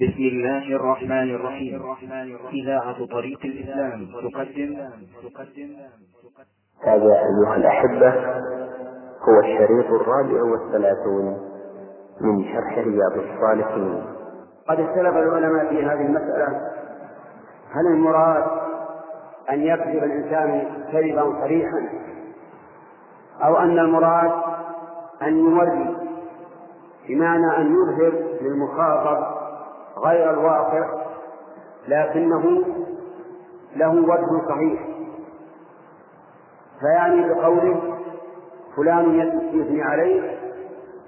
[0.00, 1.82] بسم الله الرحمن الرحيم.
[2.52, 4.76] إذاعة طريق الإسلام تقدم.
[6.84, 8.10] هذا أيها الأحبة
[9.28, 11.24] هو الشريط الرابع والثلاثون
[12.20, 14.02] من شرح رياض الصالحين.
[14.68, 16.46] قد اختلف العلماء في هذه المسألة.
[17.70, 18.44] هل المراد
[19.50, 21.88] أن يكذب الإنسان كذبا صريحا؟
[23.44, 24.32] أو أن المراد
[25.22, 25.96] أن يوري
[27.08, 28.12] بمعنى أن يظهر
[28.42, 29.37] للمخاطب
[30.04, 31.04] غير الواقع
[31.88, 32.64] لكنه
[33.76, 34.80] له وجه صحيح.
[36.80, 37.82] فيعني بقوله
[38.76, 39.14] فلان
[39.52, 40.24] يثني عليك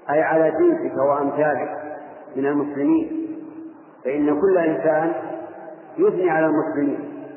[0.09, 1.99] أي على جنسك وأمثالك
[2.35, 3.27] من المسلمين.
[4.03, 5.13] فإن كل إنسان
[5.97, 7.27] يثني على المسلمين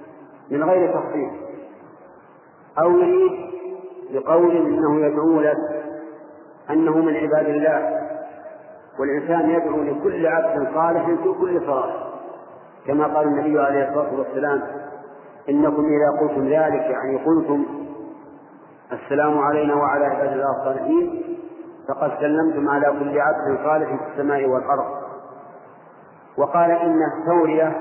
[0.50, 1.32] من غير تخصيص
[2.78, 3.32] أو يريد
[4.10, 5.56] بقول إنه يدعو لك
[6.70, 8.03] أنه من عباد الله.
[8.98, 11.92] والإنسان يدعو لكل عبد صالح في كل صلاة.
[12.86, 14.62] كما قال النبي عليه الصلاة والسلام
[15.48, 17.64] إنكم إذا قلتم ذلك يعني قلتم
[18.92, 21.22] السلام علينا وعلى عباد الله الصالحين
[21.88, 25.04] فقد سلمتم على كل عبد صالح في السماء والأرض.
[26.38, 27.72] وقال إن التورية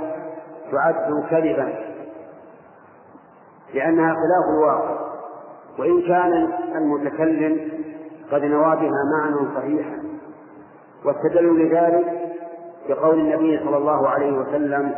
[0.72, 1.74] تعد كذبا
[3.74, 5.00] لأنها خلاف الواقع.
[5.80, 7.72] وإن كان المتكلم
[8.32, 10.13] قد نوى بها معنى صحيحا.
[11.06, 12.06] واستدلوا لذلك
[12.90, 14.96] بقول النبي صلى الله عليه وسلم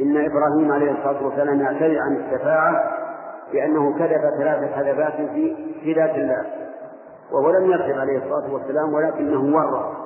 [0.00, 2.92] إن إبراهيم عليه الصلاة والسلام يعتذر عن الشفاعة
[3.52, 6.44] لأنه كذب ثلاث كذبات في في ذات الله
[7.32, 9.96] وهو لم يكذب عليه الصلاة والسلام ولكنه ورط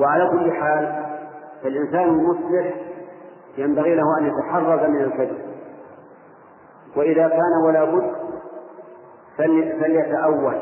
[0.00, 1.04] وعلى كل حال
[1.62, 2.74] فالإنسان المصلح
[3.58, 5.38] ينبغي له أن يتحرز من الكذب.
[6.96, 8.10] وإذا كان ولا بد
[9.38, 10.54] فليتأول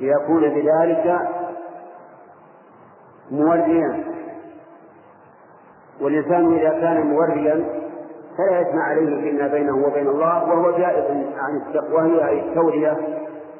[0.00, 1.18] ليكون بذلك
[3.30, 4.04] موريا
[6.00, 7.82] والإنسان إذا كان موريا
[8.38, 11.04] فلا يسمع عليه فيما بينه وبين الله وهو جائز
[11.36, 12.96] عن التقوى هي التورية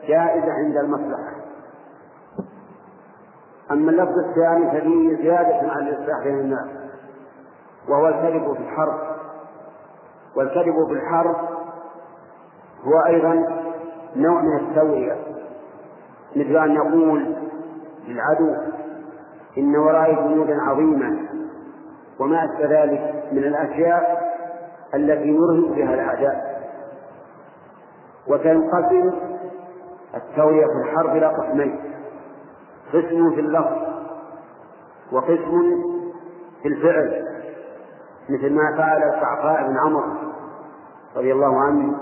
[0.09, 1.33] جائزة عند المصلحة.
[3.71, 6.69] أما اللفظ الثاني ففيه زيادة عن الإصلاح بين الناس
[7.89, 8.99] وهو الكذب في الحرب.
[10.37, 11.37] والكذب في الحرب
[12.85, 13.35] هو أيضا
[14.17, 15.17] نوع من التورية
[16.37, 17.37] مثل أن يقول
[18.09, 18.72] للعدو
[19.59, 21.29] إن ورائي جنودا عظيمة.
[22.21, 24.33] وما أشبه ذلك من الأشياء
[24.95, 26.53] التي يرهب بها الأعداء.
[28.29, 29.13] وتنقسم
[30.15, 31.81] التورية في الحرب إلى قسمين.
[32.89, 33.79] قسم في اللفظ
[35.13, 35.83] وقسم
[36.63, 37.29] في الفعل.
[38.31, 40.13] مثل ما فعل القعقاع بن عمرو
[41.17, 41.95] رضي الله عنه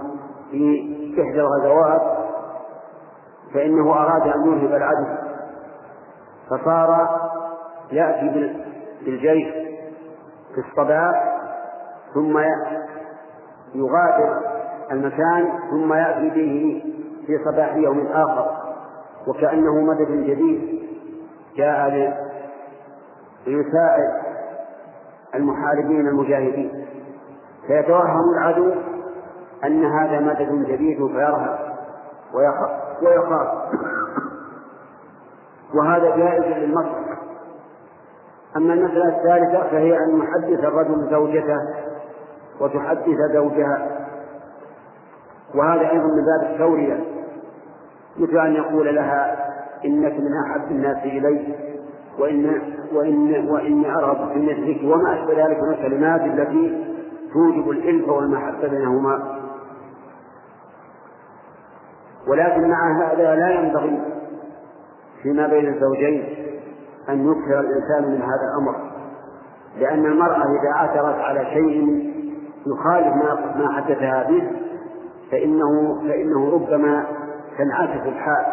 [0.50, 0.80] في
[1.22, 2.18] إحدى الغزوات
[3.54, 5.29] فإنه أراد أن يرهب العدو.
[6.50, 7.20] فصار
[7.92, 8.58] يأتي
[9.04, 9.48] بالجيش
[10.54, 11.40] في الصباح
[12.14, 12.38] ثم
[13.74, 14.40] يغادر
[14.90, 16.84] المكان ثم يأتي به
[17.26, 18.50] في صباح يوم آخر.
[19.26, 20.82] وكأنه مدد جديد.
[21.56, 21.88] جاء
[23.46, 24.22] ليساعد
[25.34, 26.86] المحاربين المجاهدين.
[27.66, 28.72] فيتوهم العدو
[29.64, 31.58] أن هذا مدد جديد فيرهب
[33.02, 33.50] ويخاف.
[35.74, 37.20] وهذا جائز للمصلحة
[38.56, 41.58] أما المسألة الثالثة فهي أن يحدث الرجل زوجته
[42.60, 44.06] وتحدث زوجها.
[45.54, 47.00] وهذا أيضا من باب التورية.
[48.18, 49.48] مثل أن يقول لها
[49.84, 51.54] إنك من أحب الناس إلي
[52.18, 56.84] وإن وإن وإني أرغب في مثلك وما أشبه ذلك من الكلمات التي
[57.32, 59.40] توجب الألف والمحبة بينهما.
[62.28, 64.19] ولكن مع هذا لا ينبغي
[65.22, 66.24] فيما بين الزوجين
[67.08, 68.90] أن يكثر الإنسان من هذا الأمر
[69.78, 72.10] لأن المرأة إذا عثرت على شيء
[72.66, 74.50] يخالف ما ما حدثها به
[75.30, 77.06] فإنه فإنه ربما
[77.58, 78.46] تنعكس الحال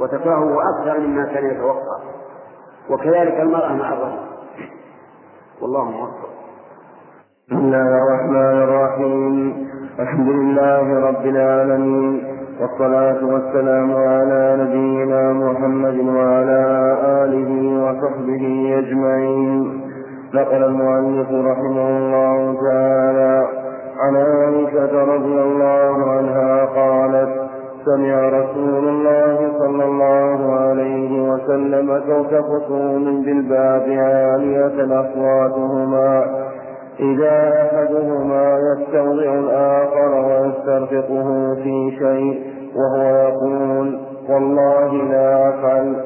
[0.00, 1.98] وتكرهه أكثر مما كان يتوقع.
[2.90, 4.18] وكذلك المرأة مع الرجل.
[5.62, 6.28] والله موفق.
[7.48, 9.68] بسم الله الرحمن الرحيم.
[9.98, 12.33] الحمد لله رب العالمين.
[12.60, 16.62] والصلاة والسلام على نبينا محمد وعلى
[17.24, 17.50] آله
[17.84, 19.80] وصحبه أجمعين.
[20.34, 23.46] نقل المؤلف رحمه الله تعالى
[24.00, 27.44] عن عائشة رضي الله عنها قالت
[27.84, 36.24] سمع رسول الله صلى الله عليه وسلم صوت خصوم بالباب عالية أصواتهما
[37.00, 42.42] إذا أحدهما يستوضع الآخر ويسترفقه في شيء
[42.76, 43.98] وهو يقول
[44.28, 45.96] والله لا أفعل.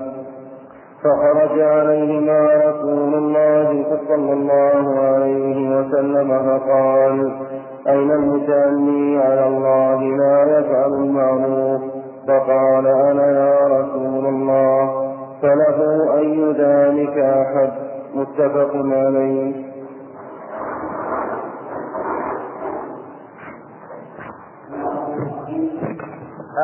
[1.02, 3.84] فخرج عليهما رسول الله
[4.32, 7.32] الله عليه وسلم فقال
[7.88, 11.80] أين المتأني على الله لا يفعل المعروف؟
[12.28, 15.08] فقال أنا يا رسول الله.
[15.42, 17.70] فله أي ذلك أحد؟
[18.14, 19.67] متفق عليه.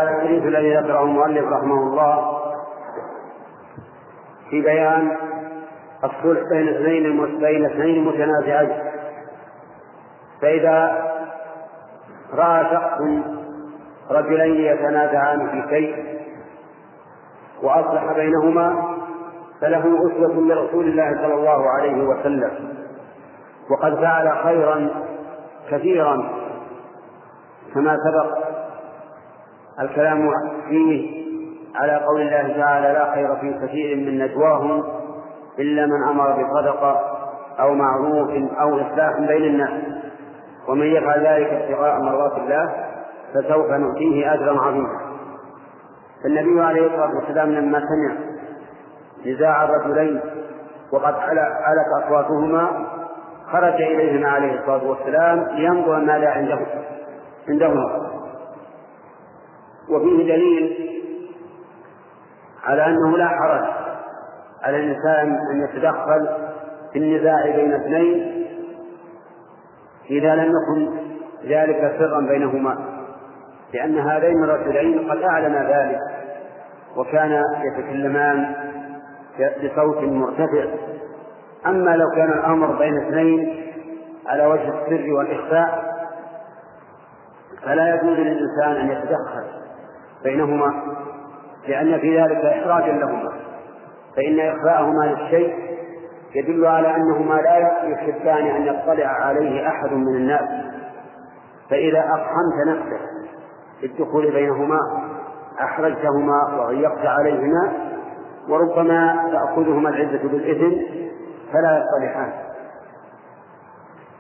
[0.00, 2.40] هذا الحديث الذي ذكره المؤلف رحمه الله
[4.50, 5.16] في بيان
[6.04, 8.82] الصلح بين اثنين بين اثنين متنازعين.
[10.42, 11.04] فإذا
[12.34, 13.00] رأى شخص
[14.10, 16.18] رجلين يتنازعان في شيء
[17.62, 18.96] وأصلح بينهما
[19.60, 22.74] فله أسوة لرسول الله صلى الله عليه وسلم.
[23.70, 24.90] وقد فعل خيرا
[25.70, 26.28] كثيرا
[27.74, 28.43] كما سبق
[29.80, 30.30] الكلام
[30.68, 31.24] فيه
[31.76, 34.84] على قول الله تعالى لا خير في كثير من نجواهم
[35.58, 37.00] إلا من أمر بصدقة
[37.60, 38.30] أو معروف
[38.60, 39.70] أو إصلاح بين الناس.
[40.68, 42.72] ومن يفعل ذلك ابتغاء مرضات الله
[43.34, 45.00] فسوف نؤتيه أجرا عظيما.
[46.22, 48.16] فالنبي عليه الصلاة والسلام لما سمع
[49.26, 50.20] نزاع الرجلين
[50.92, 52.86] وقد علت أصواتهما
[53.52, 56.58] خرج إليهما عليه الصلاة والسلام لينظر ماذا عنده
[57.48, 58.13] عندهما.
[59.88, 60.90] وفيه دليل
[62.64, 63.64] على أنه لا حرج
[64.62, 66.28] على الإنسان أن يتدخل
[66.92, 68.44] في النزاع بين اثنين
[70.10, 70.98] إذا لم يكن
[71.48, 72.78] ذلك سرا بينهما
[73.74, 76.00] لأن هذين الرجلين قد أعلن ذلك
[76.96, 78.54] وكان يتكلمان
[79.38, 80.64] بصوت مرتفع.
[81.66, 83.64] أما لو كان الأمر بين اثنين
[84.26, 85.94] على وجه السر والإخفاء
[87.62, 89.63] فلا يجوز للإنسان أن يتدخل.
[90.24, 90.82] بينهما
[91.68, 93.32] لأن في ذلك إحراجا لهما
[94.16, 95.54] فإن إخفاءهما للشيء
[96.34, 100.48] يدل على أنهما لا يحبان أن يطلع عليه أحد من الناس.
[101.70, 103.00] فإذا أقحمت نفسك
[103.82, 104.78] بالدخول بينهما
[105.60, 107.72] أحرجتهما وضيقت عليهما
[108.48, 110.76] وربما تأخذهما العزة بالإثم
[111.52, 112.32] فلا يصطلحان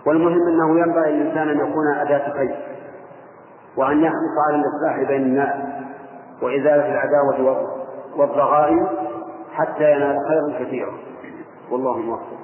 [0.06, 2.56] والمهم أنه ينبغي للإنسان أن يكون أداة خير
[3.76, 5.73] وأن يحرص على الإصلاح بين الناس.
[6.42, 7.56] وإزالة العداوة
[8.18, 8.86] والضغائن
[9.52, 10.92] حتى ينال خيرا كثيرا.
[11.72, 12.34] والله موفق.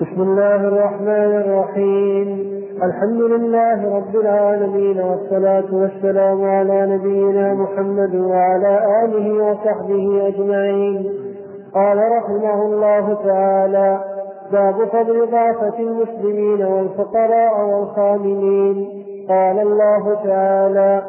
[0.00, 2.28] بسم الله الرحمن الرحيم.
[2.82, 11.12] الحمد لله رب العالمين والصلاة والسلام على نبينا محمد وعلى آله وصحبه أجمعين.
[11.74, 14.04] قال رحمه الله تعالى
[14.52, 18.99] باب فضل ضعفة المسلمين والفقراء والخاملين.
[19.30, 21.02] قال الله تعالى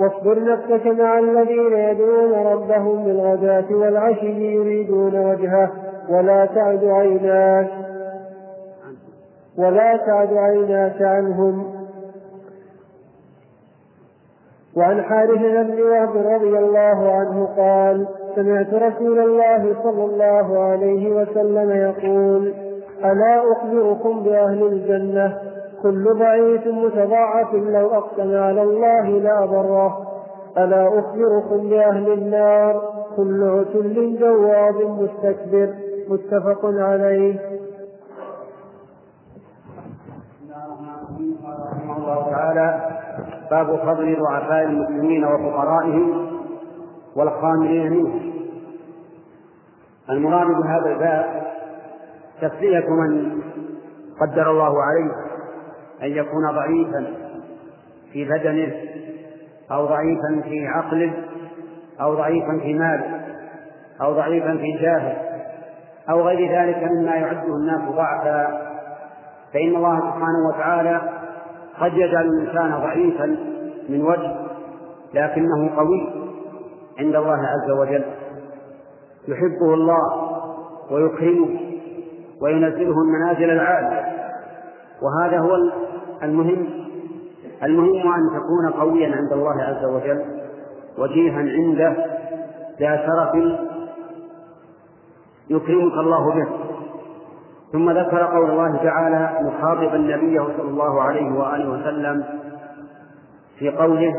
[0.00, 5.70] واصبر نفسك مع الذين يدعون ربهم بالغداة والعشي يريدون وجهه
[6.08, 7.68] ولا تعد عيناك
[9.58, 11.80] ولا تعد عيناك عنهم.
[14.76, 21.70] وعن حارثة بن وهب رضي الله عنه قال سمعت رسول الله صلى الله عليه وسلم
[21.70, 22.54] يقول
[23.04, 25.49] ألا أخبركم بأهل الجنة؟
[25.82, 30.06] كل ضعيف متضاعف لو أقسم على الله لأبره
[30.58, 32.82] ألا أخبركم بأهل النار؟
[33.16, 35.74] كل عتل جواب مستكبر.
[36.08, 37.40] متفق عليه.
[41.96, 42.80] الله تعالى
[43.50, 46.30] باب فضل ضعفاء المسلمين وفقرائهم
[47.16, 48.32] والخاملين منهم.
[50.10, 51.42] المراد بهذا الباب
[52.42, 53.40] تسلية من
[54.20, 55.29] قدر الله عليه
[56.02, 57.06] أن يكون ضعيفا
[58.12, 58.72] في بدنه
[59.72, 61.12] أو ضعيفا في عقله
[62.00, 63.20] أو ضعيفا في ماله
[64.02, 65.16] أو ضعيفا في جاهه
[66.10, 68.70] أو غير ذلك مما يعده الناس ضعفا.
[69.52, 71.00] فإن الله سبحانه وتعالى
[71.80, 73.26] قد يجعل الإنسان ضعيفا
[73.88, 74.36] من وجه
[75.14, 76.08] لكنه قوي
[76.98, 78.04] عند الله عز وجل.
[79.28, 80.30] يحبه الله
[80.90, 81.60] ويكرمه
[82.42, 84.19] وينزله المنازل العالية.
[85.02, 85.56] وهذا هو
[86.22, 86.66] المهم.
[87.62, 90.24] المهم أن تكون قويا عند الله عز وجل
[90.98, 91.96] وجيها عنده
[92.80, 93.34] ذا شرف
[95.50, 96.46] يكرمك الله به.
[97.72, 102.24] ثم ذكر قول الله تعالى مخاطبا نبيه صلى الله عليه وآله وسلم
[103.58, 104.14] في قوله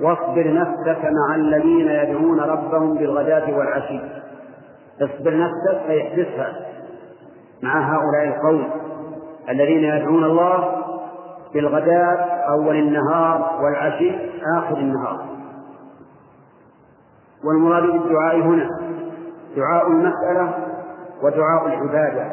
[0.00, 4.00] واصبر نفسك مع الذين يدعون ربهم بالغداة والعشي.
[5.00, 6.52] اصبر نفسك أي احبسها
[7.62, 8.89] مع هؤلاء القوم.
[9.50, 10.82] الذين يدعون الله
[11.54, 12.16] بالغداة
[12.52, 14.12] أول النهار والعشي
[14.58, 15.26] آخر النهار.
[17.44, 18.68] والمراد بالدعاء هنا
[19.56, 20.54] دعاء المسألة
[21.22, 22.32] ودعاء العبادة.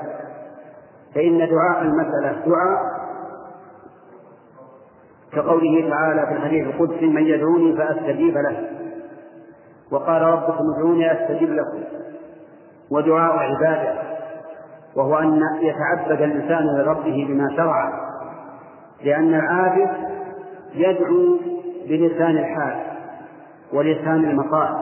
[1.15, 2.97] فإن دعاء المسألة دعاء
[5.31, 8.69] كقوله تعالى في الحديث القدسي من يدعوني فأستجيب له
[9.91, 11.83] وقال ربكم ادعوني أستجب لكم
[12.91, 14.16] ودعاء عبادة.
[14.96, 18.08] وهو أن يتعبد الإنسان لربه بما شرع
[19.03, 19.89] لأن العابد
[20.74, 21.39] يدعو
[21.88, 22.75] بلسان الحال
[23.74, 24.75] ولسان المقال.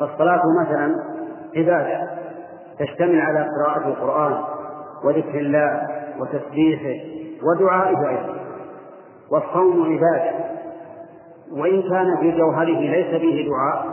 [0.00, 0.94] فالصلاة مثلا
[1.56, 2.10] عبادة
[2.78, 4.38] تشتمل على قراءة القرآن
[5.04, 5.88] وذكر الله
[6.20, 7.04] وتسبيحه
[7.42, 8.36] ودعائه أيضا.
[9.30, 10.46] والصوم عبادة
[11.52, 13.86] وإن كان في جوهره ليس فيه دعاء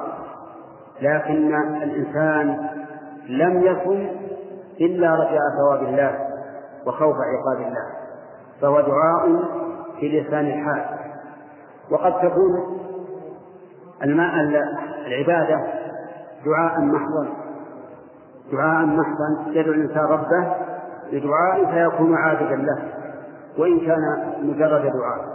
[1.01, 2.70] لكن الإنسان
[3.27, 4.08] لم يصم
[4.82, 6.20] إلا رجاء ثواب الله
[6.86, 7.88] وخوف عقاب الله
[8.62, 9.39] فهو دعاء
[10.00, 10.86] في لسان الحال.
[11.92, 12.80] وقد تكون
[14.03, 14.34] الماء
[15.08, 15.62] العبادة
[16.46, 17.27] دعاء محضا
[18.51, 20.56] دعاء محضا يدعو الإنسان ربه
[21.12, 22.94] بدعاء فيكون عابدا له
[23.58, 25.34] وإن كان مجرد دعاء.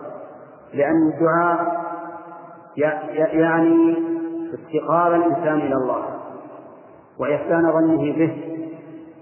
[0.74, 1.78] لأن الدعاء
[3.16, 3.96] يعني
[4.54, 6.04] افتقار الإنسان إلى الله
[7.20, 8.47] وإحسان ظنه به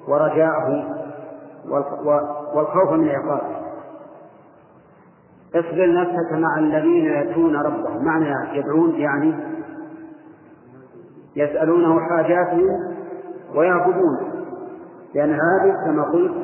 [0.08, 0.96] ورجاءه
[2.54, 3.66] والخوف من عقابه
[5.54, 8.04] اصبر نفسك مع الذين يأتون ربهم.
[8.04, 9.34] معنى يدعون يعني
[11.36, 12.94] يسألونه حاجاتهم
[13.54, 14.18] ويعبدون
[15.14, 16.34] لأن هذا كما قلت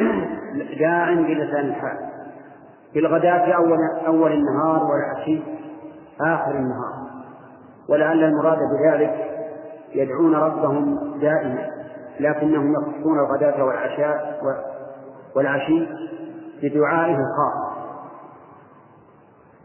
[0.80, 1.98] داع بلسان الحال.
[2.92, 5.42] في الغداة أول أول النهار والعشي
[6.20, 6.94] آخر النهار.
[7.88, 9.14] ولعل المراد بذلك
[9.94, 11.73] يدعون ربهم دائما.
[12.20, 14.40] لكنهم يخصون الغداة والعشاء
[15.36, 15.86] والعشي
[16.62, 17.74] بدعائه الخاص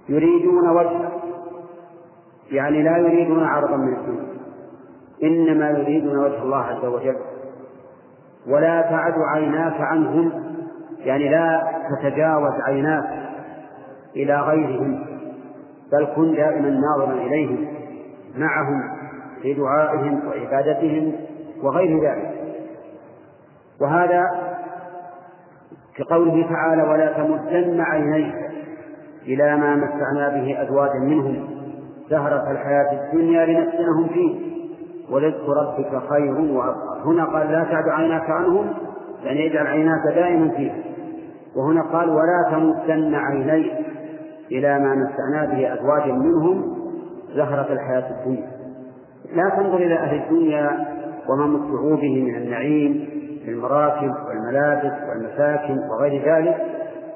[0.09, 1.11] يريدون وجهه
[2.51, 4.29] يعني لا يريدون عرضا من الدنيا
[5.23, 7.17] إنما يريدون وجه الله عز وجل.
[8.47, 10.31] ولا تعد عيناك عنهم
[10.99, 13.29] يعني لا تتجاوز عيناك
[14.15, 15.05] إلى غيرهم
[15.91, 17.67] بل كن دائما ناظرا إليهم
[18.37, 18.83] معهم
[19.41, 21.13] في دعائهم وعبادتهم
[21.63, 22.38] وغير ذلك.
[23.81, 24.25] وهذا
[25.95, 28.35] كقوله تعالى ولا تمدن عينيك
[29.25, 31.49] إلى ما متعنا به أزواجا منهم
[32.09, 34.49] زهرة الحياة الدنيا لنفتنهم فيه.
[35.11, 37.01] ورزق ربك خير وأبقى.
[37.05, 38.73] هنا قال لا تعد عيناك عنهم
[39.23, 40.71] يعني اجعل عيناك دائما فيه.
[41.55, 43.73] وهنا قال ولا تمدن عينيك
[44.51, 46.75] إلى ما متعنا به أزواجا منهم
[47.35, 48.49] زهرة الحياة الدنيا.
[49.35, 50.87] لا تنظر إلى أهل الدنيا
[51.29, 53.18] وما متعوا به من النعيم.
[53.49, 56.57] في المراكب والملابس والمساكن وغير ذلك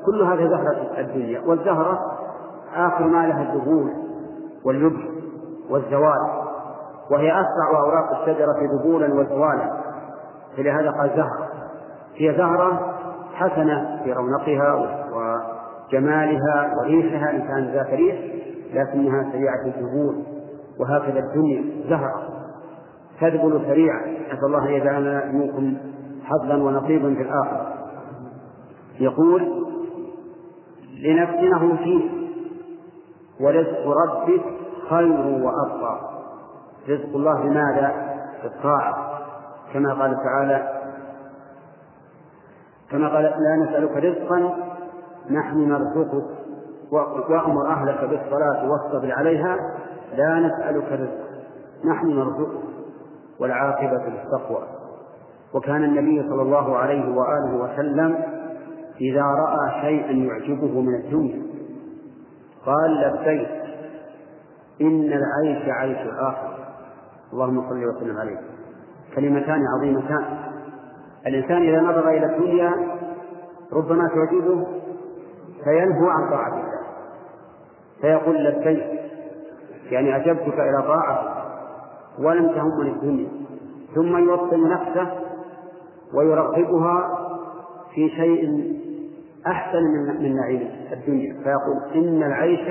[0.06, 1.42] كل هذا زهرة الدنيا.
[1.46, 2.00] والزهرة
[2.76, 3.92] آخر ما لها الذبول
[4.66, 5.04] واللبس
[5.70, 6.44] والزوال
[7.12, 9.72] وهي أسرع أوراق الشجرة ذبولا وزوالا.
[10.58, 11.50] فلهذا قال زهرة.
[12.16, 12.96] هي زهرة
[13.34, 14.74] حسنة في رونقها
[15.14, 18.16] وجمالها وريحها إن كانت ذات ريح
[18.74, 20.24] لكنها سريعة الذبول
[20.80, 21.64] وهكذا الدنيا.
[21.90, 22.22] زهرة.
[23.22, 24.02] تذبل سريعا.
[24.34, 25.93] نسأل الله أن يجعلنا منكم
[26.24, 27.74] حظا ونصيبا في الآخرة.
[29.00, 29.66] يقول
[31.04, 32.10] لنفتنهم فيه.
[33.40, 34.44] ورزق ربك
[34.90, 36.00] خير وأبقى.
[36.90, 37.92] رزق الله بماذا؟
[38.44, 39.14] بالطاعة.
[39.74, 40.84] كما قال تعالى
[42.92, 44.54] كما قال لا نسألك رزقا
[45.30, 46.26] نحن نرزقك
[47.30, 49.58] وأمر أهلك بالصلاة واصطبر عليها
[50.16, 51.34] لا نسألك رزقا
[51.86, 52.64] نحن نرزقك
[53.40, 54.64] والعاقبة للتقوى.
[55.54, 58.18] وكان النبي صلى الله عليه وآله وسلم
[59.02, 61.44] إذا رأى شيئا يعجبه من الدنيا
[62.66, 63.50] قال لبيك
[64.82, 66.58] إن العيش عيش الآخرة
[67.34, 68.40] اللهم صل وسلم عليه.
[69.16, 70.26] كلمتان عظيمتان.
[71.28, 72.72] الإنسان إذا نظر إلى الدنيا
[73.74, 74.68] ربما تعجبه
[75.64, 76.84] فينهو عن طاعة الله.
[78.02, 79.00] فيقول لبيك
[79.92, 81.44] يعني أجبتك إلى طاعة
[82.20, 83.30] ولم تهمني الدنيا.
[83.96, 85.23] ثم يوطن نفسه
[86.14, 87.20] ويرغبها
[87.96, 88.74] في شيء
[89.48, 91.34] أحسن من من نعيم الدنيا.
[91.34, 92.70] فيقول إن العيش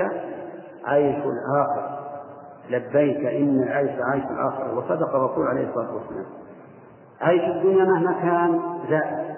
[0.85, 1.99] عيش الآخر
[2.69, 6.25] لبيك إن العيش عيش الآخر وصدق الرسول عليه الصلاة والسلام.
[7.21, 8.59] عيش الدنيا مهما كان
[8.89, 9.35] زائد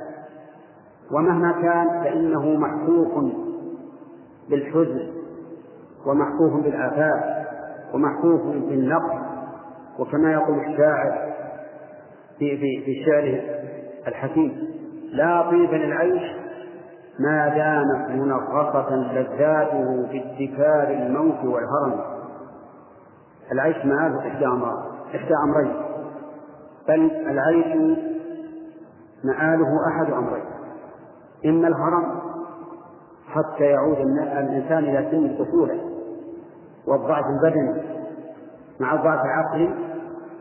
[1.11, 3.23] ومهما كان فإنه محفوف
[4.49, 5.07] بالحزن
[6.05, 7.45] ومحفوف بالآفات
[7.93, 9.25] ومحفوف بالنقص.
[9.99, 11.33] وكما يقول الشاعر
[12.39, 13.41] في في في شعره
[14.07, 14.75] الحكيم.
[15.11, 16.21] لا طيب للعيش
[17.19, 22.01] ما دامت منغصة لذاته في ادكار الموت والهرم.
[23.51, 24.77] العيش مآله إحدى أمرين
[25.15, 25.73] إحدى أمرين.
[26.87, 27.97] بل العيش
[29.23, 30.45] مآله أحد أمرين.
[31.45, 32.21] إما الهرم
[33.27, 35.79] حتى يعود الإنسان إلى سن الطفولة
[36.87, 37.81] والضعف البدني
[38.79, 39.75] مع الضعف العقلي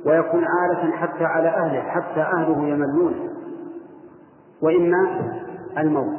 [0.06, 3.33] ويكون عالة حتى على أهله حتى أهله يملونه.
[4.64, 5.30] وإما
[5.78, 6.14] الموت.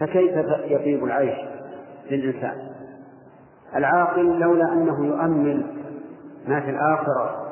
[0.00, 1.38] فكيف يطيب العيش
[2.10, 2.54] للإنسان؟
[3.76, 5.66] العاقل لولا أنه يؤمل
[6.48, 7.44] ما في الآخرة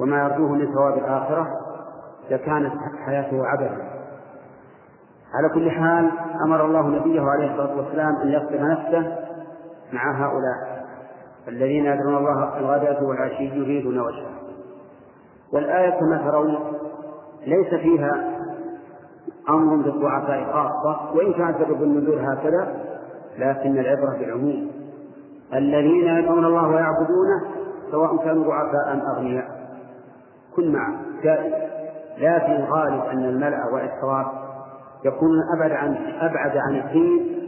[0.00, 1.46] وما يرجوه من ثواب الآخرة
[2.30, 2.72] لكانت
[3.06, 3.94] حياته عبثا.
[5.34, 6.10] على كل حال
[6.46, 9.16] أمر الله نبيه عليه الصلاة والسلام أن يصرف نفسه
[9.92, 10.84] مع هؤلاء
[11.48, 14.30] الذين يدعون الله الغداة والعشي يريدون وجهه.
[15.52, 16.58] والآية كما ترون
[17.46, 18.33] ليس فيها
[19.48, 22.74] أمر بالضعفاء خاصة وإن كان سبب النزول هكذا
[23.38, 24.70] لكن العبرة بالعموم.
[25.54, 27.40] الذين يدعون الله ويعبدونه
[27.90, 29.46] سواء كانوا ضعفاء أم أغنياء.
[30.56, 30.92] كن معه
[32.18, 34.26] لا في الغالب أن الملأ والإسراف
[35.04, 37.38] يكونون أبعد عن أبعد عن الدين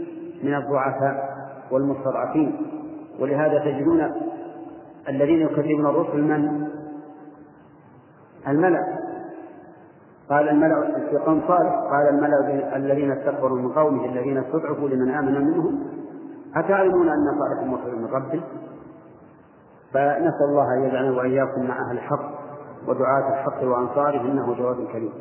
[0.42, 1.36] من الضعفاء
[1.70, 2.56] والمستضعفين.
[3.20, 4.12] ولهذا تجدون
[5.08, 6.68] الذين يكذبون الرسل من؟
[8.48, 9.05] الملأ.
[10.30, 15.44] قال الملأ في قوم صالح قال الملأ الذين استكبروا من قومه الذين استضعفوا لمن آمن
[15.44, 15.84] منهم
[16.56, 18.42] أتعلمون أن صالح مرسل من ربه؟
[19.92, 22.30] فنسأل الله أن يجعلنا وإياكم مع أهل الحق
[22.88, 25.12] ودعاة الحق وأنصاره إنه جواد كريم.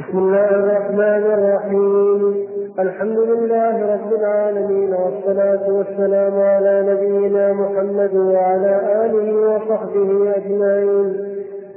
[0.00, 2.51] بسم الله الرحمن الرحيم.
[2.78, 11.16] الحمد لله رب العالمين والصلاة والسلام على نبينا محمد وعلى آله وصحبه أجمعين.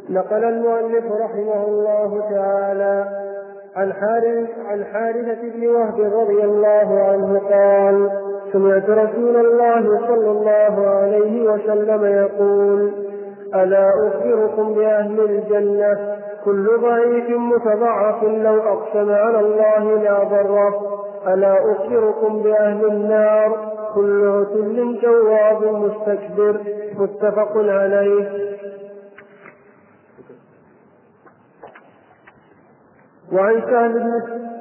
[0.09, 3.05] نقل المؤلف رحمه الله تعالى
[3.75, 8.09] عن حارث عن حارثة بن وهب رضي الله عنه قال
[8.53, 12.91] سمعت رسول الله صلى الله عليه وسلم يقول
[13.55, 15.97] ألا أخبركم بأهل الجنة
[16.45, 24.99] كل ضعيف متضعف لو أقسم على الله لا ضره ألا أخبركم بأهل النار؟ كل عتل
[25.01, 26.61] جواب مستكبر.
[26.99, 28.55] متفق عليه.
[33.33, 34.54] وعن سهل بن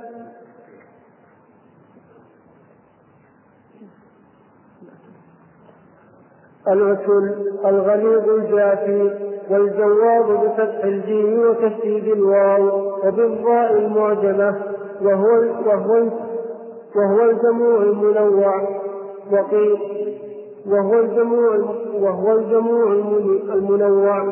[6.68, 7.34] العسل
[7.66, 9.10] الغليظ الجافي
[9.50, 14.54] والجواب بفتح الجيم وتشديد الواو وبالضاء المعجمة
[15.02, 16.08] وهو وهو
[16.96, 18.62] وهو الجموع المنوع.
[19.32, 19.78] وقيل
[20.70, 21.56] وهو الجموع
[22.00, 22.92] وهو الجموع
[23.54, 24.22] المنوع.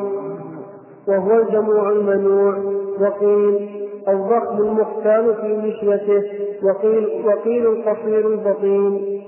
[1.07, 2.57] وهو الجموع المنوع.
[3.01, 3.69] وقيل
[4.07, 6.23] الضخم المختال في مشيته.
[6.63, 9.22] وقيل وقيل القصير البطين.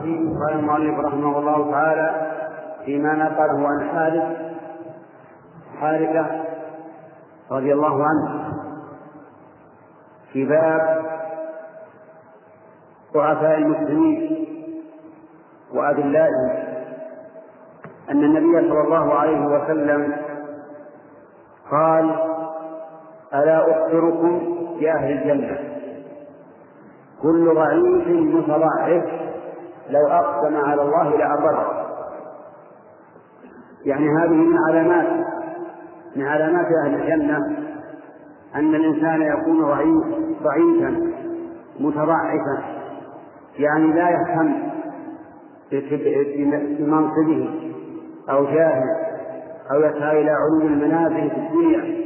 [0.00, 2.32] قال المؤلف رحمه الله تعالى
[2.84, 4.36] فيما نقله عن حارث
[5.80, 6.26] حارثة
[7.50, 8.52] رضي الله عنه
[10.32, 11.04] في باب
[13.14, 14.46] ضعفاء المسلمين
[15.74, 16.50] وأذلائهم.
[18.10, 20.16] أن النبي صلى الله عليه وسلم
[21.70, 22.16] قال
[23.34, 24.40] ألا أخبركم
[24.80, 25.58] بأهل الجنة؟
[27.22, 29.29] كل ضعيف متضعف
[29.90, 31.86] لو أقسم على الله لأبره
[33.84, 35.26] يعني هذه من علامات
[36.16, 37.56] من علامات أهل الجنة
[38.54, 40.04] أن الإنسان يكون ضعيف
[40.42, 41.12] ضعيفا
[41.80, 42.62] متضعفا
[43.58, 44.52] يعني لا يهتم
[46.78, 47.50] بمنصبه
[48.30, 48.84] أو جاهه
[49.72, 52.00] أو يسعى إلى علو المنازل في الدنيا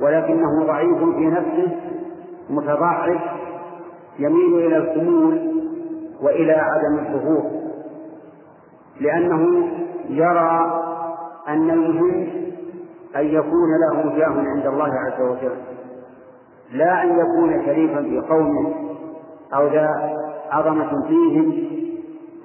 [0.00, 1.76] ولكنه ضعيف في نفسه
[2.50, 3.20] متضعف
[4.18, 5.51] يميل إلى الخمول
[6.22, 7.50] وإلى عدم الظهور
[9.00, 9.68] لأنه
[10.08, 10.82] يرى
[11.48, 12.28] أن المهم
[13.16, 15.56] أن يكون له جاه عند الله عز وجل.
[16.72, 18.74] لا أن يكون شريفا في قومه
[19.54, 19.88] أو ذا
[20.50, 21.72] عظمة فيهم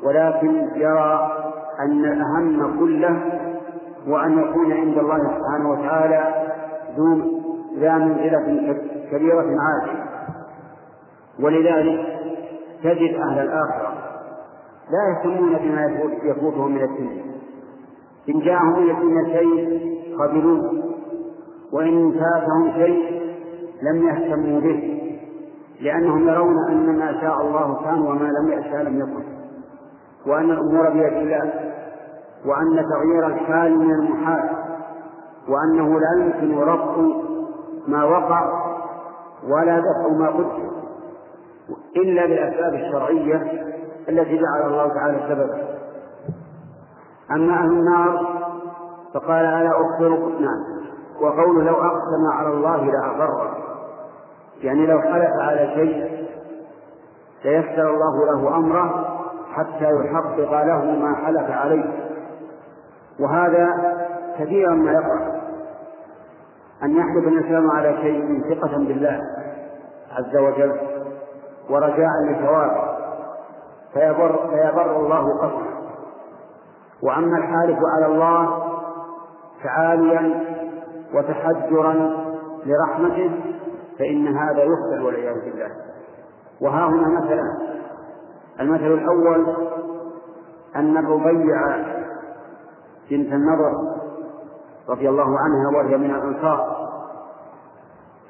[0.03, 1.31] ولكن يرى
[1.79, 3.39] أن الأهم كله
[4.07, 6.47] هو أن يكون عند الله سبحانه وتعالى
[6.97, 7.21] ذو
[7.79, 8.73] ذا منزلة
[9.11, 10.03] كبيرة عالية
[11.39, 12.16] ولذلك
[12.83, 13.93] تجد أهل الآخرة
[14.91, 17.23] لا يهتمون بما يفوتهم من الدنيا.
[18.29, 19.79] إن جاءهم من الدنيا شيء
[20.19, 20.83] قبلوه
[21.73, 23.21] وإن فاتهم شيء
[23.81, 24.93] لم يهتموا به
[25.81, 29.23] لأنهم يرون أن ما شاء الله كان وما لم يشاء لم يكن.
[30.27, 31.73] وأن الأمور بيد الله
[32.45, 34.49] وأن تغيير الحال من المحال
[35.49, 36.97] وأنه لا يمكن ربط
[37.87, 38.67] ما وقع
[39.49, 40.76] ولا دفع ما قدر.
[41.95, 43.35] إلا بالأسباب الشرعية
[44.09, 45.67] التي جعل الله تعالى سببا
[47.31, 48.27] أما أهل النار
[49.13, 50.77] فقال ألا أخبركم نعم.
[51.21, 53.57] وقوله لو أقسم على الله لأبره
[54.61, 56.27] يعني لو حلف على شيء
[57.45, 59.17] ليسر الله له أمره
[59.53, 62.07] حتى يحقق له ما حلف عليه.
[63.19, 63.67] وهذا
[64.39, 65.37] كثيرا ما يقع.
[66.83, 69.21] أن يحلف الإنسان على شيء ثقة بالله
[70.11, 70.96] عز وجل.
[71.69, 72.97] ورجاء لثوابه
[73.93, 75.77] فيبر, فيبر الله قصده.
[77.03, 78.63] وأما الحالف على الله
[79.63, 80.43] تعاليا
[81.13, 81.93] وتحجرا
[82.65, 83.31] لرحمته
[83.99, 85.71] فإن هذا يقتل والعياذ بالله.
[86.61, 87.77] وها هنا مثلا
[88.59, 89.55] المثل الأول
[90.75, 91.77] أن الربيع
[93.11, 93.71] بنت النضر
[94.89, 96.87] رضي الله عنها وهي من الأنصار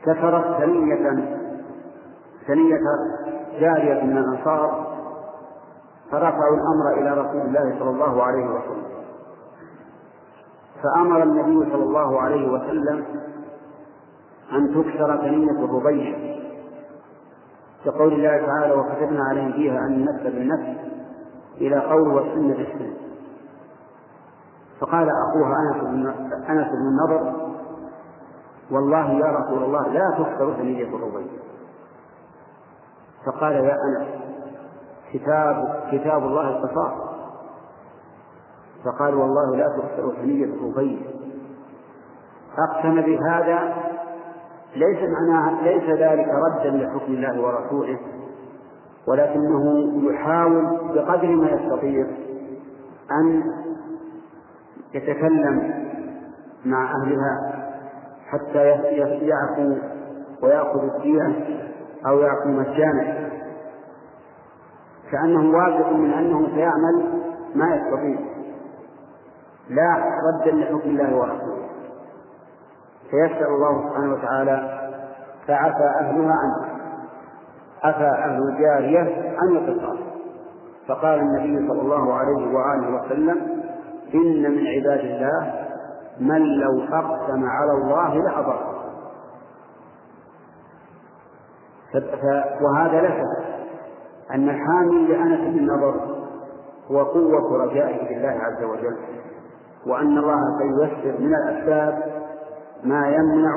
[0.06, 1.37] كسرت ثنية
[2.47, 2.79] ثنية
[3.60, 4.88] جارية من الأنصار
[6.12, 8.88] فرفعوا الأمر إلى رسول الله صلى الله عليه وسلم.
[10.83, 13.05] فأمر النبي صلى الله عليه وسلم
[14.53, 16.38] أن تكسر ثنية الربيع
[17.86, 20.79] كقول الله تعالى وكتبنا عليهم فيها أن النفس بالنفس
[21.57, 22.93] إلى قول والسن بالسن
[24.79, 25.55] فقال أخوها
[26.49, 27.47] أنس بن النضر
[28.71, 31.27] والله يا رسول الله لا تكسر ثنية الربيع.
[33.28, 34.08] فقال يا أنس
[35.13, 36.94] كتاب كتاب الله القصاص
[38.86, 41.00] فقال والله لا تكسر ثنية الربيع
[42.58, 43.76] أقسم بهذا
[44.76, 48.00] ليس معناها ليس ذلك ردا لحكم الله ورسوله
[49.08, 52.08] ولكنه يحاول بقدر ما يستطيع
[53.12, 53.44] أن
[54.94, 55.74] يتكلم
[56.66, 57.58] مع أهلها
[58.28, 58.68] حتى
[59.22, 59.76] يعفو
[60.44, 61.46] ويأخذ الدية
[62.05, 63.29] أو يعفو مجانا
[65.12, 67.23] كأنه واثق من أنه سيعمل
[67.55, 68.19] ما يستطيع.
[69.69, 71.67] لا ردا لحكم الله ورسوله.
[73.12, 74.89] فيسأل الله سبحانه وتعالى
[75.47, 76.77] فعفى أهلها عنه.
[77.83, 79.97] عفى أهل الجارية عن القصاص.
[80.88, 83.38] فقال النبي صلى الله عليه وآله وسلم
[84.13, 85.67] إن من عباد الله
[86.19, 88.66] من لو أقسم على الله لأبره
[92.62, 93.47] وهذا لا شك
[94.32, 95.95] أن الحامي لأنس بن النضر
[96.91, 98.97] هو قوة رجائه بالله عز وجل
[99.88, 102.04] وأن الله سييسر من الأسباب
[102.84, 103.56] ما يمنع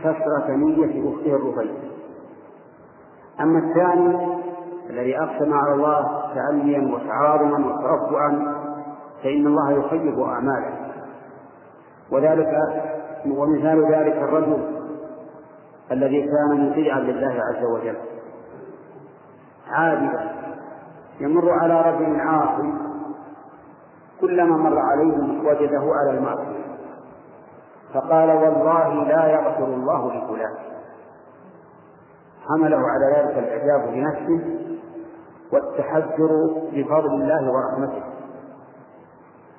[0.00, 1.72] كسر ثنية أخته الربيع.
[3.40, 4.36] أما الثاني
[4.90, 8.56] الذي أقسم على الله تأليا وتعاظما وترفعا
[9.22, 10.76] فإن الله يخيب أعماله.
[12.12, 12.56] وذلك
[13.26, 14.75] ومثال ذلك الرجل
[15.92, 17.96] الذي كان مطيعا لله عز وجل.
[19.70, 20.30] عابدا.
[21.20, 22.72] يمر على رجل عاصي.
[24.20, 26.66] كلما مر عليه وجده على المعصية.
[27.94, 30.54] فقال والله لا يغفر الله لفلان.
[32.48, 34.56] حمله على ذلك الإعجاب بنفسه
[35.52, 36.30] والتحذر
[36.72, 38.02] بفضل الله ورحمته.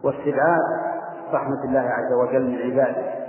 [0.03, 0.61] واستبعاد
[1.33, 3.26] رحمة الله عز وجل من عباده.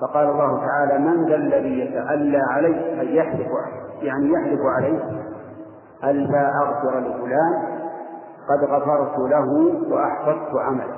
[0.00, 3.48] فقال الله تعالى من ذا الذي يتألى عليه أن يحلف
[4.02, 4.98] يعني يحلف عليه.
[6.04, 7.80] ألا أغفر لفلان؟
[8.48, 10.96] قد غفرت له وأحفظت عمله.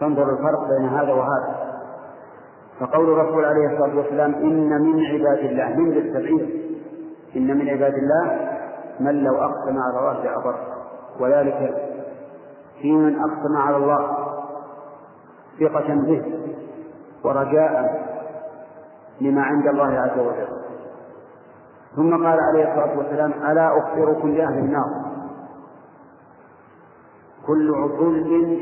[0.00, 1.68] فانظر الفرق بين هذا وهذا.
[2.80, 5.76] فقول الرسول عليه الصلاة والسلام إن من عباد الله.
[5.76, 6.62] من بالتبعيد
[7.36, 8.48] إن من عباد الله
[9.00, 10.54] من لو أقسم على الله لأبر
[11.20, 11.74] وذلك
[12.82, 14.16] في من أقسم على الله
[15.60, 16.38] ثقة به.
[17.24, 18.08] ورجاء
[19.20, 20.48] لما عند الله عز وجل.
[21.96, 25.08] ثم قال عليه الصلاة والسلام ألا أخبركم بأهل النار?
[27.46, 28.58] كل عطل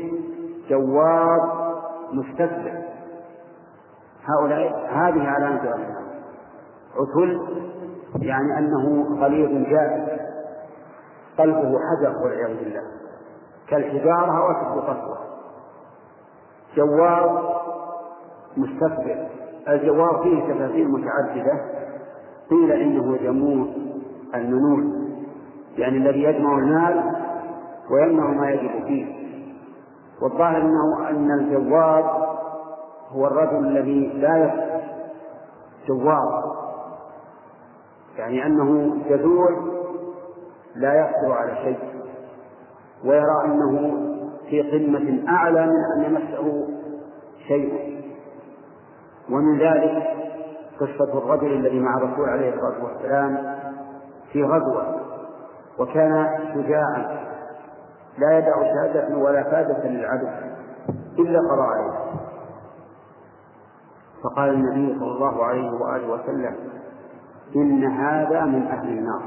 [0.69, 1.41] جواب
[2.13, 2.83] مستكبر
[4.25, 6.07] هؤلاء هذه علامة أهل النار
[6.95, 7.41] عتل
[8.21, 10.19] يعني أنه غليظ جاف
[11.37, 12.81] قلبه حجر والعياذ بالله.
[13.69, 15.17] كالحجارة وأشد قسوة
[16.75, 17.57] جواب
[18.57, 19.27] مستكبر
[19.69, 21.61] الجواب فيه تفاسير متعددة.
[22.49, 23.67] قيل إنه جموع
[24.35, 25.07] المنون
[25.77, 27.03] يعني الذي يجمع المال
[27.91, 29.05] ويمنع ما يجب فيه.
[30.21, 32.05] والظاهر أنه أن الجواب
[33.09, 34.81] هو الرجل الذي لا يفعل
[35.87, 36.43] جواب.
[38.17, 39.73] يعني أنه جذور
[40.75, 41.79] لا يقدر على شيء.
[43.05, 43.97] ويرى أنه
[44.49, 46.67] في قمة أعلى من أن يمسه
[47.47, 47.96] شيء.
[49.31, 50.03] ومن ذلك
[50.79, 53.57] قصة الرجل الذي مع الرسول عليه الصلاة والسلام
[54.31, 54.95] في غزوة
[55.79, 57.27] وكان شجاعا
[58.17, 60.27] لا يدع شهادة ولا فادة للعدو
[61.19, 61.93] إلا قضى عليه.
[64.23, 66.55] فقال النبي صلى الله عليه وآله وسلم
[67.55, 69.21] إن هذا من أهل النار.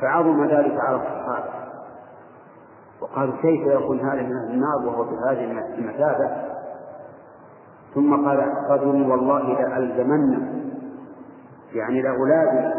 [0.00, 1.60] فعظم ذلك على الصحابة.
[3.02, 5.44] وقالوا كيف يكون هذا من أهل النار وهو بهذه
[5.78, 6.49] المثابة
[7.94, 10.50] ثم قال رجل والله لألزمن
[11.72, 12.74] يعني لأولادي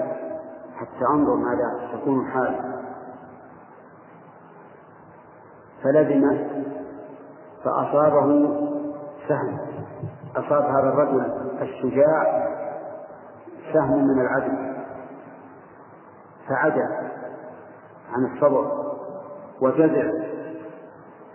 [0.76, 2.72] حتى أنظر ماذا تكون حاله
[5.84, 6.38] فلزم
[7.64, 8.58] فأصابه
[9.28, 9.58] سهم.
[10.36, 11.26] أصاب هذا الرجل
[11.62, 12.48] الشجاع
[13.74, 14.74] سهم من العدل.
[16.50, 16.92] فعجز
[18.14, 18.72] عن الصبر
[19.62, 20.12] وجزع.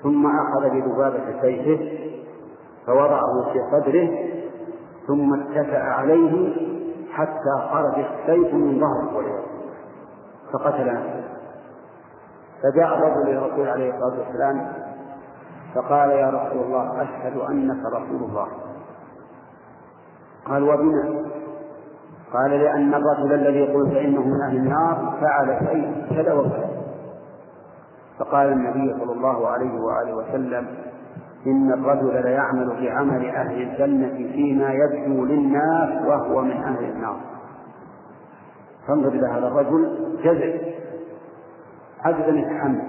[0.03, 2.07] ثم أخذ بذبابة سيفه
[2.87, 4.09] فوضعه في صدره
[5.07, 6.57] ثم اتكأ عليه
[7.13, 9.43] حتى خرج السيف من ظهره.
[10.53, 10.87] فقتل.
[10.87, 11.25] نفسه
[12.63, 14.73] فجاء الرجل إلى الرسول عليه الصلاة والسلام
[15.75, 18.49] فقال يا رسول الله أشهد أنك رسول الله.
[20.47, 21.25] قال وبما
[22.33, 26.71] قال لأن الرجل الذي قلت إنه من أهل النار فعل شيء كذا وكذا.
[28.19, 30.86] فقال النبي صلى الله عليه وآله وسلم
[31.47, 37.17] إن الرجل ليعمل بعمل أهل الجنة فيما يبدو للناس وهو من أهل النار.
[38.89, 40.67] فانظر إلى هذا الرجل جزع
[42.05, 42.83] عجزا يتحمل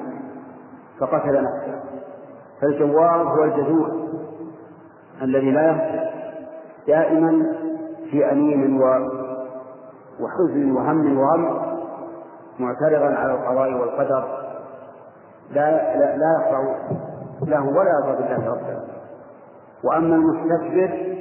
[1.00, 1.82] فقتل نفسه
[2.62, 3.90] فالجواب هو الجزوع
[5.22, 6.08] الذي لا يهتم
[6.88, 7.56] دائما
[8.12, 8.82] في أنين
[10.20, 11.68] وحزن وهم وغم
[12.60, 14.48] معترضا على القضاء والقدر
[15.52, 16.97] لا لا, لا يخضع
[17.48, 18.84] له ولا يرضى بالله ربا
[19.84, 21.18] وأما المستكبر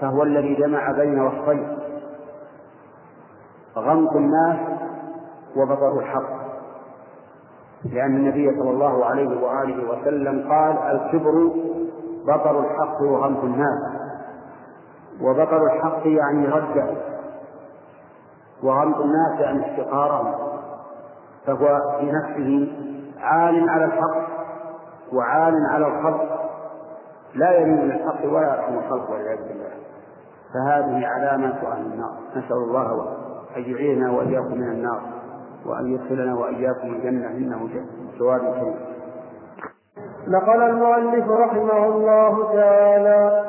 [0.00, 1.78] فهو الذي جمع بين وصفين
[3.76, 4.58] غمط الناس
[5.56, 6.42] وبطر الحق.
[7.84, 11.50] لأن النبي صلى الله عليه وآله وسلم قال الكبر
[12.26, 13.78] بطر الحق وغمط الناس.
[15.20, 16.86] وبطر الحق يعني رده
[18.62, 20.34] وغمط الناس يعني افتقارهم
[21.46, 22.72] فهو في نفسه
[23.20, 24.31] عال على الحق
[25.14, 26.40] وعال على الخلق
[27.34, 29.72] لا يميل للحق ولا يرحم الخلق والعياذ بالله.
[30.54, 33.16] فهذه علامة أهل النار نسأل الله
[33.56, 35.00] أن يعيذنا وإياكم من النار
[35.66, 37.68] وأن يدخلنا وإياكم الجنة إنه
[38.18, 38.76] جواد كريم.
[40.28, 43.44] نقل المؤلف رحمه الله تعالى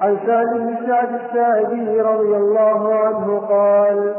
[0.00, 4.14] عن سعد بن سعد الساعدي رضي الله عنه قال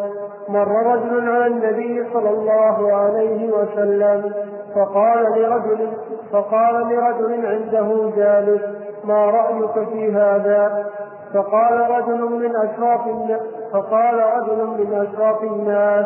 [0.50, 4.34] مر رجل على النبي صلى الله عليه وسلم
[4.76, 5.88] فقال لرجل
[6.32, 8.62] فقال لرجل عنده جالس
[9.04, 10.86] ما رأيك في هذا؟
[11.34, 13.02] فقال رجل من أشراف
[13.74, 16.06] فقال رجل من أشراف الناس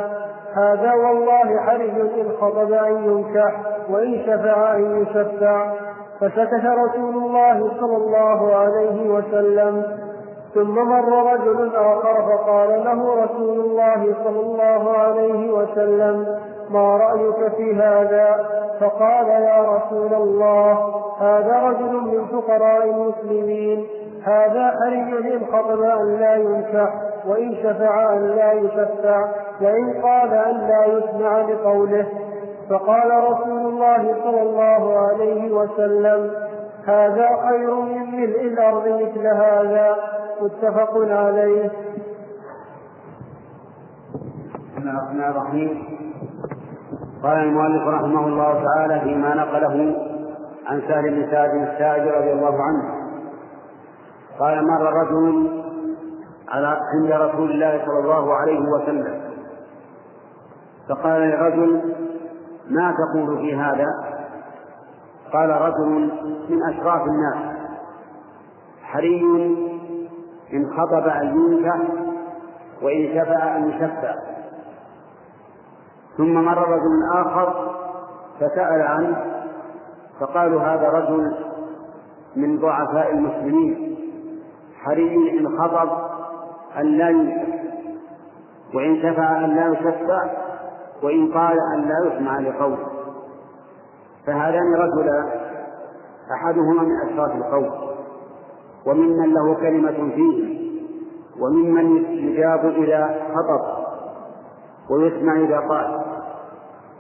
[0.54, 3.56] هذا والله حرج إن خطب أن ينكح
[3.90, 5.72] وإن شفع أن يشفع.
[6.20, 9.84] فسكت رسول الله صلى الله عليه وسلم.
[10.54, 16.26] ثم مر رجل آخر فقال له رسول الله صلى الله عليه وسلم
[16.72, 18.46] ما رأيك في هذا؟
[18.80, 20.72] فقال يا رسول الله
[21.20, 23.88] هذا رجل من فقراء المسلمين.
[24.24, 26.94] هذا حري إن خطب أن لا ينكح
[27.28, 29.26] وإن شفع أن لا يشفع
[29.62, 32.06] وإن قال أن لا يسمع لقوله
[32.70, 36.32] فقال رسول الله صلى الله عليه وسلم
[36.86, 39.96] هذا خير من ملء الأرض مثل هذا.
[40.42, 41.72] متفق عليه.
[44.54, 45.91] بسم الله الرحمن الرحيم.
[47.24, 49.96] قال المؤلف رحمه الله تعالى فيما نقله
[50.68, 53.02] عن سهل بن سعد الساعدي رضي الله عنه.
[54.40, 55.50] قال مر رجل
[56.50, 59.22] على عند رسول الله صلى الله عليه وسلم.
[60.90, 61.96] فقال لرجل
[62.70, 63.88] ما تقول في هذا؟
[65.34, 66.12] قال رجل
[66.50, 67.58] من أشراف الناس.
[68.84, 69.22] حري
[70.54, 71.78] إن خطب أن ينكح
[72.82, 74.16] وإن شفع أن يشفع.
[76.18, 77.72] ثم مر رجل آخر
[78.40, 79.26] فسأل عنه
[80.20, 81.36] فقالوا هذا رجل
[82.36, 83.98] من ضعفاء المسلمين
[84.84, 85.90] حري إن خطب
[86.78, 87.08] أن لا
[88.74, 90.30] وإن شفع أن لا يشفع
[91.04, 92.78] وإن قال أن لا يسمع لقول
[94.28, 95.30] فهذان رجلان
[96.34, 97.72] أحدهما من أشراف القوم
[98.88, 100.62] وممن له كلمة فيه
[101.40, 103.81] وممن يجاب إذا خطب
[104.92, 106.02] ويسمع إذا قال.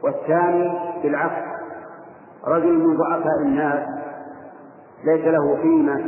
[0.03, 1.51] والثاني بالعكس
[2.47, 3.87] رجل من ضعفاء الناس
[5.03, 6.05] ليس له قيمة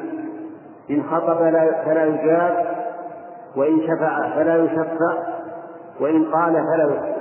[0.89, 1.37] إن خطب
[1.85, 2.65] فلا يجاب
[3.57, 5.17] وإن شفع فلا يشفع
[5.99, 7.13] وإن قال فلا يسمع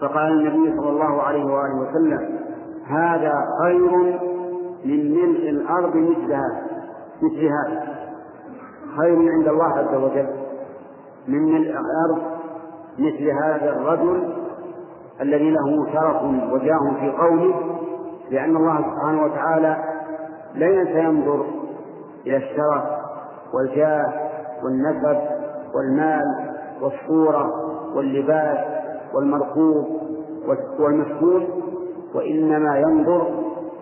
[0.00, 2.38] فقال النبي صلى الله عليه وآله وسلم
[2.86, 3.32] هذا
[3.62, 3.90] خير
[4.84, 6.66] من ملء الأرض مثل هذا
[7.22, 7.96] مثل هذا.
[8.96, 10.28] خير عند الله عز وجل
[11.28, 12.35] من ملء الأرض
[12.98, 14.32] مثل هذا الرجل
[15.20, 17.54] الذي له شرف وجاه في قوله
[18.30, 19.76] لأن الله سبحانه وتعالى
[20.54, 21.46] لن سينظر
[22.26, 22.82] إلى الشرف
[23.54, 24.12] والجاه
[24.64, 25.20] والنسب
[25.74, 26.22] والمال
[26.82, 27.50] والصورة
[27.94, 28.58] واللباس
[29.14, 29.86] والمركوب
[30.78, 31.46] والمسكون
[32.14, 33.26] وإنما ينظر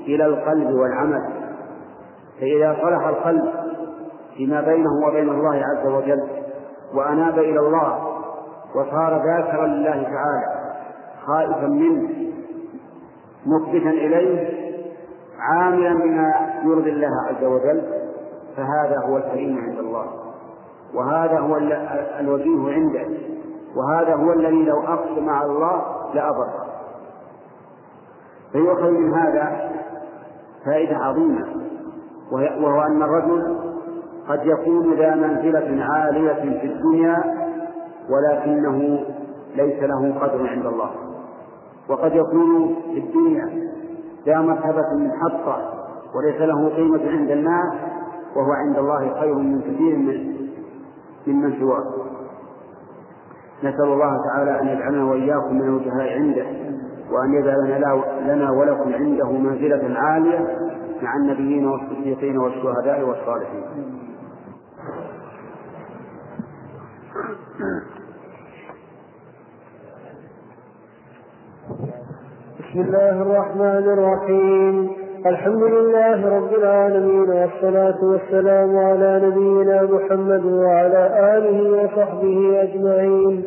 [0.00, 1.22] إلى القلب والعمل.
[2.40, 3.44] فإذا صلح القلب
[4.36, 6.22] فيما بينه وبين الله عز وجل
[6.94, 8.03] وأناب إلى الله
[8.74, 10.74] وصار ذاكرا لله تعالى
[11.26, 12.08] خائفا منه
[13.46, 14.64] مثبتا إليه
[15.38, 16.34] عاملا بما
[16.64, 17.82] يرضي الله عز وجل
[18.56, 20.06] فهذا هو الكريم عند الله.
[20.94, 21.56] وهذا هو
[22.20, 23.06] الوجيه عنده.
[23.76, 25.82] وهذا هو الذي لو أقسم على الله
[26.14, 26.48] لأبر
[28.52, 29.70] فيؤخذ من هذا
[30.64, 31.46] فائدة عظيمة
[32.32, 33.58] وهو أن الرجل
[34.28, 37.43] قد يكون ذا منزلة عالية في الدنيا
[38.10, 39.04] ولكنه
[39.56, 40.90] ليس له قدر عند الله.
[41.88, 43.70] وقد يكون في الدنيا
[44.26, 45.74] ذا مرتبة منحطة
[46.14, 47.72] وليس له قيمة عند الناس
[48.36, 50.34] وهو عند الله خير من كثير من
[51.26, 51.84] ممن سواه.
[53.62, 56.46] نسأل الله تعالى أن يجعلنا وإياكم من الوجهاء عنده
[57.10, 57.80] وأن يجعل
[58.26, 60.58] لنا ولكم عنده منزلة عالية
[61.02, 63.64] مع النبيين والصديقين والشهداء والصالحين.
[72.74, 74.90] بسم الله الرحمن الرحيم.
[75.26, 81.02] الحمد لله رب العالمين والصلاة والسلام على نبينا محمد وعلى
[81.36, 83.44] آله وصحبه أجمعين.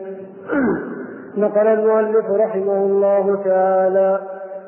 [1.44, 4.20] نقل المؤلف رحمه الله تعالى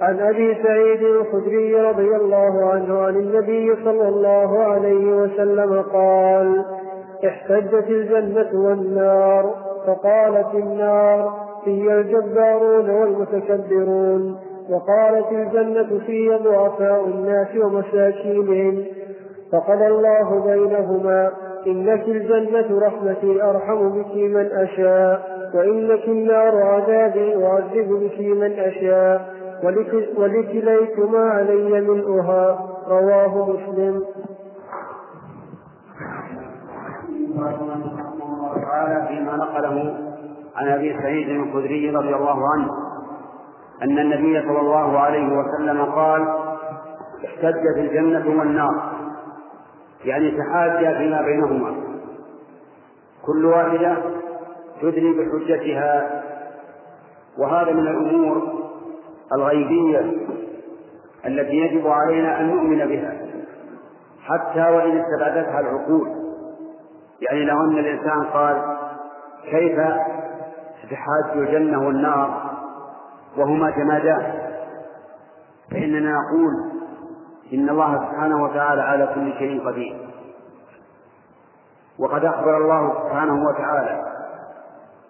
[0.01, 6.65] عن أبي سعيد الخدري رضي الله عنه عن النبي صلى الله عليه وسلم قال
[7.25, 9.53] احتجت الجنة والنار
[9.87, 11.33] فقالت النار
[11.65, 14.48] في الجبارون والمتكبرون.
[14.71, 18.85] وقالت الجنة في ضعفاء الناس ومساكينهم.
[19.51, 21.31] فقضى الله بينهما
[21.67, 29.33] إنك الجنة رحمتي أرحم بك من أشاء وإنك النار عذابي أعذب بك من أشاء
[30.17, 34.03] ولكليتما علي ملؤها رواه مسلم.
[38.61, 39.93] تعالى فيما نقله
[40.55, 42.88] عن أبي سعيد الخدري رضي الله عنه.
[43.83, 46.27] أن النبي صلى الله عليه وسلم قال
[47.25, 48.91] احتجت الجنه والنار.
[50.05, 51.75] يعني تحاجا فيما بينهما.
[53.25, 53.97] كل واحدة
[54.81, 56.23] تدري بحجتها.
[57.39, 58.63] وهذا من الأمور
[59.35, 59.99] الغيبية
[61.25, 63.17] التي يجب علينا أن نؤمن بها.
[64.23, 66.07] حتى وإن استبعدتها العقول.
[67.21, 68.77] يعني لو أن الإنسان قال
[69.43, 69.79] كيف
[70.83, 72.48] تتحاج الجنة والنار؟
[73.37, 74.49] وهما جمادان.
[75.71, 76.71] فإننا نقول
[77.53, 80.09] إن الله سبحانه وتعالى على كل شيء قدير.
[81.99, 84.05] وقد أخبر الله سبحانه وتعالى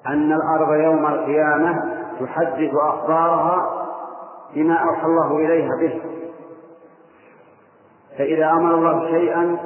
[0.08, 3.86] أن الأرض يوم القيامة تحدث أخبارها
[4.56, 6.02] بما أوحى الله إليها به.
[8.18, 9.58] فإذا أمر الله شيئا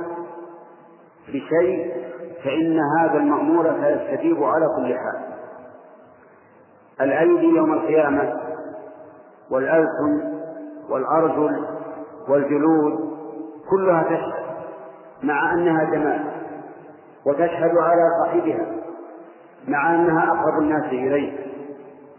[1.28, 1.94] بشيء
[2.44, 5.34] فإن هذا المأمور سيستجيب على كل حال.
[7.02, 8.43] الأيدي يوم القيامة
[9.54, 10.34] والألسن
[10.90, 11.66] والأرجل
[12.30, 12.94] والجلود
[13.70, 14.44] كلها تشهد
[15.24, 16.32] مع أنها جمال
[17.26, 18.66] وتشهد على صاحبها
[19.68, 21.32] مع أنها أقرب الناس إليه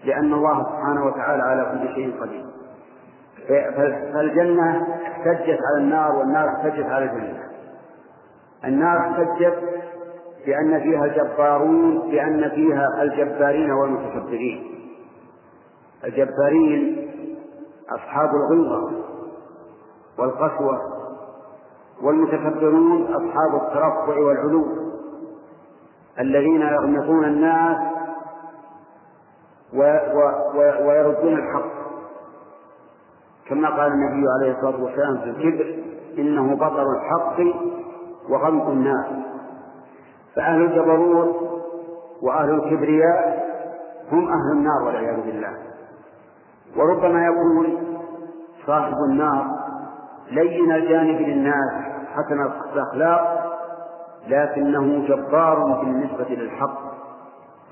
[0.04, 2.44] لأن الله سبحانه وتعالى على كل شيء قدير.
[4.14, 7.42] فالجنة احتجت على النار والنار احتجت على الجنة.
[8.64, 9.58] النار احتجت
[10.46, 14.64] بأن فيها الجبارون بأن فيها الجبارين والمتكبرين.
[16.04, 17.03] الجبارين
[17.94, 18.90] أصحاب الغلظة
[20.18, 20.80] والقسوة
[22.02, 24.66] والمتكبرون أصحاب الترفع والعلو
[26.18, 27.76] الذين يغمطون الناس
[30.84, 31.74] ويردون الحق.
[33.48, 35.84] كما قال النبي عليه الصلاة والسلام في الكبر
[36.18, 37.40] إنه بطر الحق
[38.28, 39.06] وغمط الناس.
[40.36, 41.36] فأهل الجبروت
[42.22, 43.44] وأهل الكبرياء
[44.12, 45.56] هم أهل النار والعياذ بالله.
[46.76, 47.84] وربما يكون
[48.66, 49.46] صاحب النار
[50.30, 51.72] لين الجانب للناس
[52.14, 52.40] حسن
[52.72, 53.44] الأخلاق
[54.28, 56.78] لكنه جبار بالنسبة للحق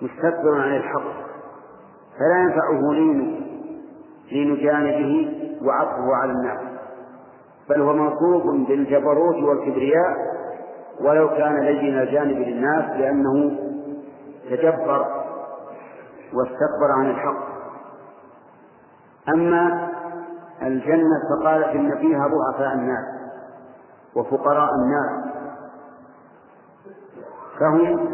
[0.02, 1.12] مستكبر عن الحق
[2.18, 3.42] فلا ينفعه لين
[4.32, 5.32] لين جانبه
[5.66, 6.58] وعطفه على الناس
[7.70, 10.16] بل هو موصوف بالجبروت والكبرياء
[11.00, 13.58] ولو كان لين الجانب للناس لأنه
[14.50, 15.06] تجبر
[16.34, 17.51] واستكبر عن الحق.
[19.28, 19.88] أما
[20.62, 23.04] الجنة فقالت إن فيها ضعفاء الناس
[24.16, 25.32] وفقراء الناس
[27.60, 28.08] فهم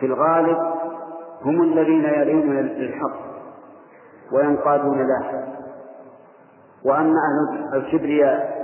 [0.00, 0.58] في الغالب
[1.44, 3.16] هم الذين يلين للحق
[4.32, 5.44] وينقادون له.
[6.84, 8.62] وأما أهل الكبرياء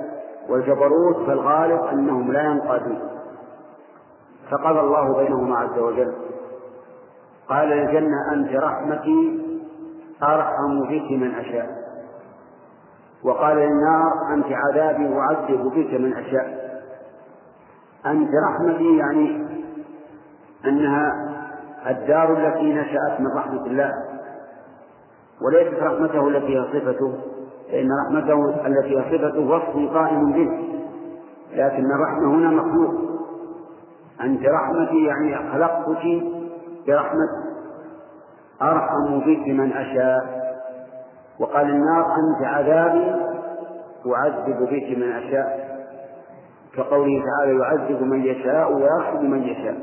[0.48, 2.98] والجبروت فالغالب أنهم لا ينقادون.
[4.50, 6.14] فقضى الله بينهما عز وجل
[7.48, 9.47] قال للجنة أنت رحمتي
[10.22, 11.66] أرحم بك من أشاء.
[13.24, 16.68] وقال للنار أنت عذابي أعذب بك من أشاء.
[18.06, 19.46] أنت رحمتي يعني
[20.64, 21.28] أنها
[21.90, 23.92] الدار التي نشأت من رحمة الله.
[25.46, 27.14] وليست رحمته التي هي صفته
[27.70, 30.68] فإن رحمته التي هي صفته وصف قائم به.
[31.52, 32.94] لكن الرحمة هنا مخلوق.
[34.20, 36.22] أنت رحمتي يعني خلقتك
[36.86, 37.47] برحمة
[38.62, 40.38] أرحم بك من أشاء.
[41.40, 43.14] وقال النار أنت عذابي
[44.06, 45.68] أعذب بك من أشاء.
[46.76, 49.76] كقوله تعالى يعذب من يشاء ويرحم من يشاء.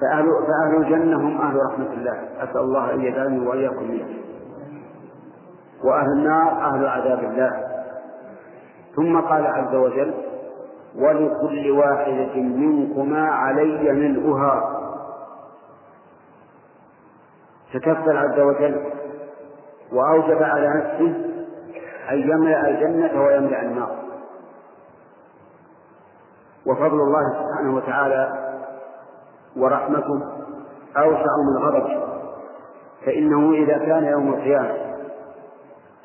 [0.00, 2.18] فأهل, فأهل الجنة هم أهل رحمة الله.
[2.38, 4.16] أسأل الله أن يجعلني وإياكم منهم
[5.84, 7.68] وأهل النار أهل عذاب الله.
[8.96, 10.14] ثم قال عز وجل
[10.96, 14.77] ولكل واحدة منكما علي ملؤها
[17.74, 18.92] تكفل عز وجل
[19.92, 21.24] وأوجب على نفسه
[22.10, 23.96] أن يملأ الجنة ويملأ النار.
[26.66, 28.54] وفضل الله سبحانه وتعالى
[29.56, 30.22] ورحمته
[30.96, 32.08] أوسع من غضبه
[33.06, 34.88] فإنه إذا كان يوم القيامة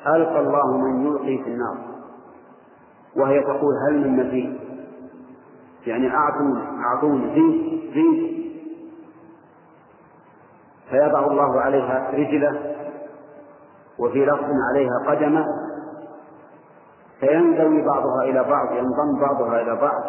[0.06, 1.76] ألقى الله من يلقي في النار.
[3.16, 4.60] وهي تقول هل من مزيد
[5.86, 8.33] يعني أعطوني أعطوني زيد زيد
[10.90, 12.74] فيضع الله عليها رجلة
[13.98, 15.44] وفي لفظ عليها قدمة.
[17.20, 20.02] فينزوي بعضها إلى بعض ينضم بعضها إلى بعض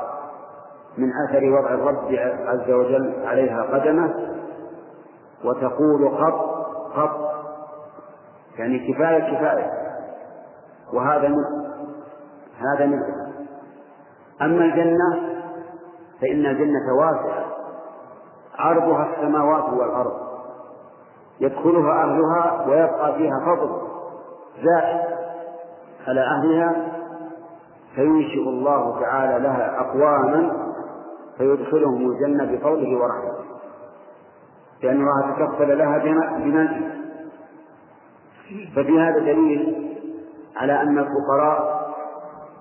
[0.98, 2.16] من أثر وضع الرب
[2.48, 4.14] عز وجل عليها قدمة.
[5.44, 6.66] وتقول خط
[6.96, 7.26] خط
[8.58, 9.72] يعني كفاية كفاية.
[10.94, 11.44] وهذا من
[12.58, 13.00] هذا من
[14.42, 15.36] أما الجنة
[16.22, 17.46] فإن الجنة واسعة
[18.58, 20.25] عرضها السماوات والأرض.
[21.40, 23.70] يدخلها أهلها ويبقى فيها فضل
[24.64, 25.02] زائد
[26.08, 26.76] على أهلها
[27.96, 30.52] فينشئ الله تعالى لها أقواما
[31.38, 33.46] فيدخلهم الجنة بفضله ورحمته.
[34.84, 35.98] لأن الله تكفل لها
[36.38, 36.92] بمنزل
[38.76, 39.92] ففي هذا دليل
[40.58, 41.86] على أن الفقراء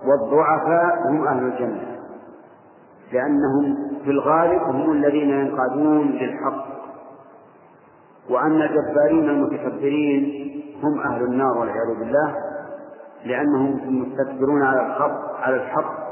[0.04, 1.96] والضعفاء هم أهل الجنة
[3.12, 6.64] لأنهم في الغالب هم الذين ينقادون للحق
[8.30, 10.50] وأن الجبارين المتكبرين
[10.82, 12.34] هم أهل النار والعياذ بالله
[13.24, 16.04] لأنهم مستكبرون على الحق على الحق.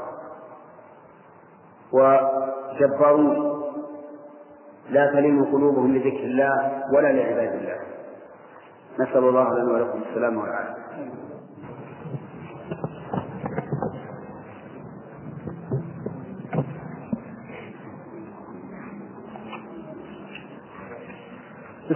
[1.93, 3.53] وجبارون
[4.89, 7.77] لا تلين قلوبهم لذكر الله ولا لعباد الله.
[8.99, 10.83] نسأل الله لنا ولكم السلام والعافية.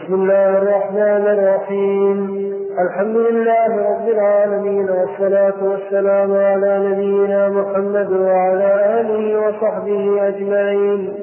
[0.08, 2.18] بسم الله الرحمن الرحيم.
[2.80, 11.14] الحمد لله رب العالمين والصلاة والسلام على نبينا محمد وعلى آله وصحبه أجمعين.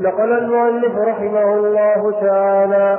[0.00, 2.98] نقل المؤلف رحمه الله تعالى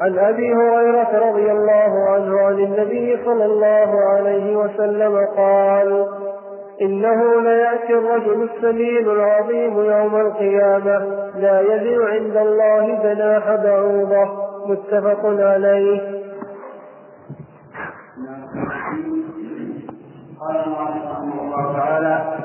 [0.00, 6.06] عن أبي هريرة رضي الله عنه عن النبي صلى الله عليه وسلم قال
[6.82, 11.06] إنه ليأتي الرجل السمين العظيم يوم القيامة
[11.38, 14.45] لا يزن عند الله جناح بعوضة.
[14.70, 16.26] متفق عليه.
[20.40, 22.38] قال رحمه الله تعالى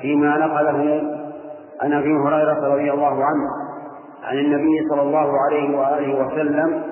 [0.00, 1.02] فيما نقله
[1.82, 3.48] عن أبي هريرة رضي الله عنه
[4.22, 6.82] عن النبي صلى الله عليه وآله وسلم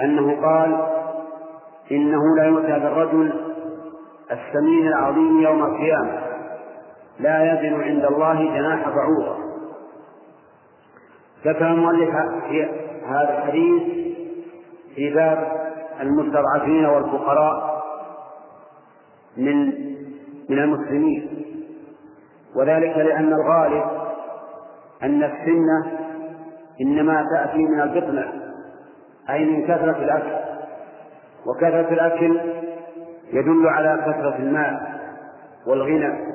[0.00, 0.86] أنه قال
[1.90, 3.32] إنه لا يؤتى بالرجل
[4.30, 6.20] السمين العظيم يوم القيامة
[7.20, 9.36] لا يزن عند الله جناح بعوضة.
[11.44, 12.10] ذكر المؤلف
[12.48, 12.68] في
[13.10, 13.82] هذا الحديث
[14.94, 17.82] في باب المستضعفين والفقراء
[19.36, 19.66] من
[20.48, 21.44] من المسلمين.
[22.56, 23.84] وذلك لأن الغالب
[25.02, 25.98] أن السنة
[26.80, 28.32] إنما تأتي من البطنة
[29.30, 30.50] أي من كثرة الأكل.
[31.46, 32.40] وكثرة الأكل
[33.32, 34.80] يدل على كثرة المال
[35.66, 36.30] والغنى.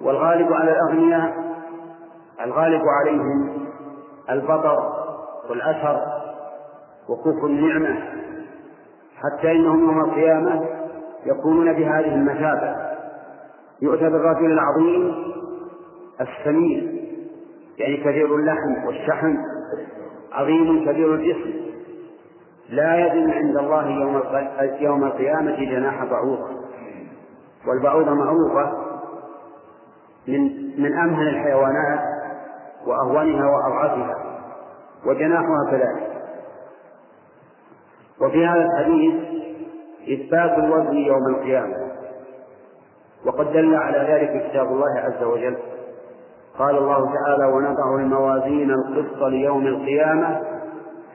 [0.00, 1.44] والغالب على الأغنياء
[2.44, 3.63] الغالب عليهم
[4.30, 4.92] البطر
[5.50, 6.00] والأثر
[7.08, 8.02] وكفر النعمة
[9.16, 10.66] حتى إنهم يوم القيامة
[11.26, 12.76] يكونون بهذه المثابة.
[13.82, 15.14] يؤتى بالرجل العظيم
[16.20, 17.04] السمين
[17.78, 19.36] يعني كثير اللحم والشحم
[20.32, 21.64] عظيم كبير الجسم
[22.68, 24.22] لا يزن عند الله يوم
[24.80, 26.48] يوم القيامة جناح بعوضة.
[27.66, 28.72] والبعوضة معروفة
[30.28, 30.40] من
[30.82, 32.13] من أمهن الحيوانات
[32.86, 34.14] وأهونها وأضعفها
[35.06, 36.10] وجناحها كذلك.
[38.20, 39.14] وفي هذا الحديث
[40.12, 41.76] إثبات الوزن يوم القيامة.
[43.26, 45.56] وقد دل على ذلك كتاب الله عز وجل.
[46.58, 50.40] قال الله تعالى ونضع الموازين القسط ليوم القيامة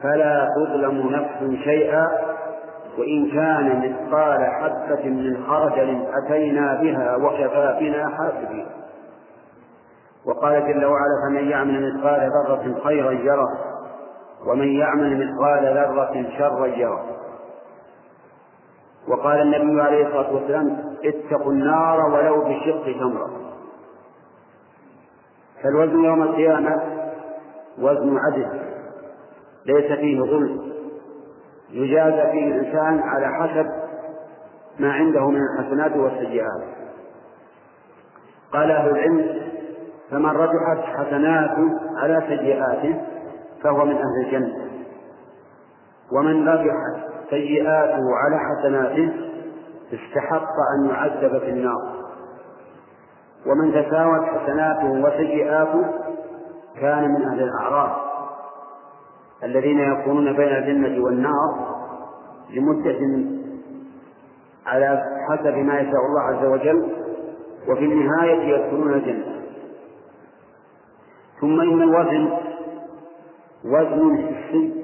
[0.01, 2.07] فلا تظلم نفس شيئا
[2.97, 8.65] وإن كان مثقال حبة من خردل أتينا بها وكفى بنا حاسبين.
[10.29, 13.49] وقال جل وعلا فمن يعمل مثقال ذرة خيرا يره
[14.45, 17.05] ومن يعمل مثقال ذرة شرا يره.
[19.07, 23.29] وقال النبي عليه الصلاة والسلام اتقوا النار ولو بشق تمرة.
[25.63, 26.81] فالوزن يوم القيامة
[27.79, 28.61] وزن عدل
[29.65, 30.71] ليس فيه ظلم.
[31.71, 33.71] يجازى فيه الإنسان على حسب
[34.79, 36.63] ما عنده من الحسنات والسيئات.
[38.53, 39.48] قال أهل العلم
[40.11, 43.01] فمن رجحت حسناته على سيئاته
[43.63, 44.55] فهو من أهل الجنة.
[46.11, 49.11] ومن رجحت سيئاته على حسناته
[49.93, 51.99] استحق أن يعذب في النار.
[53.45, 55.85] ومن تساوت حسناته وسيئاته
[56.81, 57.91] كان من أهل الأعراف
[59.43, 61.79] الذين يكونون بين الجنة والنار
[62.53, 63.29] لمدة
[64.65, 66.91] على حسب ما يشاء الله عز وجل
[67.67, 69.38] وفي النهاية يدخلون الجنة.
[71.41, 72.31] ثم إن الوزن
[73.65, 74.79] وزن حسي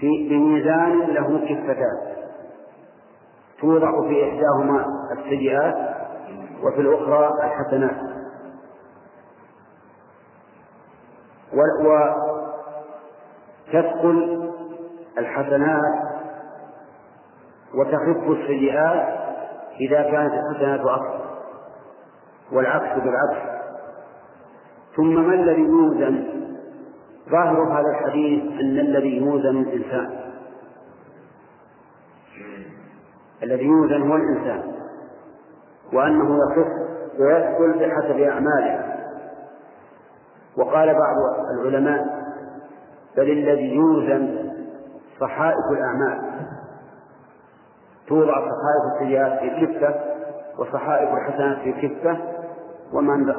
[0.00, 1.98] في بميزان له كفتان.
[3.60, 4.84] توضع في إحداهما
[5.18, 5.74] السيئات
[6.62, 7.96] وفي الأخرى الحسنات.
[13.72, 14.50] وتثقل
[15.18, 16.10] الحسنات
[17.74, 19.20] وتخف السيئات
[19.80, 21.20] إذا كانت الحسنات أكثر.
[22.52, 23.49] والعكس بالعكس.
[24.96, 26.24] ثم ما الذي يوزن؟
[27.30, 30.10] ظاهر هذا الحديث أن الذي يوزن الإنسان.
[33.42, 34.72] الذي يوزن هو الإنسان.
[35.92, 36.68] وأنه يخف
[37.20, 38.94] ويدخل بحسب أعماله.
[40.56, 41.16] وقال بعض
[41.58, 42.04] العلماء
[43.16, 44.52] بل الذي يوزن
[45.20, 46.30] صحائف الأعمال.
[48.08, 49.94] توضع صحائف السيئات في كفة
[50.58, 52.16] وصحائف الحسنات في كفة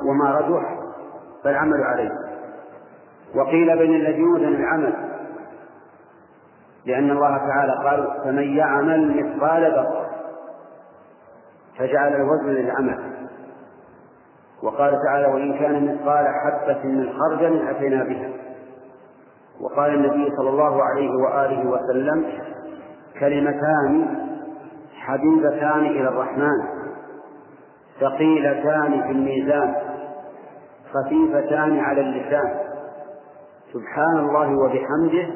[0.04, 0.81] وما رجح.
[1.44, 2.12] فالعمل عليه.
[3.36, 4.94] وقيل بين الذي يوزن العمل.
[6.86, 10.10] لأن الله تعالى قال فمن يعمل مثقال ذرة
[11.78, 13.00] فجعل الوزن للعمل.
[14.64, 18.30] وقال تعالى وإن كان مثقال حبة من خردل أتينا بها.
[19.62, 22.26] وقال النبي صلى الله عليه وآله وسلم
[23.20, 24.18] كلمتان
[24.96, 26.64] حبيبتان إلى الرحمن
[28.00, 29.76] ثقيلتان في الميزان
[30.94, 32.60] خفيفتان على اللسان.
[33.74, 35.28] سبحان الله وبحمده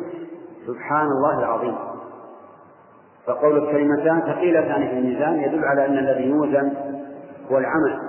[0.68, 1.76] سبحان الله العظيم.
[3.28, 6.74] فقول الكلمتان ثقيلتان في الميزان يدل على أن الذي يوزن
[7.52, 8.00] هو العمل.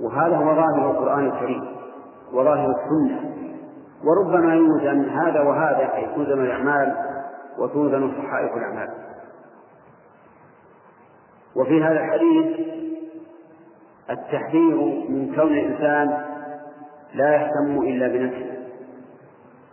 [0.00, 1.76] وهذا هو ظاهر القرآن الكريم
[2.32, 3.30] وظاهر السنة.
[4.04, 6.96] وربما يوزن هذا وهذا أي توزن الأعمال
[7.58, 8.88] وتوزن صحائف الأعمال.
[11.56, 12.70] وفي هذا الحديث
[14.10, 14.76] التحذير
[15.08, 16.24] من كون الإنسان
[17.14, 18.50] لا يهتم إلا بنفسه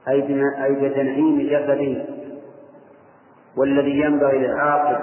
[0.08, 2.06] أي بتنعيم جسده
[3.58, 4.98] والذي ينبغي للعاقل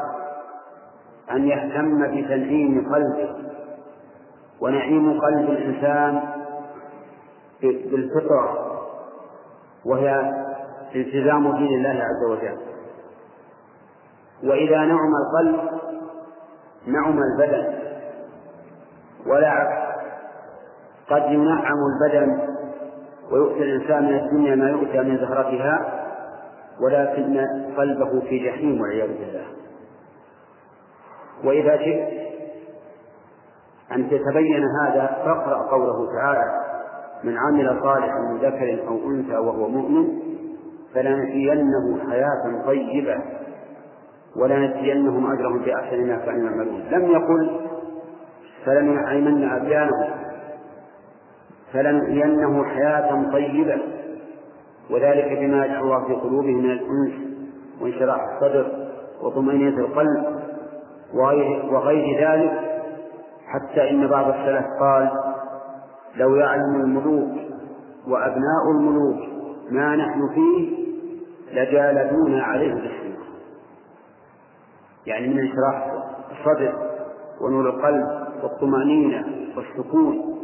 [1.30, 3.34] أن يهتم بتنعيم قلبه
[4.60, 6.20] ونعيم قلب الإنسان
[7.62, 8.70] بالفطرة
[9.84, 10.32] وهي
[10.94, 12.58] التزام دين الله عز وجل.
[14.44, 15.70] وإذا نعم القلب
[16.86, 17.73] نعم البدن.
[19.26, 19.94] ولا عكس
[21.10, 22.38] قد ينعم البدن
[23.32, 26.04] ويؤتي الإنسان من الدنيا ما يؤتى من زهرتها
[26.80, 27.46] ولكن
[27.76, 29.44] قلبه في جحيم والعياذ بالله.
[31.44, 32.24] وإذا شئت
[33.92, 36.60] أن تتبين هذا فاقرأ قوله تعالى
[37.24, 40.08] من عمل صالحا من ذكر أو أنثى وهو مؤمن
[40.94, 43.16] فلنحيينه حياة طيبة
[44.36, 46.80] ولنجزينهم أجرهم بأحسن ما كانوا يعملون.
[46.90, 47.60] لم يقل
[48.64, 50.10] فلنعيمن أبيانهم
[51.72, 53.78] فلنحيينه حياة طيبة
[54.90, 57.12] وذلك بما يجعل الله في قلوبهم من الأنس
[57.80, 58.88] وانشراح الصدر
[59.22, 60.40] وطمأنينة القلب
[61.72, 62.52] وغير ذلك
[63.46, 65.10] حتى إن بعض السلف قال
[66.16, 67.32] لو يعلم الملوك
[68.08, 69.16] وأبناء الملوك
[69.70, 70.84] ما نحن فيه
[71.52, 73.14] لجالدونا عليه بالسنة
[75.06, 75.92] يعني من انشراح
[76.30, 76.74] الصدر
[77.40, 79.24] ونور القلب والطمأنينة
[79.56, 80.34] والسكون.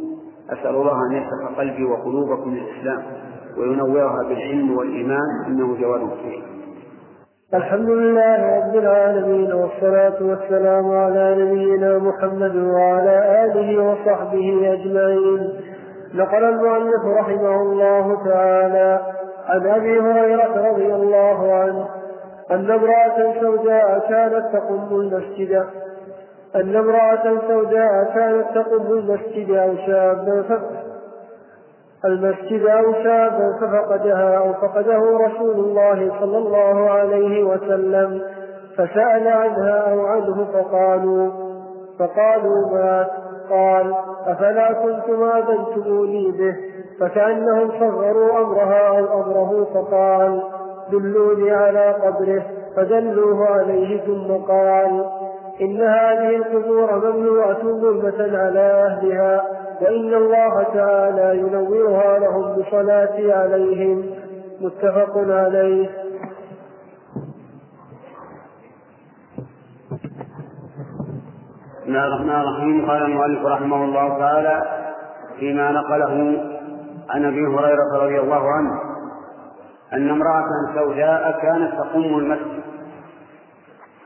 [0.49, 3.03] أسأل الله أن يفتح قلبي وقلوبكم للإسلام
[3.57, 6.43] وينورها بالعلم والإيمان إنه جواد كريم
[7.53, 15.49] الحمد لله رب العالمين والصلاة والسلام على نبينا محمد وعلى آله وصحبه أجمعين.
[16.13, 18.99] نقل المؤلف رحمه الله تعالى
[19.47, 21.87] عن أبي هريرة رضي الله عنه
[22.51, 25.65] أن امرأة سوداء كانت تقم المسجد.
[26.55, 30.43] أن امرأة سوداء كانت تقم المسجد أو شابا
[32.05, 38.21] المسجد أو شابا ففقدها أو فقده رسول الله صلى الله عليه وسلم
[38.77, 41.31] فسأل عنها أو عنه فقالوا
[41.99, 43.11] فقالوا مات
[43.49, 43.95] قال
[44.27, 46.55] أفلا كنتم آذنتموني به؟
[46.99, 50.43] فكأنهم صغروا أمرها أو أمره فقال
[50.91, 52.43] دلوني على قبره
[52.75, 55.05] فدلوه عليه ثم قال
[55.61, 59.43] إن هذه القبور مملوءة ظلمة على أهلها
[59.81, 64.05] وإن الله تعالى ينورها لهم بصلاة عليهم.
[64.61, 65.89] متفق عليه.
[71.81, 72.89] بسم الله الرحمن الرحيم.
[72.89, 74.63] قال المؤلف رحمه الله تعالى
[75.39, 76.43] فيما نقله
[77.09, 78.71] عن أبي هريرة رضي الله عنه
[79.93, 80.45] أن امرأة
[80.75, 82.61] سوداء كانت تقوم المسجد.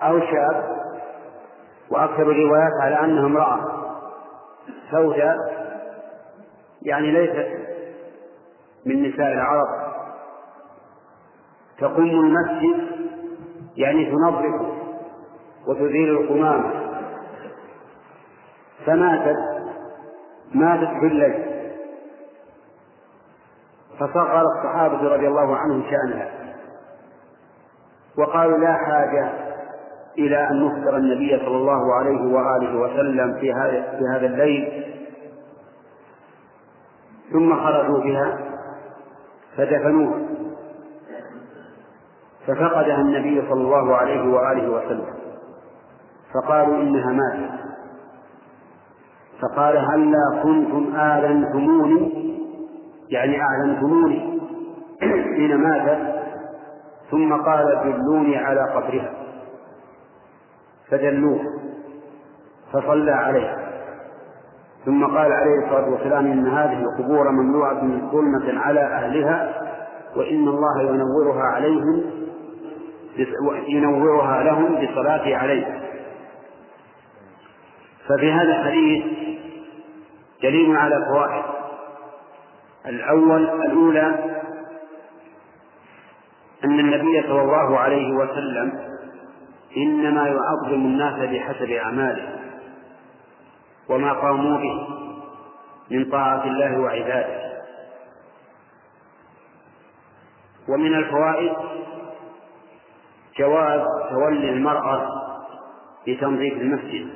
[0.04, 0.85] أو شاب
[1.92, 3.60] وأكثر الروايات على أنها امرأة
[4.92, 5.36] سوداء
[6.82, 7.66] يعني ليست
[8.86, 9.86] من نساء العرب.
[11.80, 12.88] تقوم المسجد
[13.76, 14.62] يعني تنظف
[15.68, 16.72] وتزيل القمامة.
[18.86, 19.38] فماتت
[20.54, 21.46] ماتت في الليل
[24.00, 26.32] فصغر الصحابة رضي الله عنهم شأنها.
[28.18, 29.45] وقالوا لا حاجة.
[30.18, 33.54] إلى أن نخبر النبي صلى الله عليه وآله وسلم في
[33.98, 34.86] في هذا الليل.
[37.34, 38.40] ثم خرجوا بها
[39.58, 40.20] فدفنوها
[42.48, 45.14] ففقدها النبي صلى الله عليه وآله وسلم.
[46.34, 47.66] فقالوا إنها ماتت.
[49.42, 52.26] فقال هلا كنتم آذنتموني؟
[53.10, 54.40] يعني أعلمتموني
[55.36, 56.16] حين ماتت.
[57.12, 59.15] ثم قال دلوني على قبرها.
[60.92, 61.40] فدلوه
[62.74, 63.58] فصلى عليه.
[64.86, 69.62] ثم قال عليه الصلاة والسلام إن هذه القبور مملوءة من ظلمة على أهلها
[70.16, 72.04] وإن الله ينورها عليهم
[73.68, 75.82] ينورها لهم بالصلاة عليه
[78.08, 79.06] ففي هذا الحديث
[80.44, 81.44] دليل على فوائد.
[82.86, 84.36] الأول الأولى
[86.64, 88.95] أن النبي صلى الله عليه وسلم
[89.78, 92.36] إنما يعظم الناس بحسب أعمالهم
[93.90, 94.88] وما قاموا به
[95.92, 97.46] من طاعة الله وعباده.
[100.70, 101.54] ومن الفوائد
[103.40, 105.08] جواز تولي المرأة
[106.08, 107.08] لتنظيف المسجد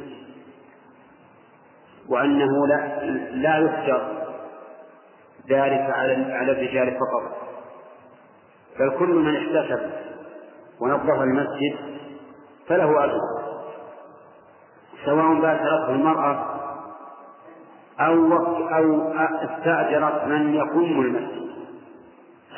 [2.09, 4.19] وأنه لا لا يحجر
[5.49, 7.37] ذلك على على الرجال فقط
[8.79, 9.91] بل كل من احتسب
[10.79, 11.98] ونظف المسجد
[12.69, 13.19] فله أجر.
[15.05, 16.45] سواء باشرته المرأة
[17.99, 18.33] أو
[18.67, 21.49] أو استأجرت من يقوم المسجد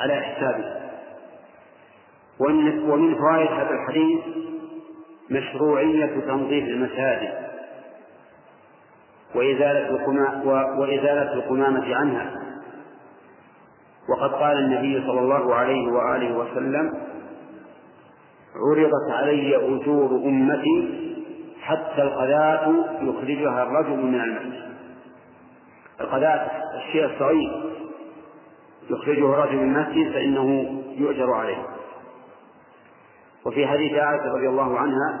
[0.00, 0.82] على حسابه.
[2.40, 4.20] ومن فوائد هذا الحديث
[5.30, 7.42] مشروعية تنظيف المساجد
[9.34, 9.90] وإزالة
[10.78, 12.42] وإزالة القمامة عنها.
[14.08, 17.11] وقد قال النبي صلى الله عليه وآله وسلم
[18.56, 20.98] عرضت علي أجور أمتي
[21.62, 24.72] حتى القذاة يخرجها الرجل من المسجد.
[26.00, 27.72] القذاة الشيء الصغير
[28.90, 31.66] يخرجه الرجل من المسجد فإنه يؤجر عليه.
[33.46, 35.18] وفي حديث عائشة رضي الله عنها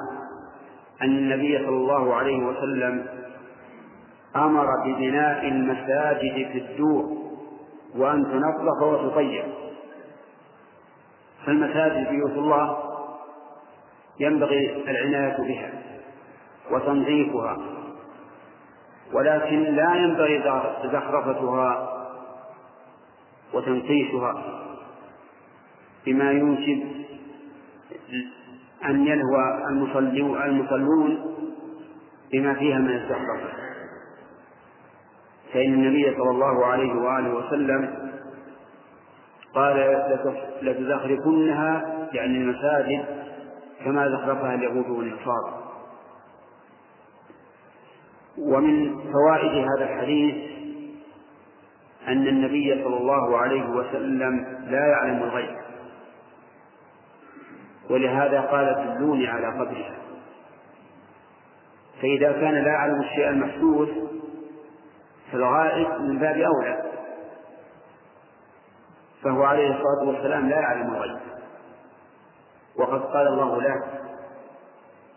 [1.02, 3.06] أن النبي صلى الله عليه وسلم
[4.36, 7.04] أمر ببناء المساجد في الدور
[7.96, 9.44] وأن تنظف وتطيب.
[11.46, 12.91] فالمساجد بيوت الله
[14.20, 15.72] ينبغي العناية بها
[16.70, 17.58] وتنظيفها
[19.12, 20.42] ولكن لا ينبغي
[20.84, 21.88] زخرفتها
[23.54, 24.44] وتنقيشها
[26.06, 26.82] بما يوجب
[28.84, 29.68] أن يلهو
[30.46, 31.18] المصلون
[32.32, 33.52] بما فيها من الزخرفة.
[35.52, 38.12] فإن النبي صلى الله عليه وآله وسلم
[39.54, 39.76] قال
[40.62, 41.82] لتزخرفنها
[42.12, 43.21] يعني المساجد
[43.84, 45.62] كما زخرفها اليهود والنصارى.
[48.38, 50.52] ومن فوائد هذا الحديث
[52.08, 55.56] أن النبي صلى الله عليه وسلم لا يعلم الغيب.
[57.90, 59.96] ولهذا قال دلوني على قبرها
[62.02, 63.88] فإذا كان لا يعلم الشيء المحسوس
[65.32, 66.92] فالغائب من باب أولى.
[69.22, 71.21] فهو عليه الصلاة والسلام لا يعلم الغيب.
[72.78, 73.82] وقد قال الله له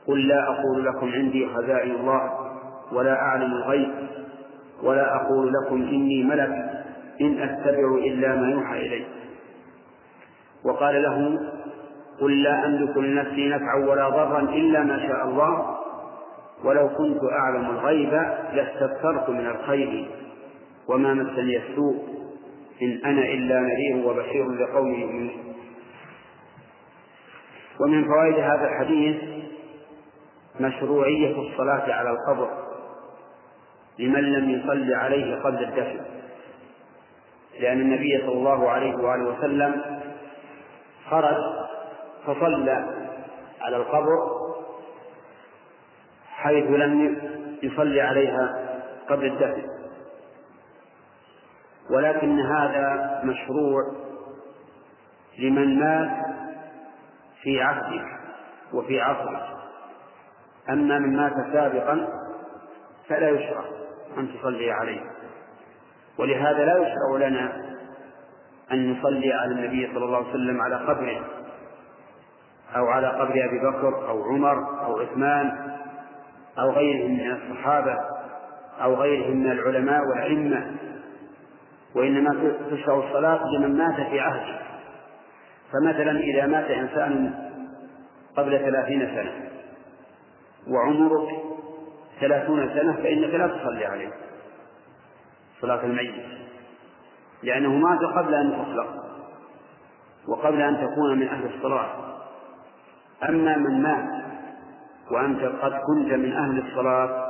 [0.07, 2.31] قل لا أقول لكم عندي خزائن الله
[2.91, 3.91] ولا أعلم الغيب
[4.83, 6.83] ولا أقول لكم إني ملك
[7.21, 9.05] إن أتبع إلا ما يوحى إلي.
[10.65, 11.39] وقال له
[12.21, 15.77] قل لا أملك لنفسي نفعا ولا ضرا إلا ما شاء الله
[16.63, 18.13] ولو كنت أعلم الغيب
[18.53, 20.07] لاستكثرت من الخير
[20.87, 21.95] وما مسني السوء
[22.81, 25.29] إن أنا إلا نذير وبشير لقوم
[27.79, 29.23] ومن فوائد هذا الحديث
[30.59, 32.49] مشروعية الصلاة على القبر
[33.99, 36.05] لمن لم يصلي عليه قبل الدفن.
[37.59, 39.81] لأن النبي صلى الله عليه وآله وسلم
[41.09, 41.35] خرج
[42.25, 42.85] فصلى
[43.61, 44.17] على القبر
[46.29, 47.17] حيث لم
[47.63, 48.69] يصلي عليها
[49.09, 49.63] قبل الدفن.
[51.89, 53.91] ولكن هذا مشروع
[55.39, 56.25] لمن مات
[57.45, 58.01] في عهده
[58.73, 59.47] وفي عصره
[60.69, 62.07] أما من مات سابقا
[63.09, 63.63] فلا يشرع
[64.17, 65.01] أن تصلي عليه.
[66.17, 67.65] ولهذا لا يشرع لنا
[68.71, 71.25] أن نصلي على النبي صلى الله عليه وسلم على قبره
[72.75, 75.71] أو على قبر أبي بكر أو عمر أو عثمان
[76.59, 77.95] أو غيرهم من الصحابة
[78.83, 80.75] أو غيرهم من العلماء والأئمة.
[81.95, 84.74] وإنما تشرع الصلاة لمن مات في عهده.
[85.75, 87.33] فمثلا إذا مات إنسان
[88.37, 89.49] قبل ثلاثين سنة
[90.67, 91.27] وعمرك
[92.19, 94.11] ثلاثون سنة فإنك لا تصلي عليه
[95.61, 96.15] صلاة الميت
[97.43, 99.05] لأنه مات قبل أن تخلق
[100.27, 101.87] وقبل أن تكون من أهل الصلاة.
[103.29, 104.25] أما من مات
[105.11, 107.25] وأنت قد كنت من أهل الصلاة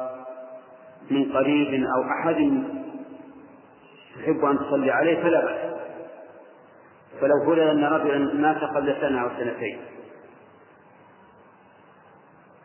[1.11, 2.63] من قريب أو أحد
[4.15, 5.84] تحب أن تصلي عليه فلا بأس.
[7.21, 9.77] فلو فرض أن رجلا مات قبل سنة أو سنتين.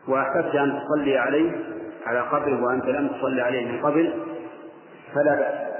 [0.07, 1.51] وأحببت أن تصلي عليه
[2.05, 4.13] على قبره وأنت لم تصلي عليه من قبل
[5.13, 5.71] فلا بأس.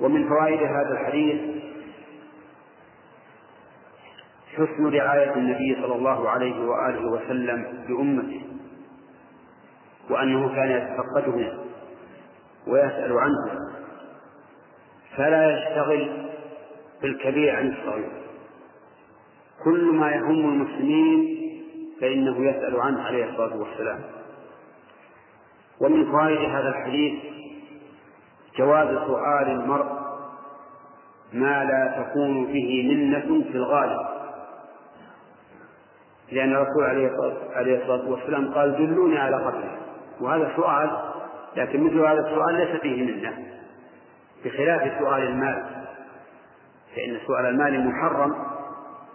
[0.00, 1.40] ومن فوائد هذا الحديث
[4.54, 8.46] حسن رعاية النبي صلى الله عليه وآله وسلم بأمته
[10.10, 11.58] وأنه كان يتفقدهم
[12.66, 13.69] ويسأل عنه.
[15.16, 16.30] فلا يشتغل
[17.02, 18.10] بالكبير عن الصغير.
[19.64, 21.40] كل ما يهم المسلمين
[22.00, 24.00] فإنه يسأل عنه عليه الصلاة والسلام.
[25.80, 27.22] ومن فوائد هذا الحديث
[28.58, 30.00] جواز سؤال المرء
[31.32, 34.06] ما لا تكون به منة في الغالب.
[36.32, 36.84] لأن الرسول
[37.54, 39.78] عليه الصلاة والسلام قال دلوني على قبره
[40.20, 40.90] وهذا سؤال
[41.56, 43.59] لكن مثل هذا السؤال ليس فيه منة.
[44.44, 45.64] بخلاف سؤال المال.
[46.96, 48.34] فإن سؤال المال محرم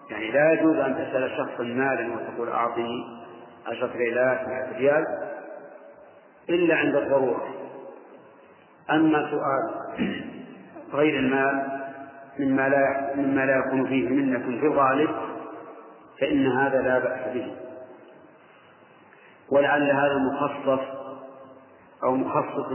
[0.10, 3.06] يعني لا يجوز أن تسأل شخصا مالا وتقول أعطني
[3.68, 5.06] عشرة ليلات مئة ريال
[6.50, 7.48] إلا عند الضرورة.
[8.92, 9.70] أما سؤال
[10.94, 11.68] غير المال
[12.40, 15.10] مما لا مما لا يكون فيه منة في الغالب
[16.22, 17.56] فإن هذا لا بأس به.
[19.50, 20.84] ولعل هذا مخصص
[22.04, 22.72] أو مخصص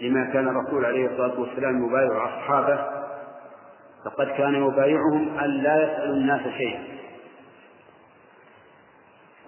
[0.00, 2.78] لما كان الرسول عليه الصلاة والسلام يبايع أصحابه
[4.04, 6.82] فقد كان يبايعهم أن لا يسألوا الناس شيئا.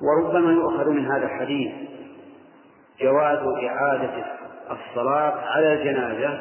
[0.02, 1.72] وربما يؤخذ من هذا الحديث
[3.00, 4.24] جواز إعادة
[4.70, 6.40] الصلاة على الجنازة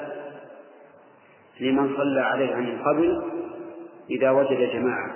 [1.59, 3.23] لمن صلى عليها من قبل
[4.09, 5.15] إذا وجد جماعة.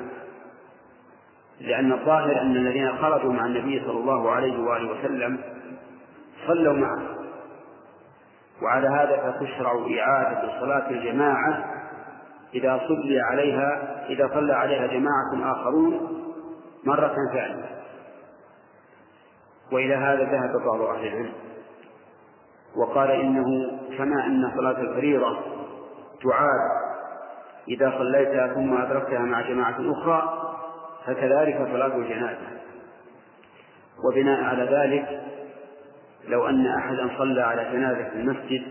[1.61, 5.39] لأن الظاهر أن الذين خرجوا مع النبي صلى الله عليه وآله وسلم
[6.47, 7.22] صلوا معه.
[8.61, 11.65] وعلى هذا فتشرع إعادة صلاة الجماعة
[12.55, 16.23] إذا صلي عليها إذا صلى عليها جماعة آخرون
[16.83, 17.65] مرة ثانية.
[19.71, 21.33] وإلى هذا ذهب بعض أهل العلم.
[22.75, 25.37] وقال إنه كما أن صلاة الفريضة
[26.23, 26.83] تعاد
[27.67, 30.39] إذا صليتها ثم أدركتها مع جماعة أخرى
[31.05, 32.47] فكذلك صلاة الجنازة.
[34.05, 35.23] وبناء على ذلك
[36.27, 38.63] لو أن أحدا صلى على جنازة في المسجد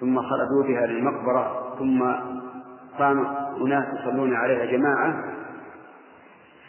[0.00, 2.02] ثم خرجوا بها للمقبرة ثم
[2.98, 3.26] قام
[3.66, 5.24] أناس يصلون عليها جماعة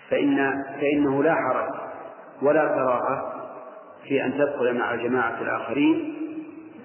[0.09, 1.69] فإن فإنه لا حرج
[2.41, 3.33] ولا كراهة
[4.07, 6.13] في أن تدخل مع جماعة الآخرين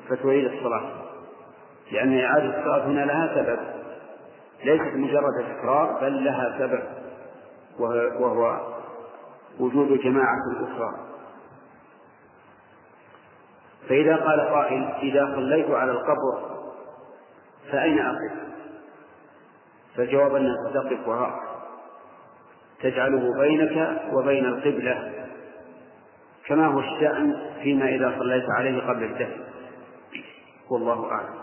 [0.08, 0.90] فتعيد الصلاة.
[1.92, 3.58] لأن إعادة الصلاة هنا لها سبب
[4.64, 6.82] ليست مجرد تكرار بل لها سبب
[8.20, 8.60] وهو
[9.60, 11.07] وجود جماعة أخرى.
[13.88, 16.58] فإذا قال قائل إذا صليت على القبر
[17.72, 18.32] فأين أقف؟
[19.96, 21.40] فالجواب أنك تقف وراءه
[22.82, 25.12] تجعله بينك وبين القبلة
[26.46, 29.40] كما هو الشأن فيما إذا صليت عليه قبل الدفن
[30.70, 31.38] والله أعلم.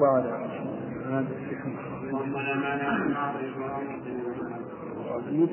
[0.00, 0.46] وعلى
[5.06, 5.48] بسم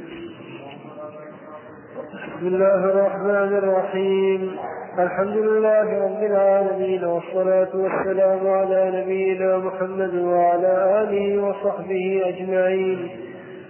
[2.41, 4.58] الله الرحمن الرحيم.
[4.99, 13.10] الحمد لله رب العالمين والصلاة والسلام على نبينا محمد وعلى آله وصحبه أجمعين.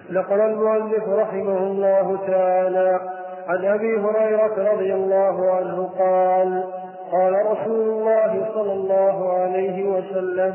[0.09, 2.99] نقل المؤلف رحمه الله تعالى
[3.47, 6.63] عن أبي هريرة رضي الله عنه قال
[7.11, 10.53] قال رسول الله صلى الله عليه وسلم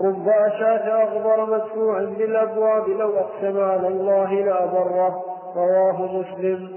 [0.00, 5.24] رب أشعث أغبر مدفوع بالأبواب لو أقسم على الله لأبره
[5.56, 6.68] رواه مسلم.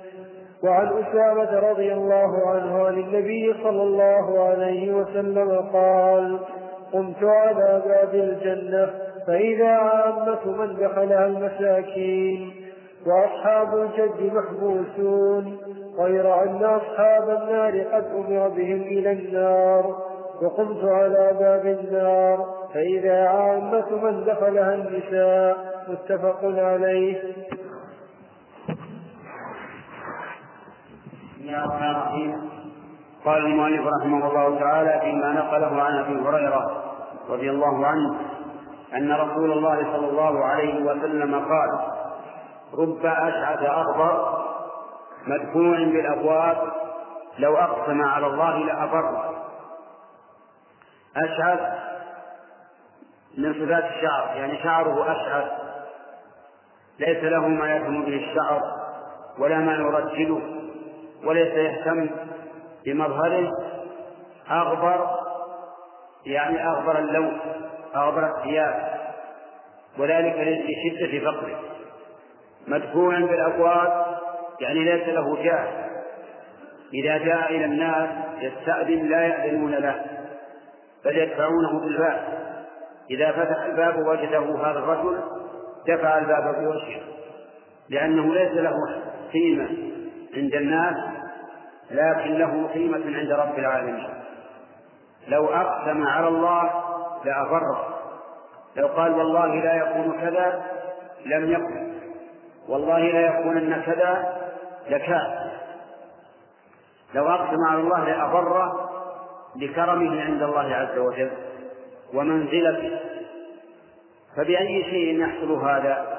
[0.63, 6.39] وعن أسامة رضي الله عنه عن النبي صلى الله عليه وسلم قال
[6.93, 8.89] قمت على باب الجنة
[9.27, 12.51] فإذا عامة من دخلها المساكين.
[13.07, 15.57] وأصحاب الجد محبوسون
[15.99, 19.95] غير أن أصحاب النار قد أمر بهم إلى النار.
[20.41, 22.64] وقمت على باب النار.
[22.75, 25.57] فإذا عامة من دخلها النساء
[25.87, 27.21] متفق عليه.
[33.25, 36.83] قال المؤلف رحمه الله تعالى فيما نقله عن أبي هريرة
[37.29, 38.15] رضي الله عنه
[38.93, 41.69] أن رسول الله صلى الله عليه وسلم قال
[42.73, 44.43] رب أشعث اغبر
[45.27, 46.57] مدفوع بالأبواب
[47.39, 49.35] لو أقسم على الله لابر
[51.17, 51.84] أشعث
[53.37, 55.51] من صفات الشعر يعني شعره أشعث.
[56.99, 58.61] ليس له ما يفهم به الشعر
[59.39, 60.41] ولا ما يرجله
[61.23, 62.09] وليس يهتم
[62.85, 63.49] بمظهره.
[64.51, 65.09] أغبر
[66.25, 67.39] يعني أغبر اللون
[67.95, 68.95] أغبر الثياب
[69.99, 71.59] وذلك لشدة فقره.
[72.67, 74.05] مدفوعا بالأبواب
[74.59, 75.85] يعني ليس له جاه.
[76.93, 78.09] إذا جاء إلى الناس
[78.39, 80.05] يستأذن لا يأذنون له
[81.05, 82.45] بل يدفعونه بالباب
[83.11, 85.19] إذا فتح الباب وجده هذا الرجل
[85.87, 87.01] دفع الباب بوجهه
[87.89, 88.73] لأنه ليس له
[89.33, 89.69] قيمة
[90.35, 90.95] عند الناس
[91.91, 94.09] لكن له قيمة عند رب العالمين.
[95.27, 96.71] لو أقسم على الله
[97.25, 97.87] لأبره
[98.75, 100.63] لو قال والله لا يكون كذا
[101.25, 101.95] لم يكن.
[102.69, 104.37] والله لا يكونن كذا
[104.89, 105.51] لكان.
[107.13, 108.89] لو أقسم على الله لأبره
[109.55, 111.31] لكرمه عند الله عز وجل.
[112.15, 112.99] ومنزلته
[114.37, 116.15] فبأي شيء يحصل هذا؟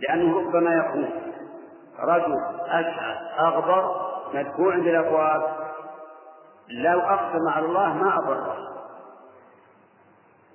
[0.00, 1.10] لأنه ربما يكون
[2.00, 2.34] رجل
[2.66, 5.42] أشعث أغبر مدفوع بالأبواب
[6.68, 8.56] لو أقسم على الله ما أبره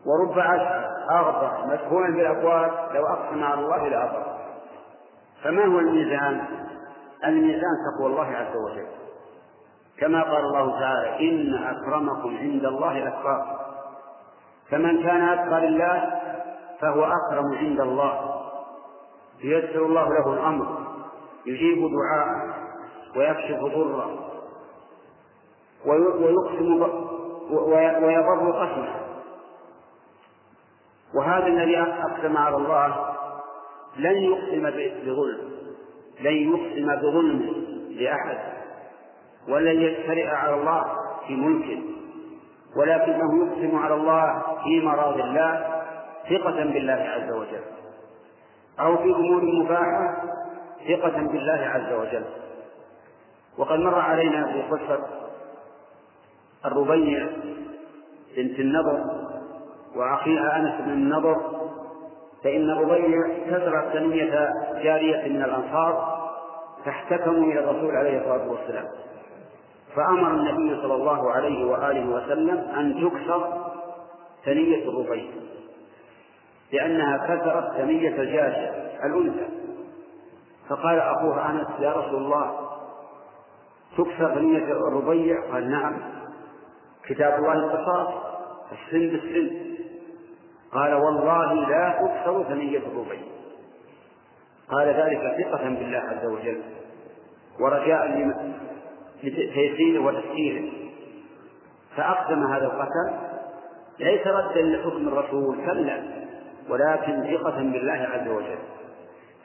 [0.06, 4.38] ورب أشعث أغبر مدفوع بالأبواب لو أقسم على الله لأبره
[5.44, 6.46] فما هو الميزان؟
[7.26, 8.88] الميزان تقوى الله عز وجل.
[10.00, 13.67] كما قال الله تعالى إن أكرمكم عند الله أتقاكم.
[14.72, 16.22] فمن كان أتقى لله
[16.82, 18.42] فهو أكرم عند الله
[19.44, 20.68] ييسر الله له الأمر
[21.46, 22.54] يجيب دعاءه
[23.16, 24.32] ويكشف ضره
[25.86, 26.82] ويقسم
[28.04, 28.96] ويبر قسمه.
[31.16, 33.16] وهذا الذي أقسم على الله
[33.98, 34.70] لن يقسم
[35.06, 35.52] بظلم
[36.22, 37.54] لن يقسم بظلم
[37.90, 38.38] لأحد
[39.50, 40.84] ولن يجترئ على الله
[41.28, 41.97] في ملكه.
[42.78, 45.66] ولكنه يقسم على الله في مراض الله
[46.30, 47.62] ثقة بالله عز وجل
[48.80, 50.24] أو في أمور مباحة
[50.88, 52.24] ثقة بالله عز وجل.
[53.58, 55.00] وقد مر علينا في قصة
[56.66, 57.28] الربيع
[58.38, 59.04] بنت النضر
[59.96, 61.42] وأخيها أنس بن النضر
[62.44, 64.50] فإن الربيع كسرت ثنية
[64.84, 66.18] جارية من الأنصار
[66.86, 68.86] فاحتكموا إلى الرسول عليه الصلاة والسلام.
[69.98, 73.72] فأمر النبي صلى الله عليه وآله وسلم أن تكسر
[74.46, 75.26] ثنية الربيع
[76.74, 79.48] لأنها كسرت ثنية الجارية الأنثى.
[80.70, 82.70] فقال أخوها أنس يا رسول الله
[83.98, 86.00] تكسر ثنية الربيع؟ قال نعم.
[87.06, 88.14] كتاب الله القصاص
[88.72, 89.78] السن بالسن.
[90.74, 93.22] قال والله لا تكسر ثنية الربيع.
[94.72, 96.62] قال ذلك ثقة بالله عز وجل
[97.60, 98.08] ورجاء
[99.24, 100.70] لتيسيره وتسكيره
[101.96, 103.28] فأقسم هذا القسم
[104.00, 106.04] ليس ردا لحكم الرسول كلا
[106.70, 108.58] ولكن ثقة بالله عز وجل.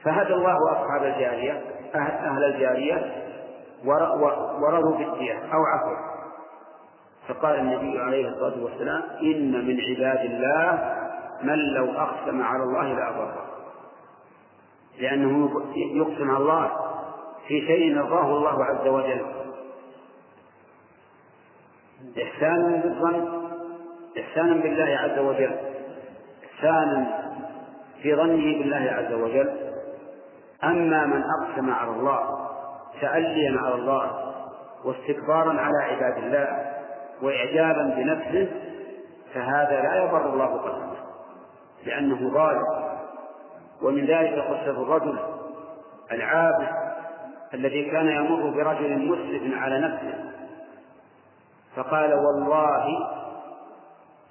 [0.04, 1.62] فهدى الله أصحاب الجارية
[1.94, 3.12] أهل الجارية
[4.62, 6.12] ورضوا بالدية أو عفوا.
[7.28, 10.96] فقال النبي عليه الصلاة والسلام إن من عباد الله
[11.42, 13.46] من لو أقسم على الله لأبره
[15.00, 16.70] لأنه يقسم على الله
[17.48, 19.41] في شيء رضاه الله عز وجل.
[22.22, 23.42] إحسانا بالظن
[24.18, 25.56] إحسانا بالله عز وجل
[26.44, 27.22] إحسانا
[28.02, 29.50] في ظنه بالله عز وجل.
[30.64, 32.48] أما من أقسم على الله
[33.00, 34.32] تأليا على الله
[34.84, 36.72] واستكبارا على عباد الله
[37.22, 38.48] وإعجابا بنفسه
[39.34, 40.96] فهذا لا يضر الله قسمه
[41.86, 42.64] لأنه ظالم.
[43.82, 45.18] ومن ذلك قصة الرجل
[46.12, 46.68] العابد
[47.54, 50.31] الذي كان يمر برجل مسرف على نفسه.
[51.76, 52.86] فقال والله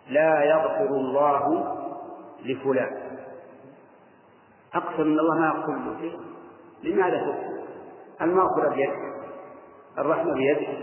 [0.09, 1.65] لا يغفر الله
[2.45, 3.17] لفلان.
[4.73, 5.71] أقسم أن الله ما يغفر
[6.01, 6.19] له
[6.83, 7.61] لماذا تقسم؟
[8.21, 9.13] المغفرة بيدك
[9.97, 10.77] الرحمة بيدك.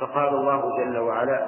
[0.00, 1.46] فقال الله جل وعلا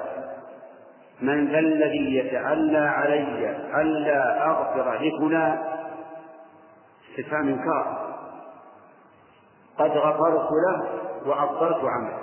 [1.21, 3.49] من ذا الذي يتعلى علي
[3.81, 5.63] ألا أغفر لفلان؟
[7.09, 8.13] استفهام إنكار.
[9.77, 10.87] قد غفرت له
[11.25, 12.22] وأبطلت عمله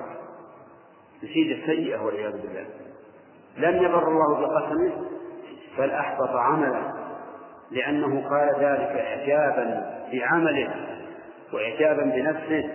[1.25, 2.67] نسيج السيئة والعياذ بالله.
[3.57, 4.93] لم يبر الله بقسمه
[5.79, 6.93] بل أحبط عمله
[7.71, 10.75] لأنه قال ذلك إعجابا بعمله
[11.53, 12.71] وإعجابا بنفسه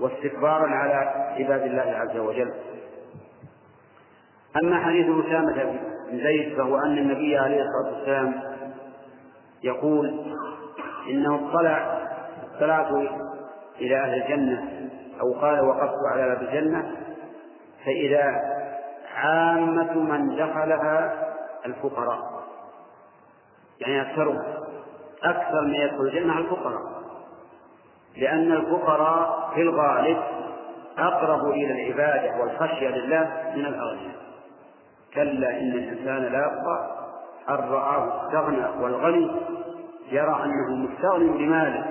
[0.00, 0.94] واستكبارا على
[1.38, 2.52] عباد الله عز وجل.
[4.62, 5.78] أما حديث أسامة
[6.10, 8.40] بن زيد فهو أن النبي عليه الصلاة والسلام
[9.62, 10.34] يقول
[11.10, 12.00] إنه اطلع
[12.54, 12.92] اطلعت
[13.80, 14.88] إلى أهل الجنة
[15.20, 16.96] أو قال وقفت على باب الجنة
[17.84, 18.24] فإذا
[19.14, 21.28] عامة من دخلها
[21.66, 22.40] الفقراء.
[23.80, 24.42] يعني أكثرهم.
[25.22, 27.00] أكثر من يدخل الجنة الفقراء.
[28.16, 30.18] لأن الفقراء في الغالب
[30.98, 34.20] أقرب إلى العبادة والخشية لله من الأغنياء.
[35.14, 37.00] كلا إن الإنسان لا يبقى
[37.48, 39.30] أن رآه استغنى والغني؟
[40.10, 41.84] يرى أنه مستغن بماله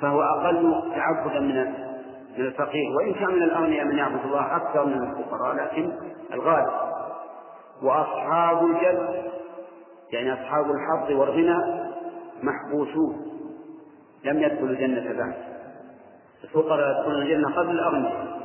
[0.00, 1.58] فهو أقل تعبدا من
[2.38, 5.92] من الفقير وإن كان من الأغنياء من يعبد الله أكثر من الفقراء لكن
[6.32, 6.70] الغالب
[7.82, 9.30] وأصحاب الجد
[10.12, 11.84] يعني أصحاب الحظ والغنى
[12.42, 13.26] محبوسون
[14.24, 15.34] لم يدخلوا الجنة بعد.
[16.44, 18.40] الفقراء يدخلون الجنة قبل الأغنياء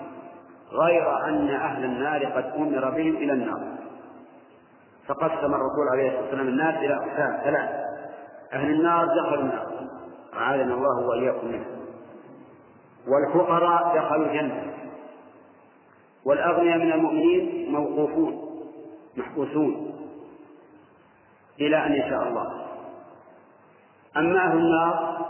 [0.72, 3.62] غير أن أهل النار قد أمر بهم إلى النار.
[5.08, 7.70] فقسم الرسول عليه الصلاة والسلام الناس إلى أقسام ثلاث
[8.54, 9.68] أهل النار دخلوا النار.
[10.38, 11.75] أعاذنا الله وإياكم منه
[13.08, 14.74] والفقراء دخلوا الجنة.
[16.26, 18.42] والأغنياء من المؤمنين موقوفون
[19.18, 19.92] محبوسون
[21.62, 22.66] إلى أن يشاء الله.
[24.18, 25.26] أما أهل النار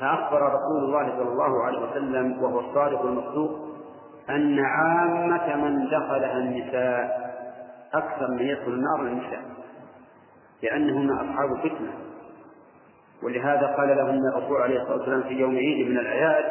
[0.00, 3.50] فأخبر رسول الله صلى الله عليه وسلم وهو الصادق المصدوق
[4.30, 7.22] أن عامة من دخلها النساء
[7.94, 9.42] أكثر من يدخل النار النساء
[10.62, 11.92] لأنهن أصحاب فتنة
[13.22, 16.44] ولهذا قال لهن الرسول عليه الصلاة والسلام في يوم عيد من الأعياد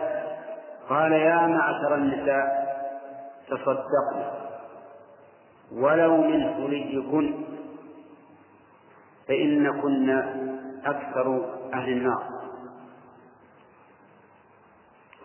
[0.92, 2.46] قال يا معشر النساء
[3.48, 4.24] تصدقن
[5.72, 7.34] ولو من حليكن
[9.28, 10.10] فإنكن
[10.86, 12.24] أكثر أهل النار.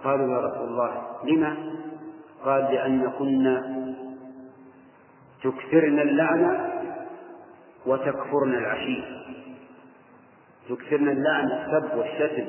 [0.04, 1.56] قالوا يا رسول الله لما
[2.44, 3.86] قال لأن كنا
[5.42, 6.72] تكثرن اللعنة
[7.86, 9.26] وتكفرن العشير
[10.68, 12.46] تكثرن اللعن السب والشتم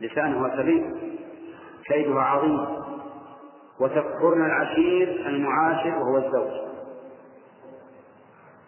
[0.00, 1.10] لسانها سبيل
[1.86, 2.66] كيدها عظيم.
[3.80, 6.70] وتكفرن العشير المعاشر وهو الزوج.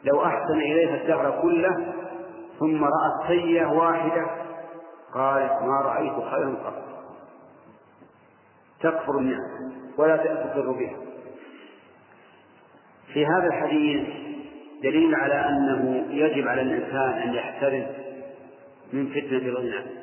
[0.05, 1.95] لو أحسن إليها الدهر كله
[2.59, 4.27] ثم رأت سيئة واحدة
[5.15, 6.83] قالت ما رأيت خيرا قط.
[8.81, 10.97] تكفر النعم ولا تقر بها.
[13.13, 14.09] في هذا الحديث
[14.83, 17.85] دليل على أنه يجب على الإنسان أن يحترز
[18.93, 20.03] من فتنة الغنى.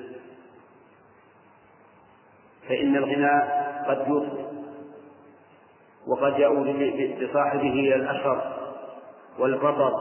[2.69, 3.41] فإن الغنى
[3.87, 4.45] قد يفضي
[6.07, 6.73] وقد يؤول
[7.21, 8.53] بصاحبه إلى الأشر
[9.39, 9.93] والبطر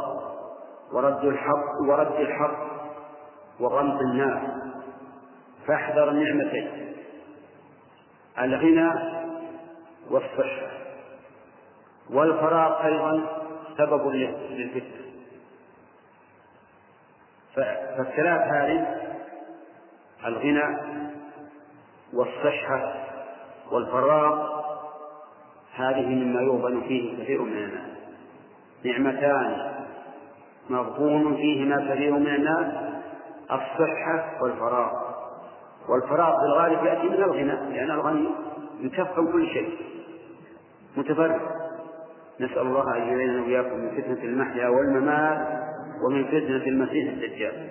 [0.93, 2.69] ورد الحق ورد الحق
[3.61, 4.51] وغمط الناس.
[5.67, 6.95] فاحذر النعمتين
[8.39, 8.91] الغنى
[10.11, 10.69] والصحة
[12.11, 13.27] والفراغ أيضا
[13.79, 15.05] سبب للفتنة.
[17.55, 18.97] فالثلاث هذه
[20.27, 20.99] الغنى
[22.13, 22.95] والصحة
[23.73, 24.49] والفراغ
[25.75, 27.99] هذه مما يوضن فيه كثير من الناس.
[28.85, 29.73] نعمتان
[30.71, 32.75] مغبون فيهما كثير من الناس
[33.45, 34.93] الصحة والفراغ.
[35.89, 38.29] والفراغ في الغالب يأتي من الغنى لأن الغني
[38.81, 39.79] يكفى كل شيء.
[40.97, 41.39] متفرغ.
[42.41, 45.69] نسأل الله أن يعيننا وإياكم من فتنة المحيا والممات
[46.07, 47.69] ومن فتنة المسيح الدجال.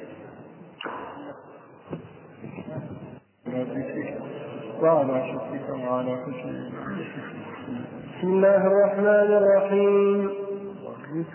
[4.83, 5.69] وعلى شكرك
[8.17, 10.29] بسم الله الرحمن الرحيم.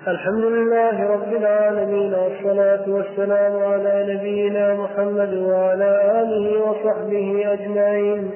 [0.08, 8.30] الحمد لله رب العالمين والصلاة والسلام على نبينا محمد وعلى آله وصحبه أجمعين.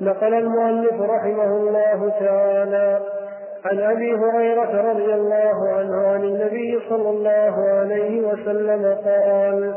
[0.00, 3.00] نقل المؤلف رحمه الله تعالى
[3.64, 9.74] عن أبي هريرة رضي الله عنه عن النبي صلى الله عليه وسلم قال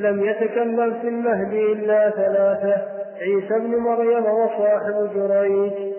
[0.00, 3.01] لم يتكلم في المهد إلا ثلاثة.
[3.20, 5.92] عيسى بن مريم وصاحب جريج.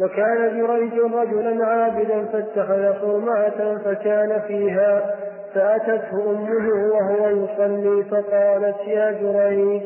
[0.00, 5.14] وكان جريج رجلا عابدا فاتخذ صومعة فكان فيها
[5.54, 9.82] فأتته أمه وهو يصلي فقالت يا جريج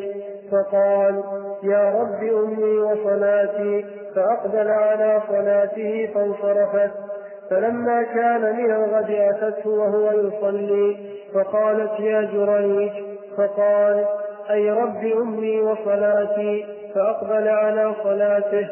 [0.51, 1.23] فقال
[1.63, 6.91] يا رب أمي وصلاتي فأقبل على صلاته فانصرفت.
[7.51, 10.97] فلما كان من الغد أتته وهو يصلي
[11.35, 12.93] فقالت يا جريج
[13.37, 14.05] فقال
[14.51, 16.65] أي رب أمي وصلاتي
[16.95, 18.69] فأقبل على صلاته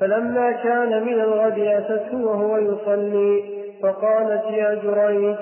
[0.00, 3.42] فلما كان من الغد أتته وهو يصلي
[3.82, 5.36] فقالت يا جريج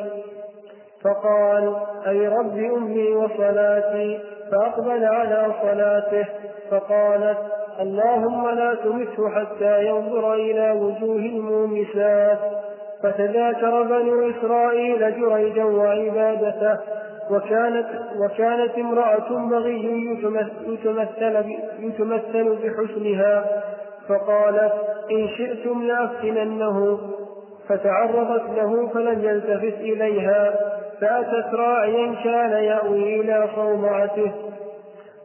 [1.05, 4.19] فقال أي رب أمي وصلاتي
[4.51, 6.27] فأقبل على صلاته
[6.71, 7.39] فقالت
[7.81, 12.39] اللهم لا تمسه حتى ينظر إلى وجوه المومسات
[13.03, 16.79] فتذاكر بنو إسرائيل جريجا وعبادته
[17.31, 17.87] وكانت
[18.19, 20.13] وكانت امرأة بغي
[20.67, 21.45] يتمثل
[21.79, 23.45] يتمثل بحسنها
[24.09, 24.73] فقالت
[25.11, 26.99] إن شئتم لأفتننه.
[27.69, 30.55] فتعرضت له فلم يلتفت إليها
[31.01, 34.33] فأتت راعيا كان يأوي إلى صومعته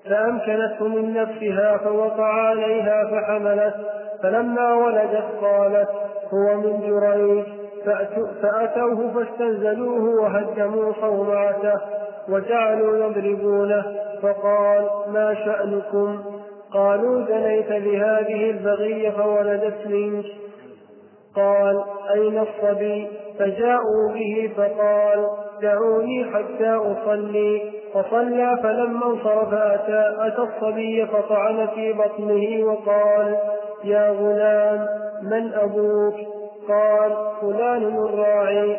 [0.09, 3.75] فأمكنته من نفسها فوقع عليها فحملت
[4.23, 5.89] فلما ولدت قالت
[6.33, 7.60] هو من جريج.
[8.41, 11.81] فأتوه فاستنزلوه وهدموا صومعته
[12.29, 13.85] وجعلوا يضربونه
[14.21, 16.19] فقال ما شأنكم؟
[16.73, 20.25] قالوا زنيت بهذه البغية فولدت منك
[21.35, 21.83] قال
[22.13, 23.07] أين الصبي؟
[23.39, 25.27] فجاءوا به فقال
[25.61, 27.71] دعوني حتى أصلي.
[27.93, 33.37] فصلى فلما انصرف أتى, أتى الصبي فطعن في بطنه وقال
[33.83, 34.87] يا غلام
[35.21, 37.11] من أبوك؟ قال
[37.41, 38.77] فلان الراعي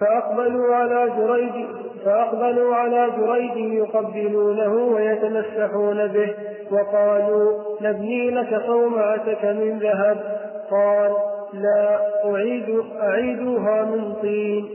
[0.00, 1.66] فأقبلوا على جريج
[2.04, 6.34] فأقبلوا على جريج يقبلونه ويتمسحون به.
[6.70, 10.18] وقالوا نبني لك صومعتك من ذهب.
[10.70, 11.12] قال
[11.52, 14.68] لا أعيد أعيدوها من طين.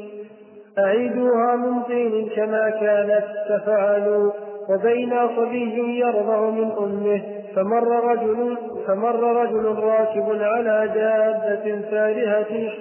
[0.79, 4.31] أعيدوها من طين كما كانت ففعلوا.
[4.69, 7.21] وبين صبي يرضع من أمه
[7.55, 12.71] فمر رجل فمر رجل راكب على دابة فارهة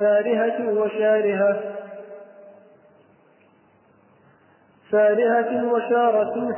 [0.00, 1.60] فارهة وشارهة
[4.92, 6.56] فارهة وشارة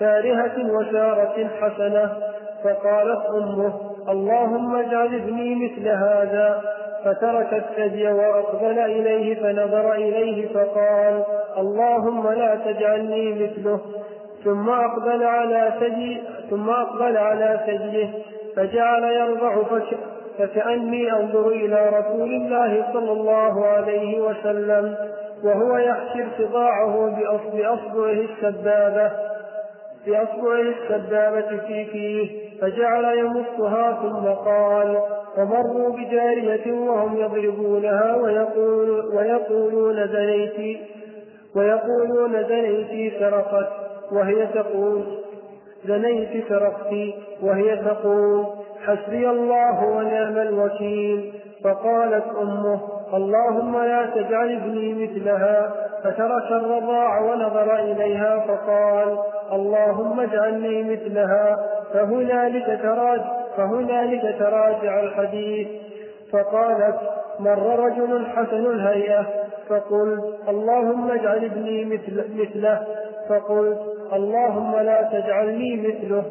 [0.00, 2.16] فارهة وشارة حسنة
[2.64, 6.62] فقالت أمه اللهم اجعل ابني مثل هذا
[7.04, 11.24] فترك الثدي وأقبل إليه فنظر إليه فقال
[11.58, 13.80] اللهم لا تجعلني مثله.
[14.46, 18.08] ثم أقبل على ثدي ثم أقبل على ثديه
[18.56, 19.98] فجعل يرضع فك
[20.38, 24.94] فكأني أنظر إلى رسول الله صلى الله عليه وسلم
[25.44, 27.16] وهو يحشي ارتضاعه
[27.52, 29.10] بأصبعه السبابة
[30.06, 34.98] بأصبعه السبابة في فيه فجعل يمصها ثم قال
[35.38, 40.78] ومروا بجارية وهم يضربونها ويقول ويقولون زنيت
[41.56, 45.04] ويقولون زنيت سرقت وهي تقول
[45.84, 46.92] زنيت سرقت
[47.42, 48.46] وهي تقول
[48.86, 51.32] حسبي الله ونعم الوكيل
[51.64, 52.80] فقالت أمه
[53.14, 55.74] اللهم لا تجعل ابني مثلها
[56.04, 59.18] فترك الرضاع ونظر إليها فقال
[59.52, 61.56] اللهم اجعلني مثلها
[61.92, 63.24] فهنالك تراجع
[63.56, 65.68] فهنالك تراجع الحديث
[66.32, 66.96] فقالت
[67.40, 69.26] مر رجل حسن الهيئة
[69.68, 72.86] فقلت اللهم اجعل ابني مثل مثله.
[73.28, 73.78] فقلت
[74.12, 76.24] اللهم لا تجعلني مثله.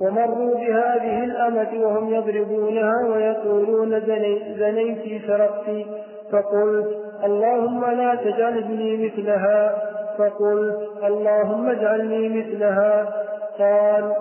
[0.00, 5.86] ومروا بهذه الأمة وهم يضربونها ويقولون زني زنيت سرقت
[6.32, 6.88] فقلت
[7.24, 9.82] اللهم لا تجعل ابني مثلها.
[10.18, 13.12] فقلت اللهم اجعلني مثلها.
[13.58, 14.12] قال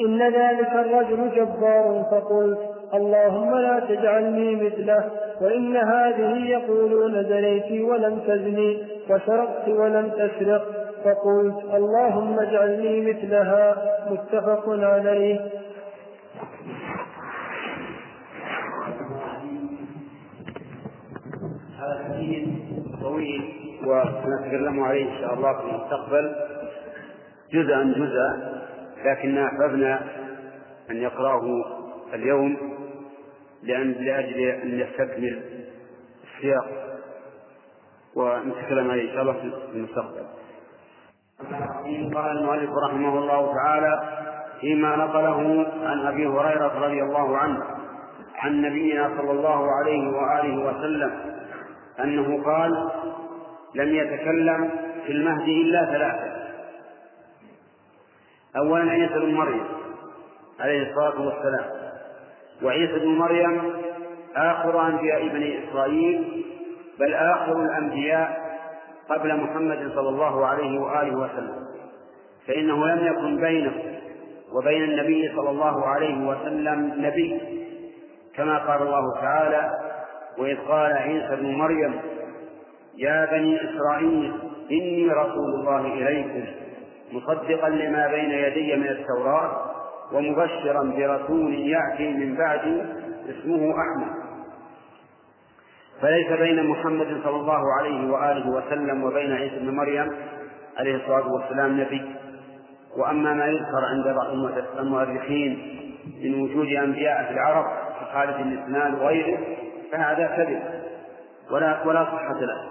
[0.00, 2.04] إن ذلك الرجل جبار.
[2.10, 5.10] فقلت اللهم لا تجعلني مثله
[5.40, 10.64] وإن هذه يقولون زنيت ولم تزني وسرقت ولم تسرق
[11.04, 13.76] فقلت اللهم اجعلني مثلها
[14.10, 15.40] متفق عليه.
[21.78, 22.20] هذا
[23.02, 23.42] طويل
[23.86, 26.34] وسنتكلم عليه إن شاء الله في المستقبل.
[27.52, 28.58] جزءا جزءا
[29.04, 30.00] لكننا أحببنا
[30.90, 31.77] أن يقرأه
[32.14, 32.56] اليوم
[33.62, 35.42] لأن لأجل أن يستكمل
[36.24, 36.66] السياق
[38.16, 40.26] ونتكلم عليه إن شاء الله في المستقبل.
[42.14, 44.02] قال المؤلف رحمه الله تعالى
[44.60, 47.64] فيما نقله عن أبي هريرة رضي الله عنه
[48.36, 51.12] عن نبينا صلى الله عليه وآله وسلم
[52.00, 52.90] أنه قال
[53.74, 54.70] لم يتكلم
[55.06, 56.38] في المهد إلا ثلاثة
[58.56, 59.64] أولا عيسى بن مريم
[60.60, 61.77] عليه الصلاة والسلام
[62.62, 63.72] وعيسى بن مريم
[64.36, 66.44] آخر أنبياء بني إسرائيل
[67.00, 68.48] بل آخر الأنبياء
[69.10, 71.66] قبل محمد صلى الله عليه وآله وسلم.
[72.46, 73.72] فإنه لم يكن بينه
[74.52, 77.40] وبين النبي صلى الله عليه وسلم نبي
[78.36, 79.70] كما قال الله تعالى
[80.38, 81.94] وإذ قال عيسى بن مريم
[82.96, 84.32] يا بني إسرائيل
[84.70, 86.44] إني رسول الله إليكم
[87.12, 89.70] مصدقا لما بين يدي من التوراة
[90.12, 92.82] ومبشرا برسول يأتي من بعدي
[93.30, 94.12] اسمه أحمد.
[96.00, 100.12] فليس بين محمد صلى الله عليه وآله وسلم وبين عيسى بن مريم
[100.78, 102.14] عليه الصلاة والسلام نبي.
[102.96, 104.26] وأما ما يذكر عند بعض
[104.78, 105.78] المؤرخين
[106.24, 107.64] من وجود أنبياء في العرب
[108.00, 109.38] كخالد بن سنان وغيره
[109.92, 110.62] فهذا كذب.
[111.50, 112.66] ولا ولا صحة له.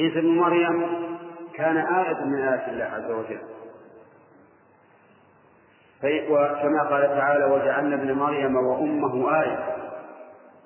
[0.00, 0.86] عيسى بن مريم
[1.54, 3.55] كان آية من آيات الله عز وجل.
[6.30, 9.58] وكما قال تعالى وجعلنا ابن مريم وأمه آية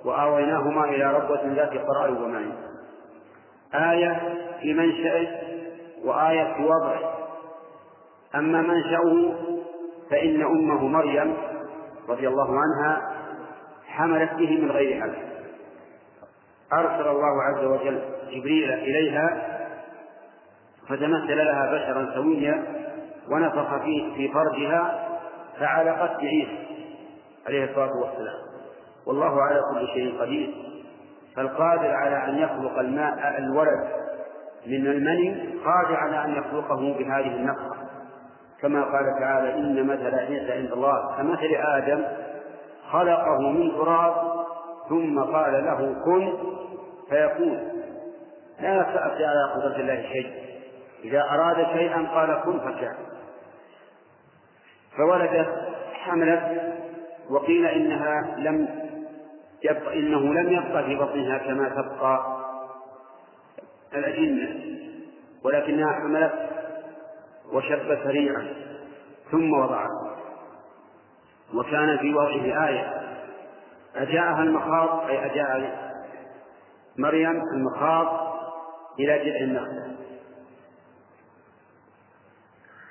[0.04, 2.54] وآويناهما إلى ربوة ذات قرار ومعين.
[3.74, 4.22] آية
[4.60, 5.26] في منشأه
[6.04, 7.14] وآية في وضعه
[8.34, 9.34] أما منشأه
[10.10, 11.36] فإن أمه مريم
[12.08, 13.12] رضي الله عنها
[13.86, 15.16] حملت به من غير حمل.
[16.72, 18.00] أرسل الله عز وجل
[18.30, 19.56] جبريل إليها
[20.88, 22.64] فتمثل لها بشرا سويا
[23.30, 23.82] ونفخ
[24.16, 25.09] في فرجها
[25.60, 26.66] فعلقت بعيسى
[27.46, 28.40] عليه الصلاة والسلام.
[29.06, 30.54] والله على كل شيء قدير.
[31.36, 33.88] فالقادر على أن يخلق الماء الولد
[34.66, 37.76] من المني قادر على أن يخلقه بهذه النفخة
[38.60, 42.04] كما قال تعالى إن مثل عيسى عند الله كمثل آدم
[42.90, 44.14] خلقه من تراب
[44.88, 46.32] ثم قال له كن
[47.10, 47.58] فيكون.
[48.60, 50.32] لا يأتي على قدرة الله شيء.
[51.04, 52.94] إذا أراد شيئا قال كن فكان.
[54.96, 55.48] فولدت
[55.92, 56.62] حملت
[57.30, 58.68] وقيل إنها لم
[59.64, 62.36] يبقى إنه لم يبقى في بطنها كما تبقى
[63.94, 64.60] الأجنة
[65.44, 66.32] ولكنها حملت
[67.52, 68.46] وشب سريعا
[69.30, 69.88] ثم وضعت.
[71.54, 73.00] وكان في وضعه آية
[73.96, 75.80] أجاءها المخاض أي أجاء
[76.98, 78.30] مريم المخاض
[79.00, 79.96] إلى جذع النخلة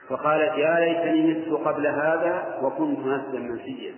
[0.10, 3.94] فقالت يا ليتني مت قبل هذا وكنت نفسا منسيا.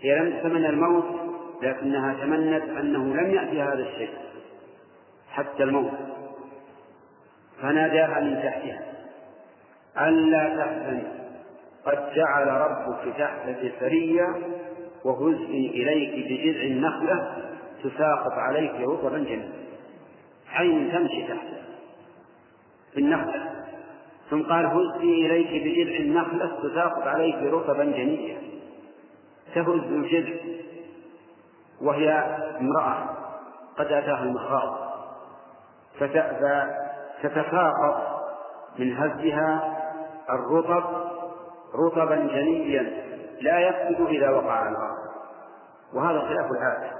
[0.00, 1.04] هي لم تتمنى الموت
[1.62, 4.10] لكنها تمنت أنه لم يأتي هذا الشيء
[5.30, 5.92] حتى الموت.
[7.62, 8.82] فناداها من تحتها
[10.08, 11.02] ألا تحزن
[11.84, 14.34] قد جعل ربك تحتك سريا
[15.04, 17.36] وهزي إليك بجذع النخلة
[17.84, 19.48] تساقط عليك رطبا جنيا
[20.52, 21.62] عين تمشي تحتها
[22.92, 23.51] في النخلة.
[24.32, 28.38] ثم قال هزي إليك بجذع النخلة تساقط عليك رطبا جنيا
[29.54, 30.34] تهز الجذع
[31.82, 32.10] وهي
[32.60, 33.08] امرأة
[33.78, 34.92] قد أتاها المخاض.
[37.22, 38.22] فتتساقط
[38.78, 39.78] من هزها
[40.30, 40.84] الرطب
[41.86, 43.02] رطبا جنيا
[43.40, 44.98] لا يفسد إذا وقع على الأرض
[45.94, 46.90] وهذا خلاف العادة.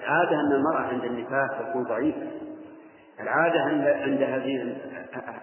[0.00, 2.26] العادة أن المرأة عند النفاس تكون ضعيفة.
[3.20, 3.60] العادة
[4.02, 4.76] عند هذه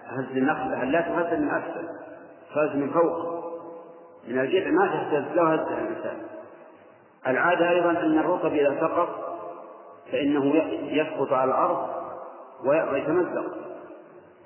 [0.06, 1.88] هز النخلة لا تهز من أسفل
[2.54, 3.40] تهز من فوق.
[4.28, 6.16] من الجذع ما تهتز لو هزها الإنسان.
[7.26, 9.08] العادة أيضا أن الرطب إذا سقط
[10.12, 10.54] فإنه
[10.92, 11.88] يسقط على الأرض
[12.64, 13.44] ويتمزق.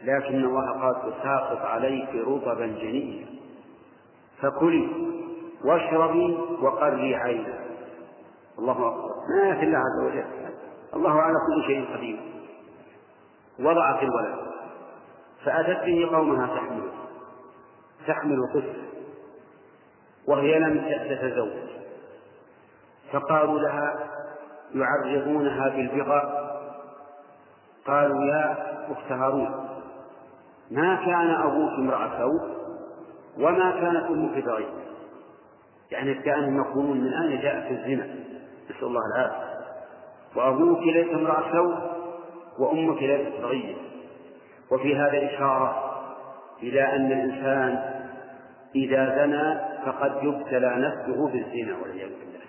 [0.02, 3.26] لكن الله قال تساقط عليك رطبا جنيا.
[4.42, 4.88] فكلي
[5.64, 7.54] واشربي وقري عينا.
[8.58, 9.10] الله أكبر.
[9.36, 10.24] ما في الله عز وجل.
[10.94, 12.33] الله على كل شيء قدير.
[13.60, 14.38] وضعت الولد.
[15.44, 16.90] فأتت به قومها تحمل.
[18.06, 18.82] تحمل طفل.
[20.28, 21.70] وهي لم تتزوج.
[23.12, 24.08] فقالوا لها
[24.74, 26.44] يعرضونها بالبغاء.
[27.86, 28.52] قالوا يا
[28.92, 29.64] أخت هارون
[30.70, 32.54] ما كان أبوك امرأة سوء؟
[33.38, 34.68] وما كانت أمك بغير
[35.90, 38.14] يعني كأنهم يقولون من أين جاءت الزنا؟
[38.70, 39.54] نسأل الله العافية.
[40.36, 41.74] وأبوك ليس امرأة سوء؟
[42.58, 43.74] وأمك ليست بغية
[44.70, 45.94] وفي هذا إشارة
[46.62, 47.94] إلى أن الإنسان
[48.74, 52.44] إذا زنى فقد يبتلى نفسه بالزنا والعياذ بالله.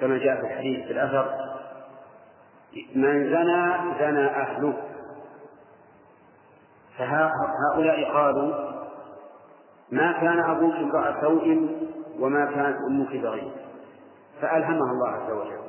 [0.00, 1.30] كما جاء في الحديث في الأثر
[2.94, 4.74] من زنى زنى أهله.
[6.98, 8.54] فهؤلاء قالوا
[9.92, 11.68] ما كان أبوك امرأة سوء
[12.20, 13.50] وما كانت أمك بغية
[14.40, 15.64] فألهمها الله عز وجل.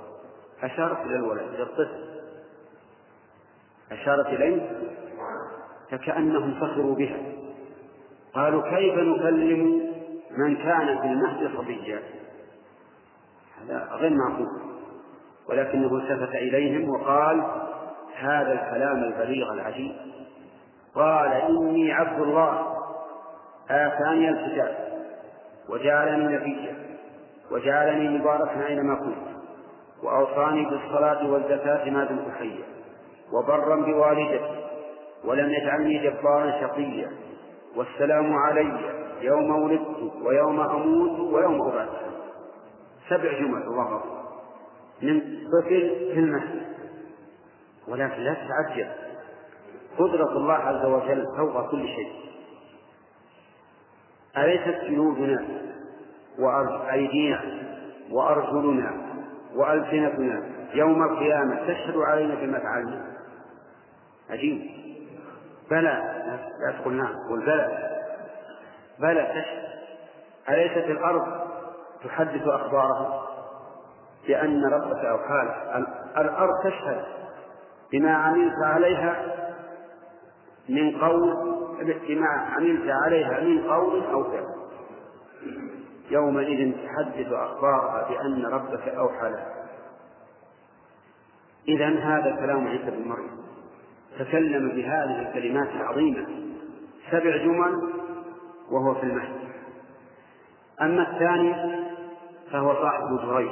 [0.64, 2.15] أشارت إلى الولد إلى الطفل.
[3.92, 4.70] أشارت إليه؟
[5.92, 7.18] فكأنهم فخروا بها.
[8.34, 9.92] قالوا كيف نكلم
[10.38, 12.00] من كان في المهد صبيا؟
[13.62, 14.48] هذا غير معقول.
[15.50, 17.44] ولكنه التفت إليهم وقال
[18.16, 19.96] هذا الكلام البليغ العجيب.
[20.96, 22.76] قال إني عبد الله.
[23.70, 24.76] آتاني الكتاب
[25.70, 26.76] وجعلني نبيا
[27.52, 29.36] وجعلني مباركا أينما كنت
[30.04, 32.64] وأوصاني بالصلاة والزكاة ما دمت حيا.
[33.34, 34.66] وبرا بوالدتي
[35.26, 37.12] ولم يجعلني جبارا شقيا.
[37.76, 38.80] والسلام علي
[39.22, 41.90] يوم ولدت ويوم أموت ويوم أبعث.
[43.10, 44.02] سبع جمل الله
[45.02, 46.62] من طفل في المهد
[47.88, 48.88] ولكن لا تتعجب.
[49.98, 52.12] قدرة الله عز وجل فوق كل شيء.
[54.38, 55.46] أليست جنودنا
[56.40, 57.42] وأيدينا
[58.12, 58.92] وأرجلنا
[59.56, 60.44] وألسنتنا
[60.74, 63.15] يوم القيامة تشهد علينا بما فعلنا
[64.30, 64.62] عجيب.
[65.72, 66.16] بلى.
[66.66, 67.96] لا تقول نعم قل بلى.
[69.00, 69.66] بلى تشهد
[70.50, 71.46] أليست الأرض
[72.04, 73.28] تحدث أخبارها
[74.28, 75.56] بأن ربك أوحى
[76.18, 77.06] الأرض تشهد
[77.92, 79.26] بما عملت عليها
[80.70, 81.56] من قول
[82.08, 84.56] بما عملت عليها من قول أو فعل.
[86.10, 89.54] يومئذ تحدث أخبارها بأن ربك أوحى لها.
[91.68, 93.45] إذا هذا كلام عيسى بن مريم.
[94.20, 96.28] تكلم بهذه الكلمات العظيمة
[97.12, 97.94] سبع جمل
[98.72, 99.36] وهو في المهد.
[100.82, 101.86] أما الثاني
[102.52, 103.52] فهو صاحب جريج.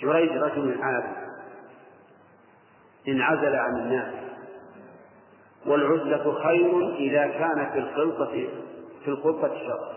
[0.00, 1.16] جريج رجل عابد
[3.08, 4.14] انعزل عن الناس.
[5.66, 8.48] والعزلة خير إذا كان في الخلطة
[9.04, 9.92] في الخلطة شر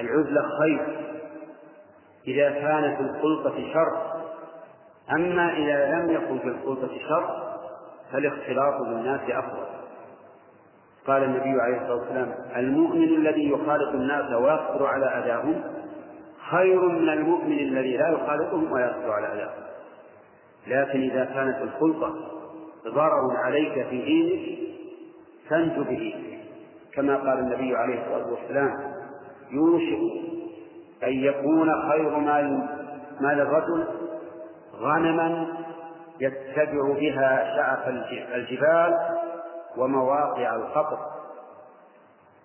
[0.00, 1.10] العزلة خير
[2.26, 4.13] إذا كان في الخلطة شر
[5.10, 7.54] أما إذا لم يكن في الخلطة شر
[8.12, 9.66] فالاختلاط بالناس أفضل.
[11.06, 15.62] قال النبي عليه الصلاة والسلام المؤمن الذي يخالط الناس ويصبر على أذاهم
[16.50, 19.64] خير من المؤمن الذي لا يخالطهم ويصبر على أذاهم.
[20.66, 22.14] لكن إذا كانت الخلطة
[22.88, 24.58] ضرر عليك في دينك
[25.48, 26.14] فانج به
[26.94, 28.94] كما قال النبي عليه الصلاة والسلام
[29.50, 29.98] يوشك
[31.04, 32.68] أن يكون خير مال
[33.20, 33.84] مال الرجل
[34.80, 35.46] غنما
[36.20, 37.88] يتبع بها شعف
[38.34, 38.98] الجبال
[39.76, 40.98] ومواقع القطر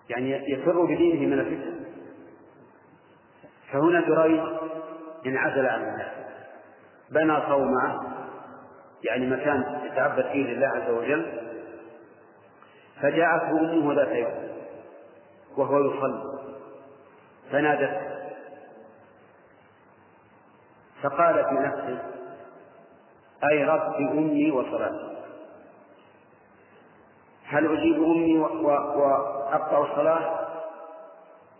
[0.08, 1.80] يعني يفر بدينه من الفتن.
[3.72, 4.40] فهنا جريج
[5.26, 6.12] انعزل عن الناس.
[7.10, 8.00] بنى صومعة
[9.04, 11.40] يعني مكان يتعبد فيه لله عز وجل
[13.02, 14.50] فجاءته أمه ذات يوم
[15.56, 16.40] وهو يصلي.
[17.52, 18.10] فنادته.
[21.02, 22.19] فقال في نفسه
[23.50, 25.10] أي رب أمي وصلاتي
[27.44, 30.40] هل أجيب أمي وأقطع الصلاة؟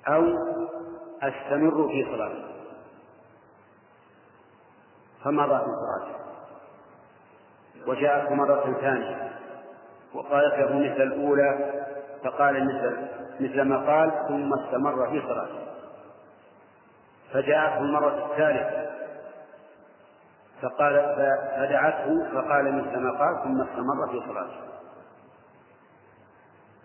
[0.09, 0.25] أو
[1.23, 2.45] أستمر في صلاتي
[5.25, 6.21] فمضى في صلاته
[7.87, 9.33] وجاءته مرة ثانية
[10.15, 11.85] وقالت له مثل الأولى
[12.25, 13.09] فقال مثل
[13.41, 15.61] مثل ما قال ثم استمر في صلاته
[17.33, 18.80] فجاءته المرة الثالثة
[20.63, 20.95] فقال
[21.57, 24.61] فدعته فقال مثل ما قال ثم استمر في صلاته.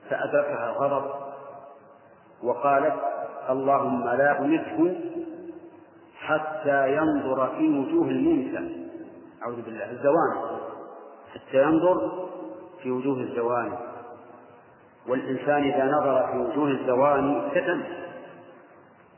[0.10, 1.12] فأدركها الغضب
[2.44, 2.94] وقالت
[3.50, 4.96] اللهم لا تمته
[6.20, 8.86] حتى ينظر في وجوه الموسى
[9.44, 10.60] أعوذ بالله الزوان
[11.34, 12.28] حتى ينظر
[12.84, 13.78] في وجوه الزوان
[15.08, 17.84] والإنسان إذا نظر في وجوه الزوان فتن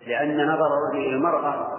[0.07, 1.76] لأن نظر إلى المرأة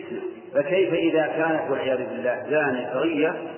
[0.00, 0.20] فتنة.
[0.54, 3.50] فكيف إذا كانت والعياذ بالله زانية صغيرة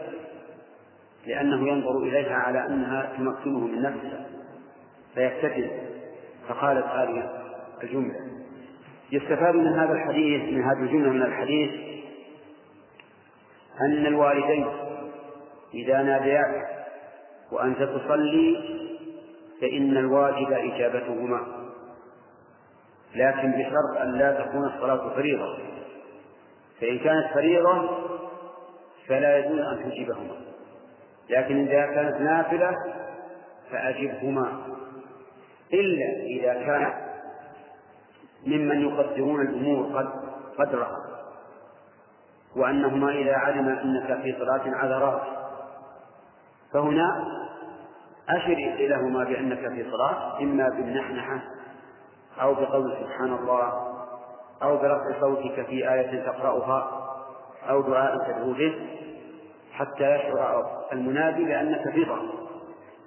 [1.27, 4.27] لأنه ينظر إليها على أنها تمكنه من نفسه.
[5.15, 5.71] فيفتتن
[6.49, 7.43] فقالت هذه
[7.83, 8.17] الجملة.
[9.13, 11.71] يستفاد من هذا الحديث من هذه الجملة من الحديث
[13.81, 14.67] أن الوالدين
[15.75, 16.67] إذا نادياك
[17.53, 18.57] وأنت تصلي
[19.61, 21.41] فإن الواجب إجابتهما.
[23.15, 25.59] لكن بشرط أن لا تكون الصلاة فريضة.
[26.81, 27.89] فإن كانت فريضة
[29.09, 30.37] فلا يجوز أن تجيبهما.
[31.31, 32.75] لكن إذا كانت نافلة
[33.71, 34.67] فأجبهما.
[35.73, 36.93] إلا إذا كان
[38.47, 40.09] ممن يقدرون الأمور قد
[40.59, 41.07] قدرها.
[42.57, 45.23] وأنهما إذا علم أنك في صلاة عذرات
[46.73, 47.25] فهنا
[48.29, 51.43] أشر لهما بأنك في صلاة إما بالنحنحة
[52.41, 53.96] أو بقول سبحان الله
[54.63, 57.07] أو برفع صوتك في آية تقرأها
[57.69, 58.75] أو دعاء تدعو به
[59.73, 62.21] حتى يشعر المنادي بأنك ضعف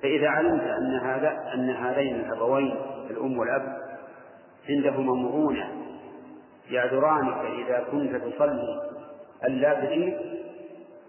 [0.01, 2.76] فإذا علمت أن هذا أن هذين الأبوين
[3.09, 3.77] الأم والأب
[4.69, 5.69] عندهما مرونة
[6.69, 8.81] يعذرانك إذا كنت تصلي
[9.45, 10.17] ألا تجيب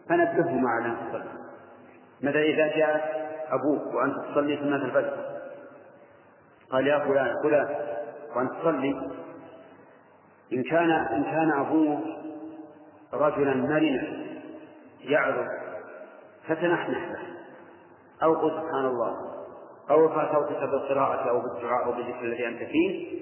[0.08, 1.40] فنبههما على أن تصلي.
[2.22, 5.16] ماذا إذا جاء أبوك وأنت تصلي سنة الفجر؟
[6.72, 7.68] قال يا فلان فلان
[8.36, 9.10] وأنت تصلي
[10.52, 12.00] إن كان إن كان أبوك
[13.14, 14.02] رجلا مرنا
[15.00, 15.46] يعرف
[16.46, 17.20] فتنحنح له.
[18.22, 19.16] أو قل سبحان الله
[19.90, 23.20] أو ارفع صوتك بالقراءة أو بالدعاء أو بالذكر الذي أنت فيه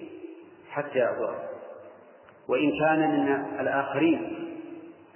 [0.70, 1.34] حتى يعذر
[2.48, 3.28] وإن كان من
[3.60, 4.48] الآخرين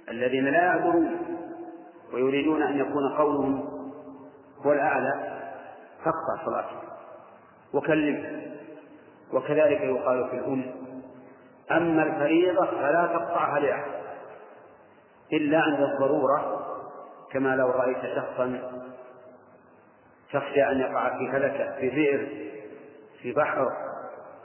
[0.09, 1.17] الذين لا يعذرون
[2.13, 3.69] ويريدون أن يكون قولهم
[4.65, 5.39] هو الأعلى
[6.03, 6.83] فاقطع صلاتك
[7.73, 8.43] وكلمه.
[9.33, 10.82] وكذلك يقال في الأم
[11.71, 13.91] أما الفريضة فلا تقطعها لأحد
[15.33, 16.65] إلا عند الضرورة
[17.31, 18.61] كما لو رأيت شخصا
[20.33, 22.27] تخشى أن يقع في هلكة في بئر
[23.21, 23.67] في بحر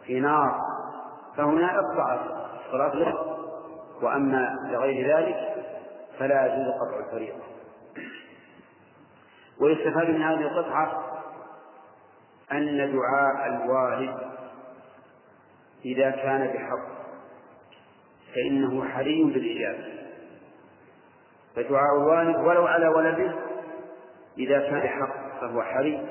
[0.06, 0.60] في نار
[1.36, 2.20] فهنا اقطع
[2.66, 3.38] الصلاة له.
[4.02, 5.64] وأما لغير ذلك
[6.18, 7.42] فلا يجوز قطع الفريضة.
[9.60, 11.04] ويستفاد من هذه القطعة
[12.52, 14.16] أن دعاء الوالد
[15.84, 16.97] إذا كان بحق.
[18.34, 19.84] فإنه حري بالإجابة.
[21.56, 23.34] فدعاء الوالد ولو على ولده
[24.38, 26.08] إذا كان بحق فهو حري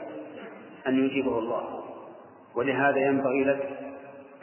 [0.87, 1.83] أن يجيبه الله.
[2.55, 3.79] ولهذا ينبغي لك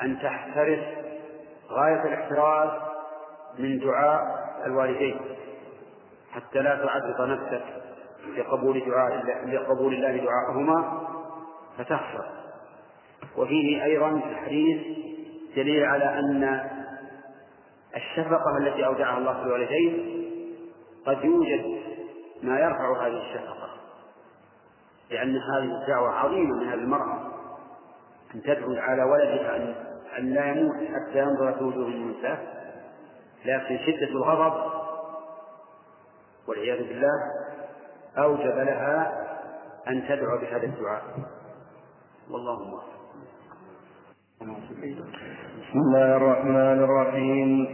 [0.03, 0.85] أن تحترس
[1.71, 2.71] غاية الاحتراز
[3.59, 4.23] من دعاء
[4.67, 5.21] الوالدين.
[6.33, 7.65] حتى لا تعرض نفسك
[8.37, 11.09] لقبول دعاء لقبول الله دعاءهما
[11.79, 12.25] فتخسر.
[13.37, 14.83] وفيه أيضا الحديث
[15.57, 16.61] دليل على أن
[17.97, 20.25] الشفقة التي أودعها الله في الوالدين؟
[21.07, 21.83] قد يوجد
[22.43, 23.69] ما يرفع هذه الشفقة
[25.11, 27.33] لأن هذه الدعوة عظيمة من هذه المرأة
[28.35, 29.75] أن تدعو على ولدها أن
[30.19, 32.39] أن لا يموت حتى ينظر في وجوه المنساة
[33.45, 34.73] لكن شدة الغضب
[36.49, 37.12] والعياذ بالله
[38.19, 39.25] أوجب لها
[39.89, 41.03] أن تدعو بهذا الدعاء.
[42.31, 42.95] والله موفق.
[45.75, 47.67] بسم الله الرحمن الرحيم.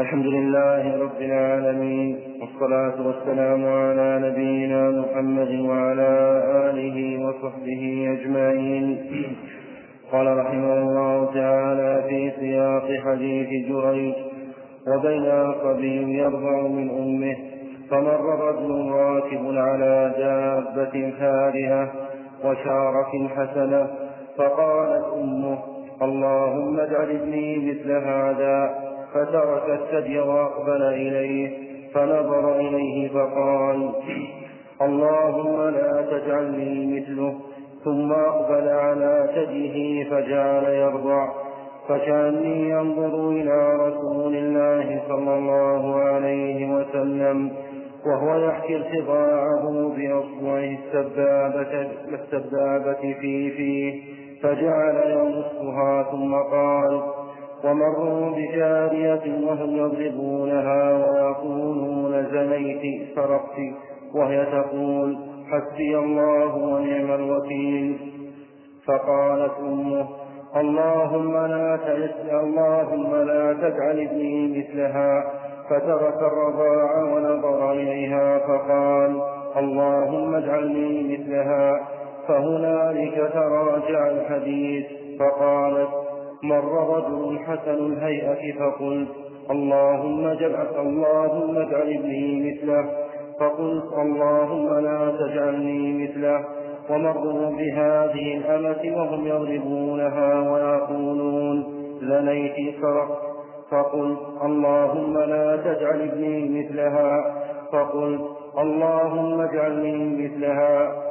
[0.00, 2.16] الحمد لله رب العالمين.
[2.40, 6.12] والصلاة والسلام على نبينا محمد وعلى
[6.68, 8.98] آله وصحبه أجمعين.
[10.12, 14.14] قال رحمه الله تعالى في سياق حديث جريج
[14.88, 17.36] وبين صبي يرضع من أمه
[17.90, 21.88] فمر رجل راكب على دابة فارهة
[22.44, 23.86] وشارة حسنة
[24.36, 28.74] فقالت أمه اللهم اجعل ابني مثل هذا
[29.14, 33.90] فترك الثدي وأقبل إليه فنظر إليه فقال
[34.82, 37.34] اللهم لا تجعلني مثله
[37.84, 41.28] ثم أقبل على ثديه فجعل يرضع
[41.88, 47.50] فكأني أنظر إلى رسول الله صلى الله عليه وسلم
[48.06, 54.17] وهو يحكي ارتضاعه بأصبعه السبابة السبابة في فيه.
[54.42, 57.02] فجعل يمصها ثم قال
[57.64, 63.56] ومروا بجارية وهم يضربونها ويقولون زنيت سرقت
[64.14, 65.18] وهي تقول
[65.50, 67.98] حسبي الله ونعم الوكيل
[68.86, 70.08] فقالت أمه
[70.56, 71.78] اللهم لا
[72.40, 75.24] اللهم لا تجعل ابني مثلها
[75.70, 79.22] فترك الرضاع ونظر إليها فقال
[79.56, 81.97] اللهم اجعلني مثلها
[82.28, 84.86] فهنالك تراجع الحديث
[85.20, 85.88] فقالت
[86.42, 89.08] مر رجل حسن الهيئة فقلت
[89.50, 92.84] اللهم اجعل اللهم اجعل ابني مثله
[93.40, 96.44] فقلت اللهم لا تجعلني مثله
[96.90, 101.64] ومروا بهذه الأمة وهم يضربونها ويقولون
[102.02, 103.18] زنيت سرقت
[103.70, 107.34] فقلت اللهم لا تجعل ابني مثلها
[107.72, 108.20] فقلت
[108.58, 111.07] اللهم اجعلني مثلها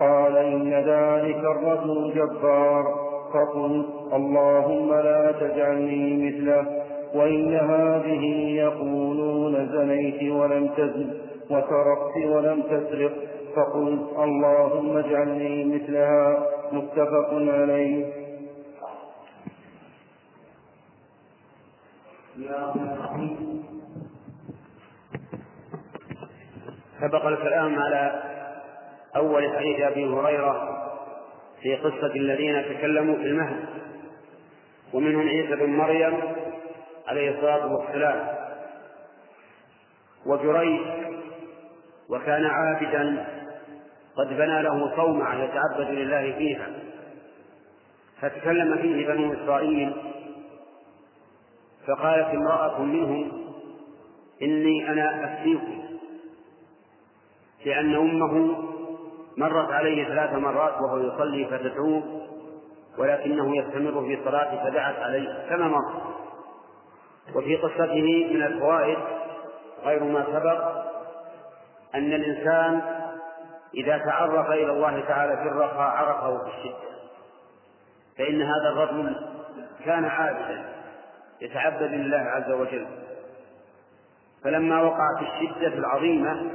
[0.00, 2.84] قال إن ذلك الرجل جبار
[3.32, 6.66] فقلت اللهم لا تجعلني مثله
[7.14, 8.24] وإن هذه
[8.56, 11.10] يقولون زنيت ولم تزن
[11.50, 13.12] وسرقت ولم تسرق
[13.56, 18.06] فقلت اللهم اجعلني مثلها متفق عليه.
[27.00, 28.29] سبق الكلام على
[29.16, 30.76] أول حديث أبي هريرة
[31.62, 33.64] في قصة الذين تكلموا في المهد.
[34.92, 36.20] ومنهم عيسى بن مريم
[37.08, 38.28] عليه الصلاة والسلام.
[40.26, 40.80] وجريج
[42.08, 43.26] وكان عابدا
[44.16, 46.68] قد بنى له صومعة يتعبد لله فيها.
[48.20, 49.92] فتكلم فيه بنو إسرائيل.
[51.86, 53.32] فقالت امرأة منهم
[54.42, 55.82] إني أنا أفتيكم
[57.66, 58.69] لأن أمه
[59.40, 62.02] مرت عليه ثلاث مرات وهو يصلي فتدعوه
[62.98, 66.14] ولكنه يستمر في صلاته فدعت عليه كما مر.
[67.34, 68.98] وفي قصته من الفوائد
[69.84, 70.84] غير ما سبق
[71.94, 72.82] أن الإنسان
[73.74, 76.90] إذا تعرف إلى الله تعالى في الرخاء عرفه في الشدة.
[78.18, 79.16] فإن هذا الرجل
[79.84, 80.64] كان عابدا
[81.40, 82.86] يتعبد لله عز وجل.
[84.44, 86.50] فلما وقع في الشدة العظيمة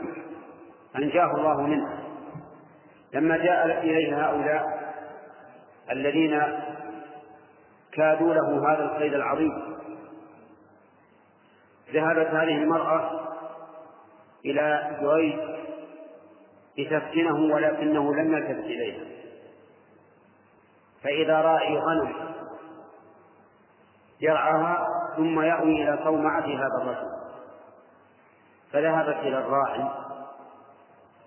[0.96, 2.05] أنجاه الله منه.
[3.16, 4.64] لما جاء إليه هؤلاء
[5.92, 6.42] الذين
[7.92, 9.78] كادوا له هذا القيد العظيم
[11.94, 13.12] ذهبت هذه المرأة
[14.46, 15.40] إلى جريج
[16.78, 19.06] لتفتنه ولكنه لم يلتفت إليها.
[21.04, 22.14] فإذا راعي غنم
[24.22, 27.10] يرعاها ثم يأوي إلى صومعة هذا الرجل
[28.72, 29.90] فذهبت إلى الراعي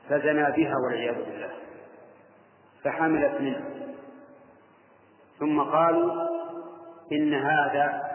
[0.09, 1.68] فزنى بها والعياذ بالله.
[2.85, 3.65] فحملت منه.
[5.39, 6.29] ثم قالوا
[7.13, 8.09] إن هذا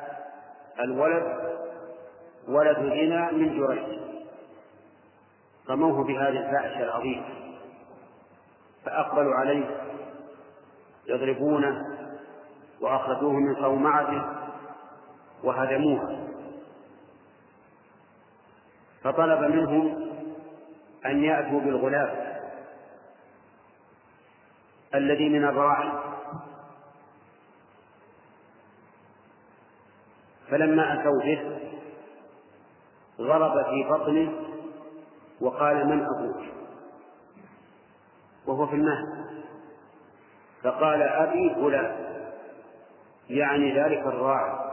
[0.79, 1.53] الولد
[2.47, 3.99] ولد زنا من جريج.
[5.69, 7.25] رموه بهذه الفاحشة العظيمة
[8.85, 9.65] فأقبلوا عليه
[11.07, 11.87] يضربونه
[12.81, 14.23] وأخرجوه من صومعته
[15.43, 16.19] وهدموها
[19.03, 20.09] فطلب منهم
[21.05, 22.32] أن يأتوا بالغلام.
[24.95, 25.91] الذي من الراعي
[30.49, 31.59] فلما أتوا به
[33.17, 34.31] ضرب في بطنه
[35.41, 36.43] وقال من أبوك؟
[38.47, 39.23] وهو في المهد.
[40.63, 42.23] فقال أبي فلان
[43.29, 44.63] يعني ذلك الراعي.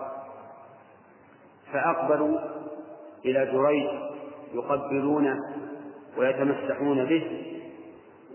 [1.73, 2.39] فأقبلوا
[3.25, 3.91] إلى جريج
[4.55, 5.37] يقبلونه
[6.17, 7.47] ويتمسحون به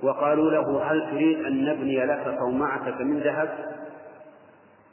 [0.04, 3.76] وقالوا له هل تريد أن نبني لك صومعتك من ذهب؟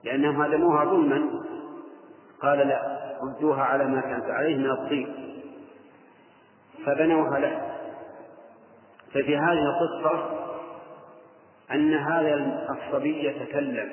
[0.04, 1.42] لأنهم هدموها ظلما.
[2.42, 5.14] قال لا ردوها على ما كانت عليه من الطين
[6.86, 7.72] فبنوها له.
[9.10, 10.30] ففي هذه القصة
[11.72, 12.34] أن هذا
[12.70, 13.90] الصبي يتكلم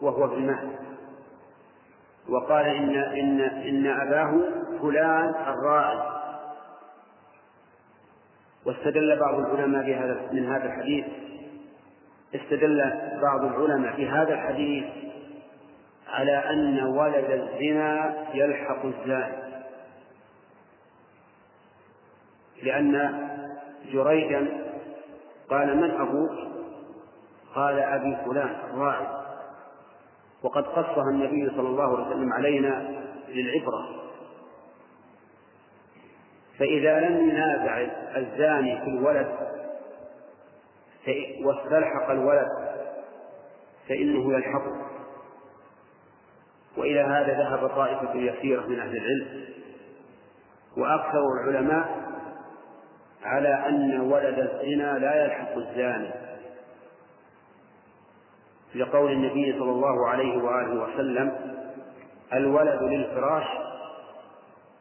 [0.00, 0.70] وهو في المهد.
[2.28, 4.40] وقال إن إن إن أباه
[4.82, 6.11] فلان الراعي
[8.66, 11.04] واستدل بعض العلماء بهذا من هذا الحديث.
[12.34, 12.82] استدل
[13.22, 14.84] بعض العلماء في هذا الحديث
[16.08, 19.42] على أن ولد الزنا يلحق الزاني.
[22.62, 23.28] لأن
[23.92, 24.46] جريجا
[25.50, 26.52] قال من أبوك؟
[27.54, 29.06] قال أبي فلان الراعي.
[30.42, 34.02] وقد قصها النبي صلى الله عليه وسلم علينا للعبرة.
[36.58, 39.28] فإذا لم ينازع الزاني في الولد
[41.44, 42.48] واستلحق الولد
[43.88, 44.92] فإنه يلحقه
[46.76, 49.44] وإلى هذا ذهب طائفة يسيرة من أهل العلم.
[50.76, 52.02] وأكثر العلماء
[53.22, 56.10] على أن ولد الزنا لا يلحق الزاني.
[58.74, 61.56] لقول النبي صلى الله عليه وآله وسلم
[62.32, 63.46] الولد للفراش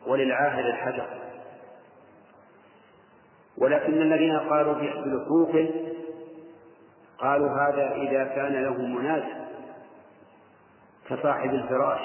[0.07, 1.20] وللعاهر الحجر.
[3.61, 5.69] ولكن الذين قالوا بلحوقه
[7.19, 9.41] قالوا هذا إذا كان له مناسب
[11.09, 12.01] كصاحب الفراش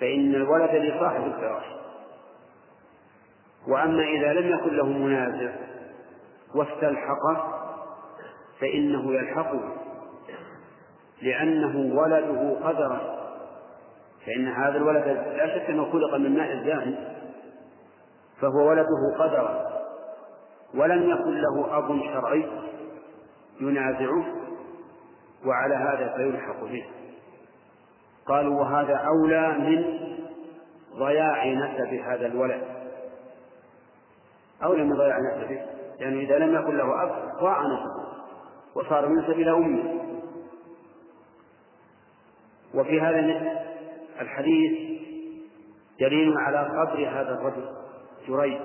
[0.00, 1.64] فإن الولد لصاحب الفراش.
[3.68, 5.52] وأما إذا لم يكن له منازع
[6.54, 7.62] واستلحقه
[8.60, 9.60] فإنه يلحقه
[11.22, 13.00] لأنه ولده قدرا
[14.26, 17.11] فإن هذا الولد لا شك أنه خلق من ماء الزاني
[18.42, 19.72] فهو ولده قدرا
[20.74, 22.46] ولم يكن له أب شرعي
[23.60, 24.24] ينازعه
[25.46, 26.84] وعلى هذا فيلحق به.
[28.26, 29.84] قالوا وهذا أولى من
[30.98, 32.62] ضياع نسب هذا الولد.
[34.64, 35.66] أولى من ضياع نسبه لأنه
[35.98, 38.02] يعني إذا لم يكن له أب ضاع نسبه
[38.74, 40.02] وصار ينسب إلى أمه.
[42.74, 43.18] وفي هذا
[44.20, 45.02] الحديث
[46.00, 47.81] دليل على قدر هذا الرجل.
[48.28, 48.60] جريج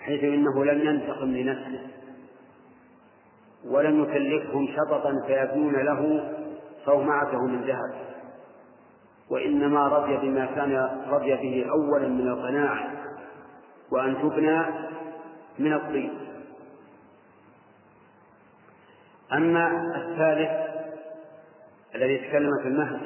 [0.00, 1.86] حيث إنه لم ينتقم لنفسه
[3.64, 6.32] ولم يكلفهم شططا فيبنون له
[6.84, 7.94] صومعته من ذهب.
[9.30, 12.90] وإنما رضي بما كان رضي به أولا من القناعة
[13.92, 14.62] وأن تبنى
[15.58, 16.12] من الطين.
[19.32, 20.50] أما الثالث
[21.94, 23.00] الذي تكلم في المهد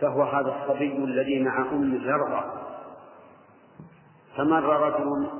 [0.00, 2.61] فهو هذا الصبي الذي مع أم زرغة
[4.36, 5.30] فمر رجل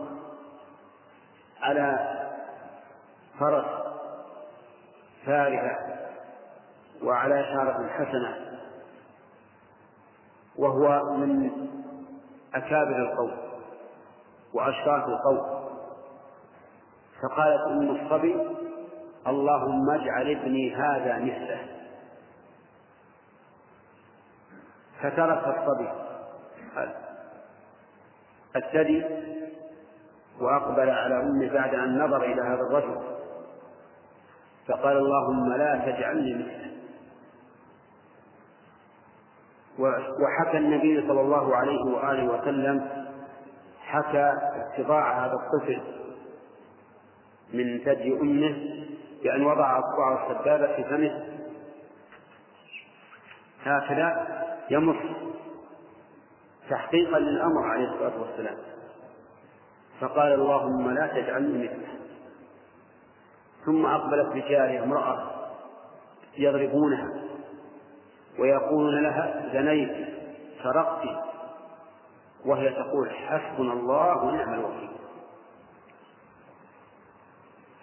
[1.61, 2.19] على
[3.41, 3.65] فرس
[5.27, 5.77] فارهة
[7.03, 8.59] وعلى شارة حسنة
[10.57, 11.51] وهو من
[12.55, 13.37] أكابر القوم
[14.55, 15.63] وأشراف القوم.
[17.23, 18.37] فقالت أم الصبي
[19.27, 21.67] اللهم اجعل ابني هذا مثله.
[25.03, 25.89] فترك الصبي.
[28.57, 29.05] الثدي
[30.41, 33.01] وأقبل على أمه بعد أن نظر إلى هذا الرجل
[34.69, 36.73] فقال اللهم لا تجعلني مثله.
[40.23, 43.07] وحكى النبي صلى الله عليه وآله وسلم
[43.81, 45.81] حكى اتباع هذا الطفل
[47.53, 48.57] من ثدي أمه
[49.23, 51.25] بأن وضع أصبع السبابة في فمه.
[53.65, 54.27] هكذا
[54.71, 54.97] يمص
[56.73, 58.57] تحقيقا للأمر عليه الصلاة والسلام.
[60.01, 61.89] فقال اللهم لا تجعلني مثله.
[63.65, 65.31] ثم أقبلت بجارية امرأة
[66.39, 67.09] يضربونها
[68.39, 70.09] ويقولون لها زنيت
[70.63, 71.09] سرقت
[72.47, 74.91] وهي تقول حسبنا الله ونعم الوكيل.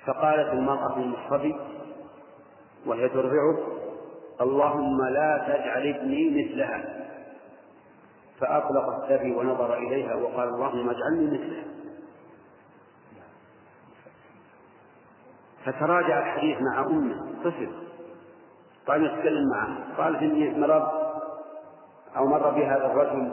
[0.05, 1.55] فقالت المرأة للصبي
[2.85, 3.57] وهي ترضعه
[4.41, 6.99] اللهم لا تجعل ابني مثلها.
[8.39, 11.63] فأطلق الثدي ونظر إليها وقال اللهم اجعلني مثلها
[15.65, 17.69] فتراجع الحديث مع أمه طفل.
[18.87, 19.97] قال يتكلم معه.
[19.97, 20.87] قالت إني مرض؟
[22.17, 23.31] أو مر بهذا الرجل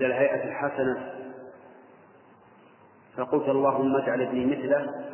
[0.00, 1.14] ذا الهيئة الحسنة.
[3.16, 5.04] فقلت اللهم اجعل ابني مثله.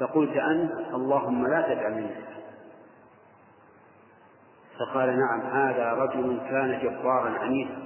[0.00, 2.41] فقلت أنت اللهم لا تجعلني مثله.
[4.78, 7.82] فقال نعم هذا رجل كان جبارا عنيفا.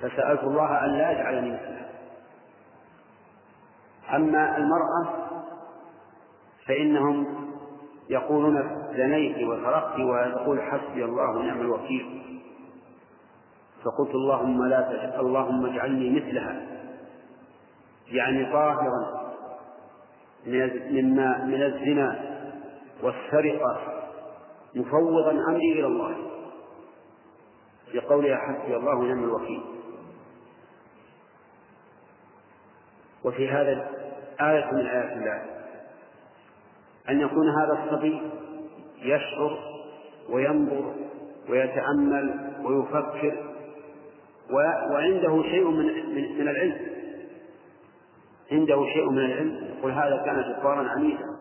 [0.00, 1.86] فسألت الله أن لا يجعلني مثله.
[4.16, 5.24] أما المرأة
[6.66, 7.44] فإنهم
[8.08, 12.22] يقولون زنيت وسرقت ويقول حسبي الله ونعم الوكيل.
[13.84, 16.66] فقلت اللهم لا تجعل اللهم اجعلني مثلها.
[18.08, 19.24] يعني طاهرا
[20.90, 22.34] مما من الزنا
[23.02, 23.93] والسرقة.
[24.74, 26.16] مفوضا أمري إلى الله.
[27.94, 29.62] بقولها حسبي الله ونعم الوكيل.
[33.24, 33.88] وفي هذا
[34.40, 35.42] آية من آيات الله.
[37.08, 38.30] أن يكون هذا الصبي
[38.98, 39.58] يشعر
[40.28, 40.94] وينظر
[41.48, 43.54] ويتأمل ويفكر
[44.90, 45.86] وعنده شيء من
[46.38, 46.86] من العلم.
[48.52, 49.74] عنده شيء من العلم.
[49.78, 51.33] يقول هذا كان جبارا عنيفا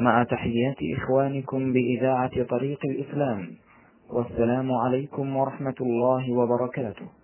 [0.00, 3.50] مع تحيات إخوانكم بإذاعة طريق الإسلام.
[4.10, 7.17] والسلام عليكم ورحمة الله وبركاته.